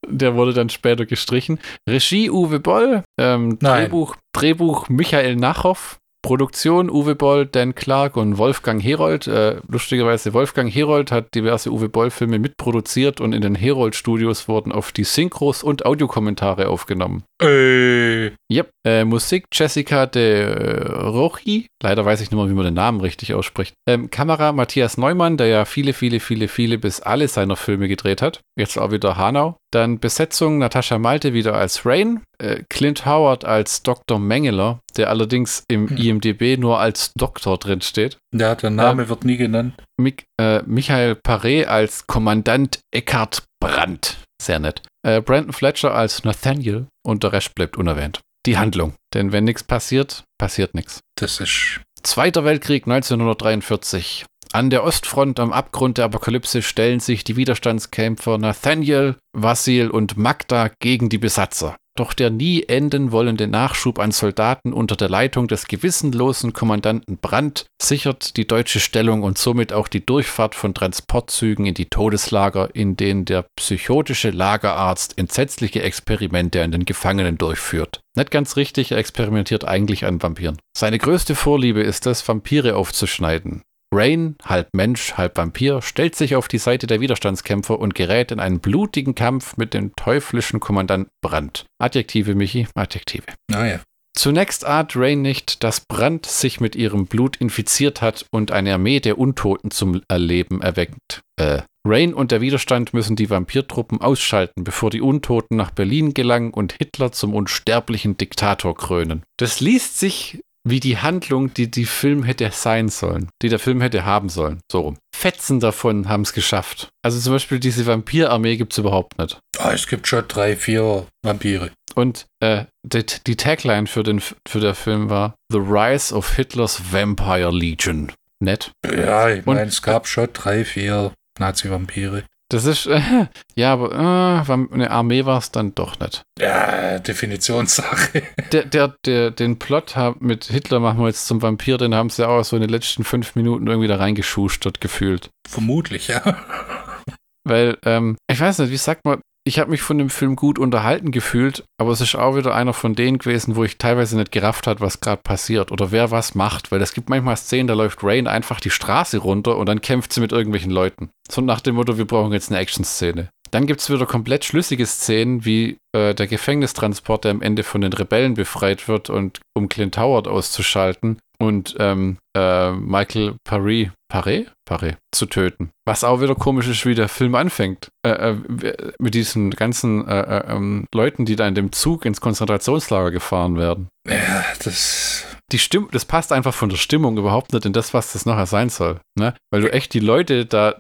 [0.08, 1.60] Der wurde dann später gestrichen.
[1.88, 8.82] Regie Uwe Boll, ähm, Drehbuch, Drehbuch Michael Nachow, Produktion Uwe Boll, Dan Clark und Wolfgang
[8.84, 9.28] Herold.
[9.28, 14.92] Äh, lustigerweise, Wolfgang Herold hat diverse Uwe Boll-Filme mitproduziert und in den Herold-Studios wurden auf
[14.92, 17.24] die Synchros und Audiokommentare aufgenommen.
[17.42, 18.32] Äh.
[18.52, 18.70] Yep.
[18.86, 21.68] Äh, Musik Jessica de Rochi.
[21.82, 23.74] Leider weiß ich nicht mehr, wie man den Namen richtig ausspricht.
[23.88, 28.22] Ähm, Kamera Matthias Neumann, der ja viele, viele, viele, viele bis alle seiner Filme gedreht
[28.22, 28.42] hat.
[28.58, 29.58] Jetzt auch wieder Hanau.
[29.72, 32.22] Dann Besetzung Natascha Malte wieder als Rain.
[32.38, 34.20] Äh, Clint Howard als Dr.
[34.20, 35.98] Mengeler, der allerdings im hm.
[35.98, 38.18] IMDB nur als Doktor drin steht.
[38.34, 39.74] Ja, der Name ähm, wird nie genannt.
[39.98, 44.18] Mik äh, Michael Paré als Kommandant Eckhard Brandt.
[44.42, 44.82] Sehr nett.
[45.06, 48.22] Äh, Brandon Fletcher als Nathaniel und der Rest bleibt unerwähnt.
[48.46, 48.96] Die Handlung.
[49.14, 51.02] Denn wenn nichts passiert, passiert nichts.
[51.16, 51.82] Das ist.
[52.02, 54.26] Zweiter Weltkrieg 1943.
[54.54, 60.70] An der Ostfront am Abgrund der Apokalypse stellen sich die Widerstandskämpfer Nathaniel, Vasil und Magda
[60.80, 61.78] gegen die Besatzer.
[61.98, 67.66] Doch der nie enden wollende Nachschub an Soldaten unter der Leitung des gewissenlosen Kommandanten Brandt
[67.82, 72.98] sichert die deutsche Stellung und somit auch die Durchfahrt von Transportzügen in die Todeslager, in
[72.98, 78.02] denen der psychotische Lagerarzt entsetzliche Experimente an den Gefangenen durchführt.
[78.18, 80.60] Nicht ganz richtig, er experimentiert eigentlich an Vampiren.
[80.76, 83.64] Seine größte Vorliebe ist es, Vampire aufzuschneiden.
[83.94, 88.40] Rain, halb Mensch, halb Vampir, stellt sich auf die Seite der Widerstandskämpfer und gerät in
[88.40, 91.66] einen blutigen Kampf mit dem teuflischen Kommandanten Brandt.
[91.78, 93.26] Adjektive, Michi, Adjektive.
[93.52, 93.80] Ah ja.
[94.14, 99.00] Zunächst ahnt Rain nicht, dass Brandt sich mit ihrem Blut infiziert hat und eine Armee
[99.00, 101.22] der Untoten zum Erleben erweckt.
[101.38, 101.62] Äh.
[101.84, 106.74] Rain und der Widerstand müssen die Vampirtruppen ausschalten, bevor die Untoten nach Berlin gelangen und
[106.74, 109.24] Hitler zum unsterblichen Diktator krönen.
[109.38, 113.82] Das liest sich wie die Handlung, die die Film hätte sein sollen, die der Film
[113.82, 114.60] hätte haben sollen.
[114.72, 114.98] So rum.
[115.16, 116.90] Fetzen davon haben es geschafft.
[117.04, 119.40] Also zum Beispiel diese Vampirarmee gibt es überhaupt nicht.
[119.58, 121.72] Ah, es gibt schon drei, vier Vampire.
[121.96, 126.82] Und äh, die, die, Tagline für den, für den Film war The Rise of Hitler's
[126.92, 128.12] Vampire Legion.
[128.40, 128.72] Nett.
[128.86, 132.24] Ja, ich meine, es gab schon drei, vier Nazi-Vampire.
[132.52, 133.00] Das ist, äh,
[133.56, 136.24] ja, aber äh, eine Armee war es dann doch nicht.
[136.38, 138.24] Ja, Definitionssache.
[138.52, 142.28] Der, der, der, den Plot mit Hitler machen wir jetzt zum Vampir, den haben sie
[142.28, 145.30] auch so in den letzten fünf Minuten irgendwie da reingeschustert gefühlt.
[145.48, 146.22] Vermutlich, ja.
[147.46, 150.60] Weil, ähm, ich weiß nicht, wie sagt man, ich habe mich von dem Film gut
[150.60, 154.32] unterhalten gefühlt, aber es ist auch wieder einer von denen gewesen, wo ich teilweise nicht
[154.32, 157.74] gerafft hat, was gerade passiert oder wer was macht, weil es gibt manchmal Szenen, da
[157.74, 161.10] läuft Rain einfach die Straße runter und dann kämpft sie mit irgendwelchen Leuten.
[161.30, 163.30] So nach dem Motto, wir brauchen jetzt eine Action-Szene.
[163.50, 167.82] Dann gibt es wieder komplett schlüssige Szenen, wie äh, der Gefängnistransport, der am Ende von
[167.82, 174.48] den Rebellen befreit wird und um Clint Howard auszuschalten und ähm, äh, Michael Paré, Paré?
[174.68, 175.72] Paré zu töten.
[175.86, 177.90] Was auch wieder komisch ist, wie der Film anfängt.
[178.06, 182.22] Äh, äh, mit diesen ganzen äh, äh, ähm, Leuten, die da in dem Zug ins
[182.22, 183.90] Konzentrationslager gefahren werden.
[184.08, 188.14] Ja, das die Stimm das passt einfach von der Stimmung überhaupt nicht in das, was
[188.14, 189.00] das nachher sein soll.
[189.18, 189.34] Ne?
[189.52, 190.78] Weil du echt die Leute da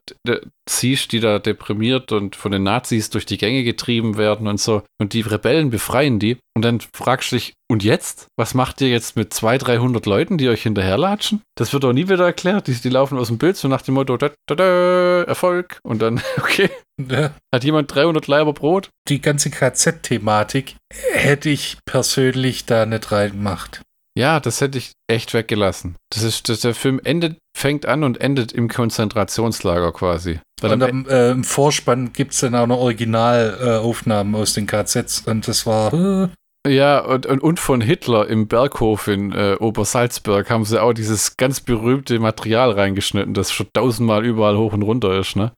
[0.69, 4.83] siehst, die da deprimiert und von den Nazis durch die Gänge getrieben werden und so.
[4.99, 6.37] Und die Rebellen befreien die.
[6.55, 8.27] Und dann fragst du dich, und jetzt?
[8.37, 11.41] Was macht ihr jetzt mit 200, 300 Leuten, die euch hinterherlatschen?
[11.55, 12.67] Das wird doch nie wieder erklärt.
[12.67, 15.79] Die, die laufen aus dem Bild so nach dem Motto, da, da, da, Erfolg.
[15.83, 16.69] Und dann, okay.
[17.09, 17.31] Ja.
[17.53, 18.89] Hat jemand 300 Leiber Brot?
[19.07, 20.75] Die ganze KZ-Thematik
[21.13, 23.81] hätte ich persönlich da nicht reingemacht.
[24.17, 25.95] Ja, das hätte ich echt weggelassen.
[26.11, 30.39] Das ist, das, der Film endet, fängt an und endet im Konzentrationslager quasi.
[30.61, 34.67] Weil und am, äh, im Vorspann gibt es dann auch noch Originalaufnahmen äh, aus den
[34.67, 35.93] KZs und das war.
[35.93, 36.29] Äh.
[36.67, 41.35] Ja, und, und, und von Hitler im Berghof in äh, Obersalzberg haben sie auch dieses
[41.35, 45.53] ganz berühmte Material reingeschnitten, das schon tausendmal überall hoch und runter ist, ne?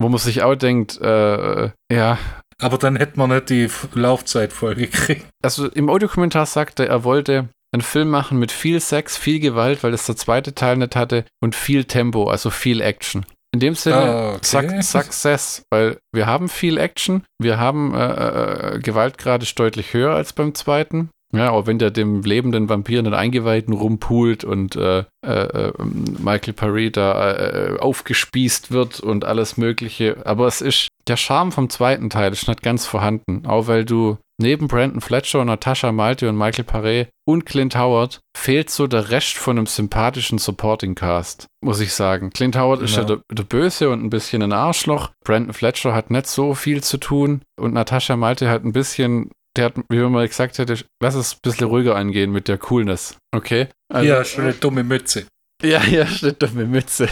[0.00, 2.18] Wo man sich auch denkt, äh, ja,
[2.62, 5.26] aber dann hätte man nicht die Laufzeit voll gekriegt.
[5.42, 9.82] Also im Audiokommentar sagte er, er wollte einen Film machen mit viel Sex, viel Gewalt,
[9.82, 13.24] weil es der zweite Teil nicht hatte und viel Tempo, also viel Action.
[13.54, 14.82] In dem Sinne, ah, okay.
[14.82, 20.32] Success, weil wir haben viel Action, wir haben äh, äh, Gewaltgrad ist deutlich höher als
[20.32, 21.10] beim zweiten.
[21.34, 25.72] Ja, auch wenn der dem lebenden Vampir in den Eingeweihten rumpult und äh, äh, äh
[26.18, 30.26] Michael Paré da äh, aufgespießt wird und alles Mögliche.
[30.26, 33.46] Aber es ist, der Charme vom zweiten Teil ist nicht ganz vorhanden.
[33.46, 38.68] Auch weil du neben Brandon Fletcher, Natascha Malte und Michael Paré und Clint Howard fehlt
[38.68, 42.30] so der Rest von einem sympathischen Supporting Cast, muss ich sagen.
[42.30, 42.90] Clint Howard genau.
[42.90, 45.10] ist ja der, der, Böse und ein bisschen ein Arschloch.
[45.24, 49.66] Brandon Fletcher hat nicht so viel zu tun und Natascha Malte hat ein bisschen der
[49.66, 53.16] hat, wie man mal gesagt hätte, lass es ein bisschen ruhiger angehen mit der Coolness.
[53.34, 53.68] Okay?
[53.92, 55.26] Also, ja, schon eine dumme Mütze.
[55.62, 57.08] Ja, ja, eine dumme Mütze.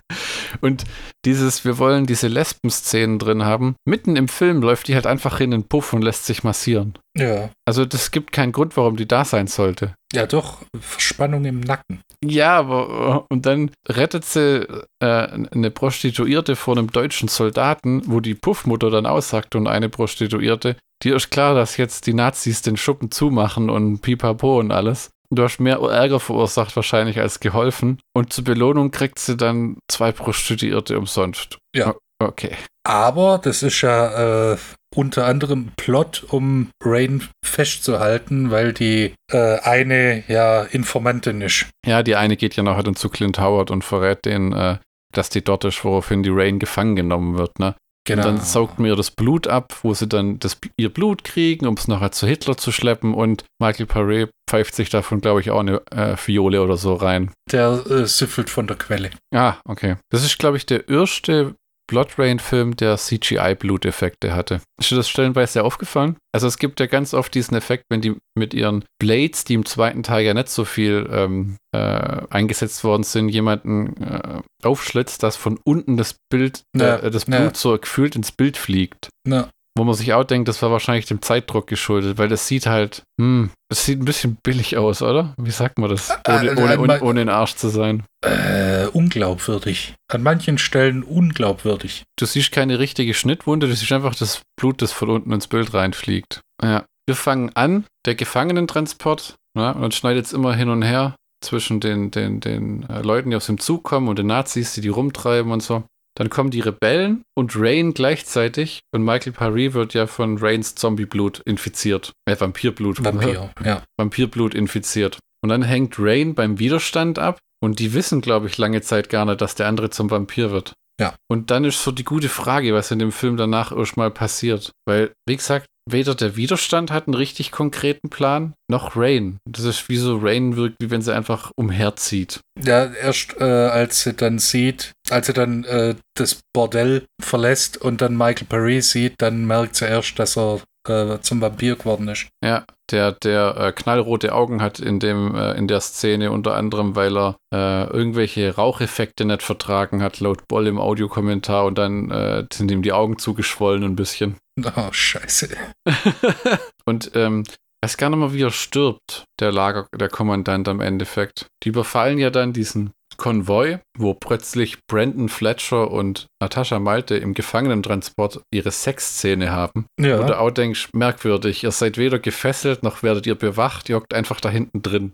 [0.60, 0.84] Und
[1.24, 5.50] dieses, wir wollen diese Lesben-Szenen drin haben, mitten im Film läuft die halt einfach in
[5.50, 6.94] den Puff und lässt sich massieren.
[7.16, 7.50] Ja.
[7.66, 9.94] Also das gibt keinen Grund, warum die da sein sollte.
[10.12, 12.00] Ja, doch, Verspannung im Nacken.
[12.24, 14.66] Ja, aber und dann rettet sie
[15.00, 20.76] äh, eine Prostituierte vor einem deutschen Soldaten, wo die Puffmutter dann aussagt und eine Prostituierte,
[21.02, 25.10] dir ist klar, dass jetzt die Nazis den Schuppen zumachen und pipapo und alles.
[25.34, 28.00] Du hast mehr Ärger verursacht wahrscheinlich als geholfen.
[28.14, 31.58] Und zur Belohnung kriegt sie dann zwei Prostituierte umsonst.
[31.74, 31.94] Ja.
[32.22, 32.52] Okay.
[32.86, 34.56] Aber das ist ja äh,
[34.94, 41.66] unter anderem Plot, um Rain festzuhalten, weil die äh, eine ja Informantin ist.
[41.86, 44.78] Ja, die eine geht ja nachher dann zu Clint Howard und verrät den, äh,
[45.12, 47.74] dass die dort ist, woraufhin die Rain gefangen genommen wird, ne?
[48.06, 48.28] Genau.
[48.28, 51.66] Und dann saugt man ihr das Blut ab, wo sie dann das, ihr Blut kriegen,
[51.66, 53.14] um es nachher zu Hitler zu schleppen.
[53.14, 57.30] Und Michael Paré pfeift sich davon, glaube ich, auch eine äh, Fiole oder so rein.
[57.50, 59.10] Der äh, süffelt von der Quelle.
[59.34, 59.96] Ah, okay.
[60.10, 61.54] Das ist, glaube ich, der erste
[61.86, 64.60] Blood Rain-Film, der CGI-Bluteffekte hatte.
[64.80, 66.16] Ist dir das stellenweise aufgefallen?
[66.32, 69.64] Also es gibt ja ganz oft diesen Effekt, wenn die mit ihren Blades, die im
[69.66, 75.36] zweiten Teil ja nicht so viel ähm, äh, eingesetzt worden sind, jemanden äh, aufschlitzt, dass
[75.36, 77.54] von unten das Bild, Ja, äh, das Blut ja.
[77.54, 79.08] so gefühlt ins Bild fliegt.
[79.26, 82.66] Na, Wo man sich auch denkt, das war wahrscheinlich dem Zeitdruck geschuldet, weil das sieht
[82.66, 85.34] halt, hm, das sieht ein bisschen billig aus, oder?
[85.36, 86.10] Wie sagt man das?
[86.28, 88.04] Ohne, Äh, ohne, äh, ohne, mal- ohne ein Arsch zu sein.
[88.24, 89.94] äh, unglaubwürdig.
[90.12, 92.04] An manchen Stellen unglaubwürdig.
[92.16, 95.74] Du siehst keine richtige Schnittwunde, du siehst einfach das Blut, das von unten ins Bild
[95.74, 96.40] reinfliegt.
[96.62, 96.84] Ja.
[97.06, 102.10] Wir fangen an, der Gefangenentransport, ja, und schneidet jetzt immer hin und her zwischen den,
[102.10, 105.52] den, den äh, Leuten, die aus dem Zug kommen und den Nazis, die die rumtreiben
[105.52, 105.84] und so.
[106.16, 111.40] Dann kommen die Rebellen und Rain gleichzeitig und Michael Paré wird ja von Rains Zombieblut
[111.40, 112.12] infiziert.
[112.24, 113.04] Äh, Vampirblut.
[113.04, 113.82] Vampir, ja.
[113.98, 115.18] Vampirblut infiziert.
[115.42, 119.24] Und dann hängt Rain beim Widerstand ab und die wissen, glaube ich, lange Zeit gar
[119.24, 120.74] nicht, dass der andere zum Vampir wird.
[121.00, 121.14] Ja.
[121.28, 124.72] Und dann ist so die gute Frage, was in dem Film danach erstmal passiert.
[124.86, 129.38] Weil, wie gesagt, weder der Widerstand hat einen richtig konkreten Plan, noch Rain.
[129.48, 132.40] Das ist wie so Rain wirkt, wie wenn sie einfach umherzieht.
[132.62, 138.00] Ja, erst äh, als sie dann sieht, als sie dann äh, das Bordell verlässt und
[138.00, 142.28] dann Michael Paré sieht, dann merkt sie erst, dass er äh, zum Vampir geworden ist.
[142.42, 146.96] Ja, der, der äh, knallrote Augen hat in, dem, äh, in der Szene unter anderem,
[146.96, 152.44] weil er äh, irgendwelche Raucheffekte nicht vertragen hat, laut Boll im Audiokommentar und dann äh,
[152.52, 154.36] sind ihm die Augen zugeschwollen ein bisschen.
[154.76, 155.48] Oh, scheiße.
[156.84, 157.42] und ähm,
[157.84, 161.48] weiß gar nicht mal, wie er stirbt, der Lager, der Kommandant am Endeffekt.
[161.62, 168.40] Die überfallen ja dann diesen Konvoi, wo plötzlich Brandon Fletcher und Natascha Malte im Gefangenentransport
[168.50, 169.84] ihre Sexszene haben.
[170.00, 170.22] Ja.
[170.22, 174.40] Du auch denkst, merkwürdig, ihr seid weder gefesselt noch werdet ihr bewacht, ihr hockt einfach
[174.40, 175.12] da hinten drin.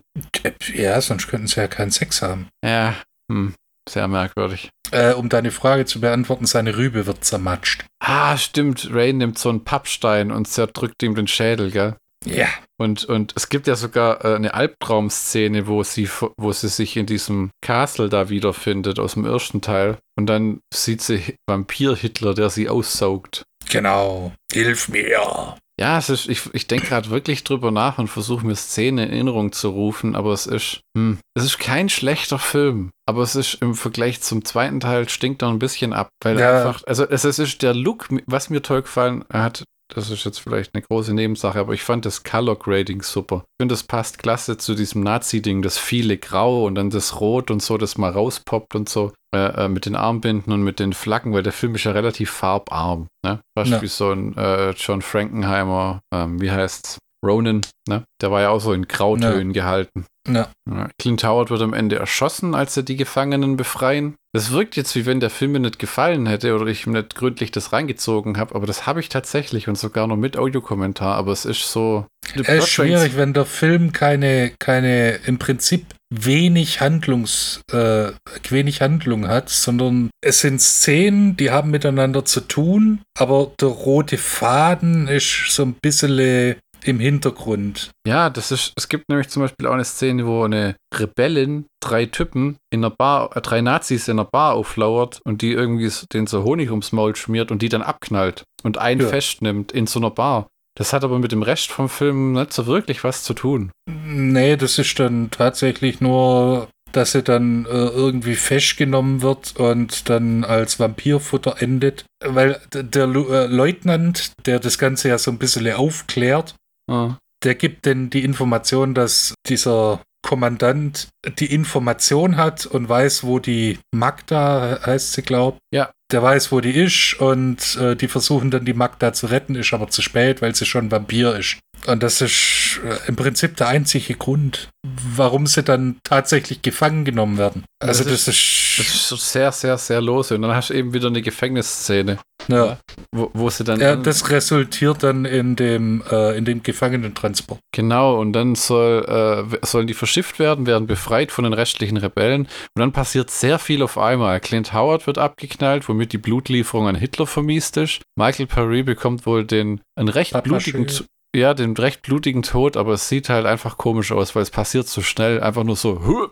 [0.73, 2.47] ja, sonst könnten sie ja keinen Sex haben.
[2.65, 2.95] Ja,
[3.29, 3.53] hm,
[3.87, 4.69] sehr merkwürdig.
[4.91, 7.85] Äh, um deine Frage zu beantworten, seine Rübe wird zermatscht.
[7.99, 11.97] Ah, stimmt, Rain nimmt so einen Pappstein und zerdrückt ihm den Schädel, gell?
[12.25, 12.47] Ja.
[12.79, 17.05] Und, und es gibt ja sogar äh, eine Albtraumszene, wo sie, wo sie sich in
[17.05, 19.97] diesem Castle da wiederfindet, aus dem ersten Teil.
[20.17, 23.43] Und dann sieht sie Vampir-Hitler, der sie aussaugt.
[23.69, 24.33] Genau.
[24.51, 25.55] Hilf mir.
[25.79, 29.11] Ja, es ist, ich, ich denke gerade wirklich drüber nach und versuche mir Szene in
[29.13, 33.55] Erinnerung zu rufen, aber es ist, hm, es ist kein schlechter Film, aber es ist
[33.61, 36.57] im Vergleich zum zweiten Teil stinkt er ein bisschen ab, weil Ja.
[36.57, 40.39] einfach, also es, es ist der Look, was mir toll gefallen hat, das ist jetzt
[40.39, 43.43] vielleicht eine große Nebensache, aber ich fand das Color Grading super.
[43.45, 47.51] Ich finde, das passt klasse zu diesem Nazi-Ding, das viele Grau und dann das Rot
[47.51, 50.93] und so, das mal rauspoppt und so, äh, äh, mit den Armbinden und mit den
[50.93, 53.39] Flaggen, weil der Film ist ja relativ farbarm, ne?
[53.57, 53.81] Fast Ja.
[53.81, 56.97] wie so ein äh, John Frankenheimer, ähm, wie heißt's?
[57.23, 58.03] Ronan, ne?
[58.21, 60.05] Der war ja auch so in Grautönen gehalten.
[60.27, 60.49] Ja.
[60.69, 60.89] Ja.
[60.99, 64.15] Clint Howard wird am Ende erschossen, als er die Gefangenen befreien.
[64.33, 67.15] Das wirkt jetzt, wie wenn der Film mir nicht gefallen hätte oder ich ihm nicht
[67.15, 71.31] gründlich das reingezogen habe, aber das habe ich tatsächlich und sogar noch mit Audiokommentar, aber
[71.31, 72.05] es ist so.
[72.35, 78.11] Es ist schwierig, wenn der Film keine, keine im Prinzip wenig Handlungs, äh,
[78.49, 84.17] wenig Handlung hat, sondern es sind Szenen, die haben miteinander zu tun, aber der rote
[84.17, 87.91] Faden ist so ein bisschen im Hintergrund.
[88.07, 92.05] Ja, das ist, es gibt nämlich zum Beispiel auch eine Szene, wo eine Rebellin drei
[92.05, 96.27] Typen in einer Bar, äh, drei Nazis in einer Bar auflauert und die irgendwie den
[96.27, 99.07] so Honig ums Maul schmiert und die dann abknallt und einen Ja.
[99.07, 100.47] festnimmt in so einer Bar.
[100.77, 103.71] Das hat aber mit dem Rest vom Film nicht so wirklich was zu tun.
[103.87, 110.45] Nee, das ist dann tatsächlich nur, dass sie dann äh, irgendwie festgenommen wird und dann
[110.45, 112.05] als Vampirfutter endet.
[112.23, 116.55] Weil der Lu äh, Leutnant, der das Ganze ja so ein bisschen aufklärt,
[116.89, 117.17] Ah.
[117.43, 121.09] der gibt denn die Information, dass dieser Kommandant
[121.39, 125.57] die Information hat und weiß, wo die Magda heißt sie, glaub.
[125.73, 125.91] Ja.
[126.11, 129.73] Der weiß, wo die ist und äh, die versuchen dann die Magda zu retten, ist
[129.73, 131.57] aber zu spät, weil sie schon Vampir ist.
[131.87, 134.69] Und das ist äh, im Prinzip der einzige Grund,
[135.15, 137.63] warum sie dann tatsächlich gefangen genommen werden.
[137.79, 140.35] Also Das das Das ist, ist so sehr, sehr, sehr lose.
[140.35, 142.77] Und dann hast du eben wieder eine Gefängnisszene, ja,
[143.11, 143.79] wo, wo sie dann.
[143.79, 147.59] ja, das resultiert dann in dem äh, in dem Gefangenentransport.
[147.73, 152.41] Genau, und dann soll, äh, sollen die verschifft werden, werden befreit von den restlichen Rebellen.
[152.41, 154.39] Und dann passiert sehr viel auf einmal.
[154.39, 158.01] Clint Howard wird abgeknallt, womit die Blutlieferung an Hitler vermiest ist.
[158.15, 160.87] Michael Paré bekommt wohl den einen recht Papa blutigen.
[161.35, 164.87] Ja, den recht blutigen Tod, aber es sieht halt einfach komisch aus, weil es passiert
[164.87, 166.31] so schnell, einfach nur so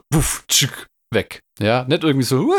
[1.14, 1.42] weg.
[1.60, 2.54] Ja, nicht irgendwie so.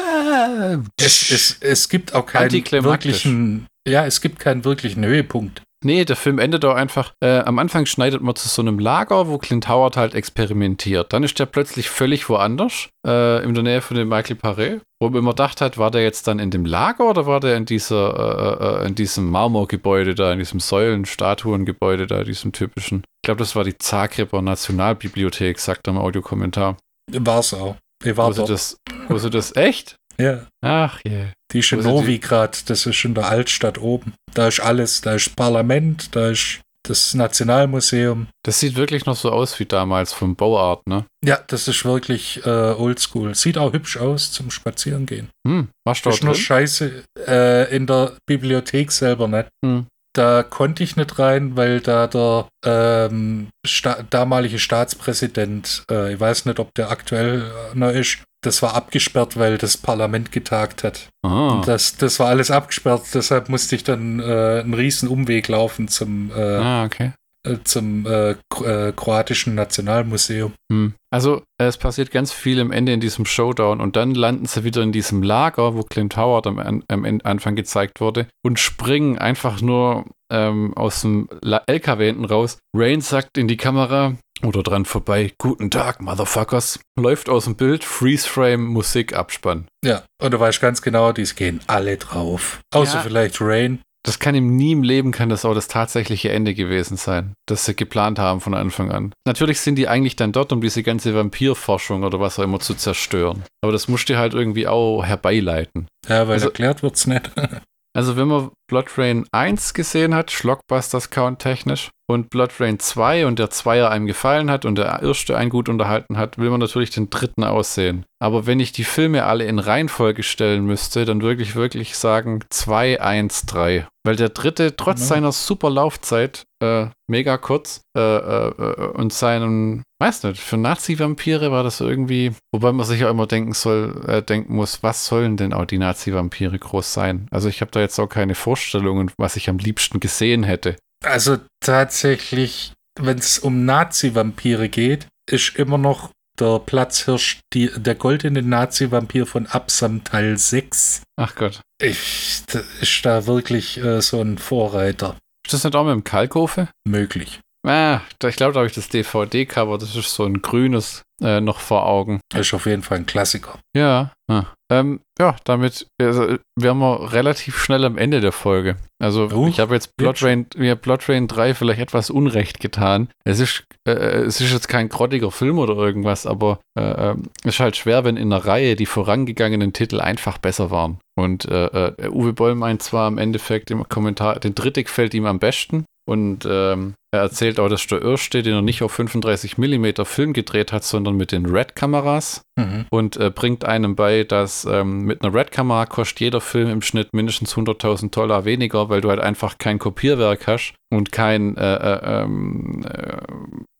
[1.00, 5.62] Es, es, es gibt auch keinen wirklichen Ja, es gibt keinen wirklichen Höhepunkt.
[5.82, 7.14] Nee, der Film endet auch einfach.
[7.24, 11.12] Äh, am Anfang schneidet man zu so einem Lager, wo Clint Howard halt experimentiert.
[11.12, 14.80] Dann ist der plötzlich völlig woanders, äh, in der Nähe von dem Michael Paré.
[15.00, 17.56] Wo man immer gedacht hat, war der jetzt dann in dem Lager oder war der
[17.56, 22.98] in dieser, äh, äh in diesem Marmorgebäude da, in diesem Säulen-Statuengebäude da, diesem typischen.
[22.98, 26.76] Ich glaube, das war die Zagreber Nationalbibliothek, sagt er im Audiokommentar.
[27.10, 27.76] War's auch.
[28.04, 28.76] Ich war wo sie das,
[29.08, 29.96] wo sie das echt?
[30.20, 30.46] Ja.
[30.62, 31.10] Ach je.
[31.10, 31.32] Yeah.
[31.52, 34.14] Die ist in Novigrad, das ist in der Altstadt oben.
[34.34, 38.28] Da ist alles, da ist Parlament, da ist das Nationalmuseum.
[38.44, 41.04] Das sieht wirklich noch so aus wie damals vom Bauart, ne?
[41.24, 43.34] Ja, das ist wirklich äh, oldschool.
[43.34, 45.28] Sieht auch hübsch aus zum Spazierengehen.
[45.46, 49.48] Hm, warst du ist nur scheiße äh, in der Bibliothek selber nicht.
[49.64, 49.86] Hm.
[50.12, 56.46] Da konnte ich nicht rein, weil da der ähm, sta damalige Staatspräsident, äh, ich weiß
[56.46, 61.10] nicht, ob der aktuell noch ist, das war abgesperrt, weil das Parlament getagt hat.
[61.22, 61.62] Ah.
[61.64, 66.32] Das, das war alles abgesperrt, deshalb musste ich dann äh, einen riesen Umweg laufen zum,
[66.34, 67.12] äh, ah, okay.
[67.46, 70.52] Äh, zum äh, äh, kroatischen Nationalmuseum.
[70.70, 70.94] Hm.
[71.12, 74.82] Also es passiert ganz viel am Ende in diesem Showdown und dann landen sie wieder
[74.82, 80.04] in diesem Lager, wo Clint Howard am, am Anfang gezeigt wurde und springen einfach nur
[80.30, 81.28] ähm, aus dem
[81.66, 82.58] LKW hinten raus.
[82.76, 86.80] Rain sagt in die Kamera, oder dran vorbei, guten Tag, Motherfuckers.
[86.98, 89.66] Läuft aus dem Bild, Freeze-Frame, Musik, Abspann.
[89.84, 92.60] Ja, und du weißt ganz genau, die gehen alle drauf.
[92.72, 93.02] Außer ja.
[93.02, 93.82] vielleicht Rain.
[94.02, 97.66] Das kann ihm nie im Leben, kann das auch das tatsächliche Ende gewesen sein, das
[97.66, 99.12] sie geplant haben von Anfang an.
[99.26, 102.74] Natürlich sind die eigentlich dann dort, um diese ganze Vampirforschung oder was auch immer zu
[102.74, 103.44] zerstören.
[103.62, 105.86] Aber das musst du halt irgendwie auch herbeileiten.
[106.08, 107.30] Ja, weil also, erklärt wird's nicht.
[107.94, 113.26] also wenn man Blood Rain 1 gesehen hat, Schlockbusters Count technisch, und Blood Rain 2
[113.26, 116.60] und der Zweier einem gefallen hat und der erste einen gut unterhalten hat, will man
[116.60, 118.04] natürlich den dritten aussehen.
[118.22, 123.00] Aber wenn ich die Filme alle in Reihenfolge stellen müsste, dann wirklich, wirklich sagen 2,
[123.00, 123.86] 1, 3.
[124.04, 125.04] Weil der dritte, trotz mhm.
[125.04, 131.62] seiner super Laufzeit, äh, mega kurz, äh, äh, und seinen, weiß nicht, für Nazi-Vampire war
[131.62, 135.52] das irgendwie, wobei man sich auch immer denken soll, äh, denken muss, was sollen denn
[135.52, 137.26] auch die Nazi-Vampire groß sein?
[137.30, 140.76] Also ich habe da jetzt auch keine Vorstellungen, was ich am liebsten gesehen hätte.
[141.04, 148.42] Also tatsächlich, wenn es um Nazi-Vampire geht, ist immer noch der Platzhirsch die, der goldene
[148.42, 151.02] Nazi-Vampir von Absam Teil 6.
[151.16, 151.60] Ach Gott.
[151.80, 152.42] Ich,
[152.80, 155.16] ist da wirklich äh, so ein Vorreiter.
[155.46, 156.68] Ist das nicht auch mit dem Kalkofe?
[156.86, 157.40] Möglich.
[157.66, 161.60] Ah, ich glaube, da habe ich das DVD-Cover, das ist so ein grünes äh, noch
[161.60, 162.20] vor Augen.
[162.30, 163.58] Das ist auf jeden Fall ein Klassiker.
[163.76, 164.46] Ja, ah.
[164.72, 168.76] ähm, ja, damit also, wären wir relativ schnell am Ende der Folge.
[168.98, 173.10] Also uh, ich habe jetzt Blood Rain, Blood Rain 3 vielleicht etwas Unrecht getan.
[173.24, 177.54] Es ist, äh, es ist jetzt kein grottiger Film oder irgendwas, aber äh, ähm, es
[177.54, 180.98] ist halt schwer, wenn in einer Reihe die vorangegangenen Titel einfach besser waren.
[181.18, 185.26] Und äh, äh, Uwe Boll meint zwar im Endeffekt im Kommentar, den Dritte gefällt ihm
[185.26, 189.58] am besten, und ähm, er erzählt auch, dass der Erste, den er nicht auf 35
[189.58, 192.42] mm Film gedreht hat, sondern mit den Red-Kameras.
[192.56, 192.86] Mhm.
[192.90, 197.12] Und äh, bringt einem bei, dass ähm, mit einer Red-Kamera kostet jeder Film im Schnitt
[197.12, 202.22] mindestens 100.000 Dollar weniger, weil du halt einfach kein Kopierwerk hast und kein äh, äh,
[202.22, 203.18] ähm, äh,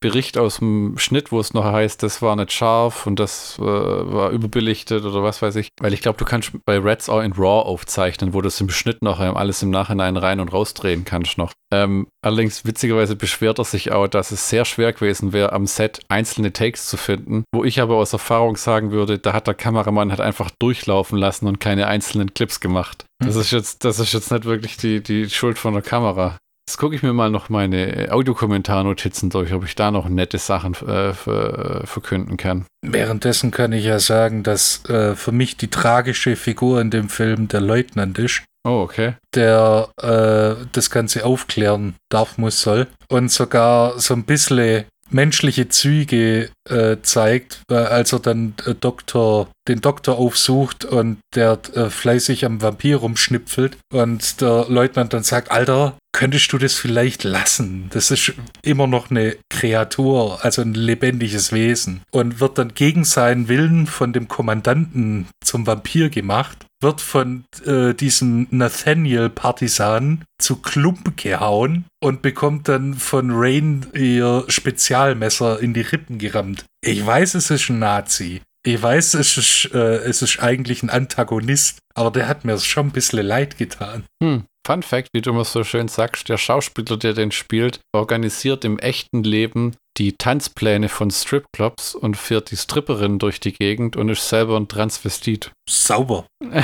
[0.00, 3.62] Bericht aus dem Schnitt, wo es noch heißt, das war nicht scharf und das äh,
[3.62, 5.68] war überbelichtet oder was weiß ich.
[5.80, 8.70] Weil ich glaube, du kannst bei Reds auch in RAW aufzeichnen, wo du es im
[8.70, 11.52] Schnitt noch alles im Nachhinein rein und rausdrehen kannst noch.
[11.72, 16.00] Ähm, allerdings witzigerweise beschwert er sich auch, dass es sehr schwer gewesen wäre, am Set
[16.08, 20.10] einzelne Takes zu finden, wo ich aber aus Erfahrung sagen würde, da hat der Kameramann
[20.10, 23.04] halt einfach durchlaufen lassen und keine einzelnen Clips gemacht.
[23.18, 26.38] Das ist jetzt, das ist jetzt nicht wirklich die, die Schuld von der Kamera.
[26.70, 30.74] Jetzt gucke ich mir mal noch meine Audiokommentarnotizen durch, ob ich da noch nette Sachen
[30.74, 32.64] äh, verkünden kann.
[32.86, 37.48] Währenddessen kann ich ja sagen, dass äh, für mich die tragische Figur in dem Film
[37.48, 38.44] der Leutnant ist.
[38.64, 39.14] Oh, okay.
[39.34, 42.88] Der äh, das Ganze aufklären darf, muss, soll.
[43.08, 49.48] Und sogar so ein bisschen menschliche Züge äh, zeigt, äh, als er dann äh, Doktor,
[49.68, 55.50] den Doktor aufsucht und der äh, fleißig am Vampir rumschnipfelt und der Leutnant dann sagt,
[55.50, 57.88] Alter, könntest du das vielleicht lassen?
[57.92, 63.48] Das ist immer noch eine Kreatur, also ein lebendiges Wesen und wird dann gegen seinen
[63.48, 71.84] Willen von dem Kommandanten zum Vampir gemacht wird von äh, diesem Nathaniel-Partisan zu Klump gehauen
[72.00, 76.64] und bekommt dann von Rain ihr Spezialmesser in die Rippen gerammt.
[76.82, 78.40] Ich weiß, es ist ein Nazi.
[78.62, 82.88] Ich weiß, es ist, äh, es ist eigentlich ein Antagonist, aber der hat mir schon
[82.88, 84.04] ein bisschen leid getan.
[84.22, 84.44] Hm.
[84.66, 88.78] Fun Fact, wie du immer so schön sagst, der Schauspieler, der den spielt, organisiert im
[88.78, 94.26] echten Leben die Tanzpläne von Stripclubs und führt die Stripperin durch die Gegend und ist
[94.26, 95.52] selber ein Transvestit.
[95.68, 96.24] Sauber.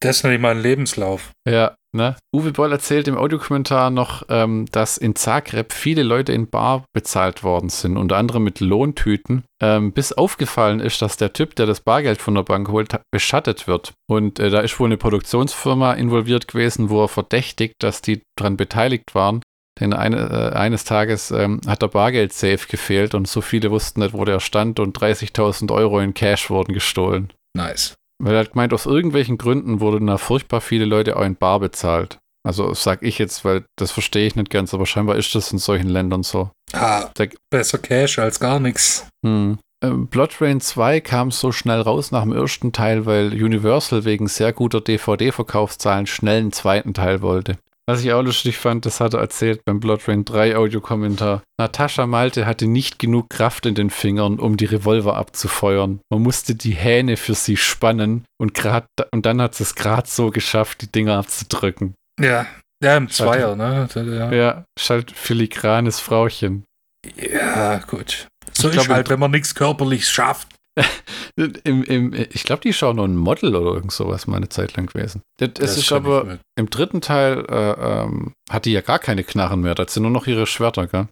[0.00, 1.32] das ist nicht mal ein Lebenslauf.
[1.48, 2.14] Ja, ne?
[2.32, 7.42] Uwe Boll erzählt im Audiokommentar noch, ähm, dass in Zagreb viele Leute in Bar bezahlt
[7.42, 11.80] worden sind, unter anderem mit Lohntüten, ähm, bis aufgefallen ist, dass der Typ, der das
[11.80, 13.94] Bargeld von der Bank holt, beschattet wird.
[14.08, 18.56] Und äh, da ist wohl eine Produktionsfirma involviert gewesen, wo er verdächtigt, dass die daran
[18.56, 19.40] beteiligt waren.
[19.80, 24.12] Denn eine, äh, eines Tages ähm, hat der Bargeld-Safe gefehlt und so viele wussten nicht,
[24.12, 27.32] wo der stand und 30.000 Euro in Cash wurden gestohlen.
[27.56, 27.94] Nice.
[28.22, 31.58] Weil er hat gemeint, aus irgendwelchen Gründen wurden da furchtbar viele Leute auch in Bar
[31.60, 32.18] bezahlt.
[32.46, 35.58] Also sag ich jetzt, weil das verstehe ich nicht ganz, aber scheinbar ist das in
[35.58, 36.50] solchen Ländern so.
[36.72, 39.08] Ah, Da- besser Cash als gar nichts.
[39.26, 39.58] Hm.
[39.82, 44.28] Ähm, Blood Rain 2 kam so schnell raus nach dem ersten Teil, weil Universal wegen
[44.28, 47.56] sehr guter DVD-Verkaufszahlen schnell einen zweiten Teil wollte.
[47.86, 51.42] Was ich auch lustig fand, das hat er erzählt beim Blood Rain 3 Audiokommentar.
[51.60, 56.00] Natascha Malte hatte nicht genug Kraft in den Fingern, um die Revolver abzufeuern.
[56.10, 60.08] Man musste die Hähne für sie spannen und, grad, und dann hat sie es gerade
[60.08, 61.94] so geschafft, die Dinger abzudrücken.
[62.18, 62.46] Ja.
[62.82, 63.88] Ja, im Zweier, ne?
[63.94, 66.64] Ja, Ja, ist halt filigranes Frauchen.
[67.16, 68.28] ja gut.
[68.52, 70.53] So Ich ist glaub, halt, wenn man nichts körperlich schafft.
[71.36, 74.48] Im, im, ich glaube, die ist auch noch ein Model oder irgend sowas mal eine
[74.50, 75.22] Zeit lang gewesen.
[75.38, 79.60] Das, es ist aber im dritten Teil äh, ähm, hat die ja gar keine Knarren
[79.60, 79.74] mehr.
[79.74, 81.08] Das sind nur noch ihre Schwerter, gell?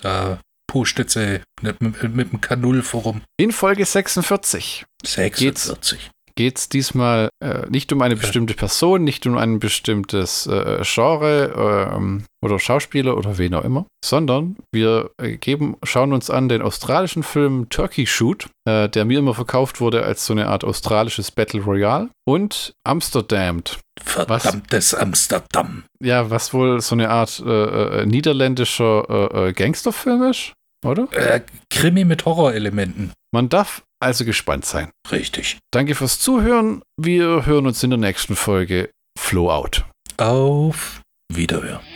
[0.00, 3.22] Da pustet sie mit, mit, mit dem Kanull vorum.
[3.38, 6.10] In Folge 46 46.
[6.38, 11.90] geht es diesmal äh, nicht um eine bestimmte Person, nicht um ein bestimmtes äh, Genre
[11.92, 16.62] ähm, oder Schauspieler oder wen auch immer, sondern wir äh, geben, schauen uns an den
[16.62, 21.32] australischen Film Turkey Shoot, äh, der mir immer verkauft wurde als so eine Art australisches
[21.32, 23.64] Battle Royale und Amsterdam.
[24.00, 25.82] Verdammtes Amsterdam.
[26.00, 30.52] Ja, was wohl so eine Art äh, äh, niederländischer äh, äh, Gangsterfilm ist,
[30.86, 31.08] oder?
[31.10, 33.12] Äh, Krimi mit Horrorelementen.
[33.34, 34.90] Man darf also gespannt sein.
[35.10, 35.58] Richtig.
[35.72, 36.82] Danke fürs Zuhören.
[36.96, 38.90] Wir hören uns in der nächsten Folge.
[39.18, 39.84] Flow out.
[40.16, 41.02] Auf
[41.32, 41.87] Wiederhören.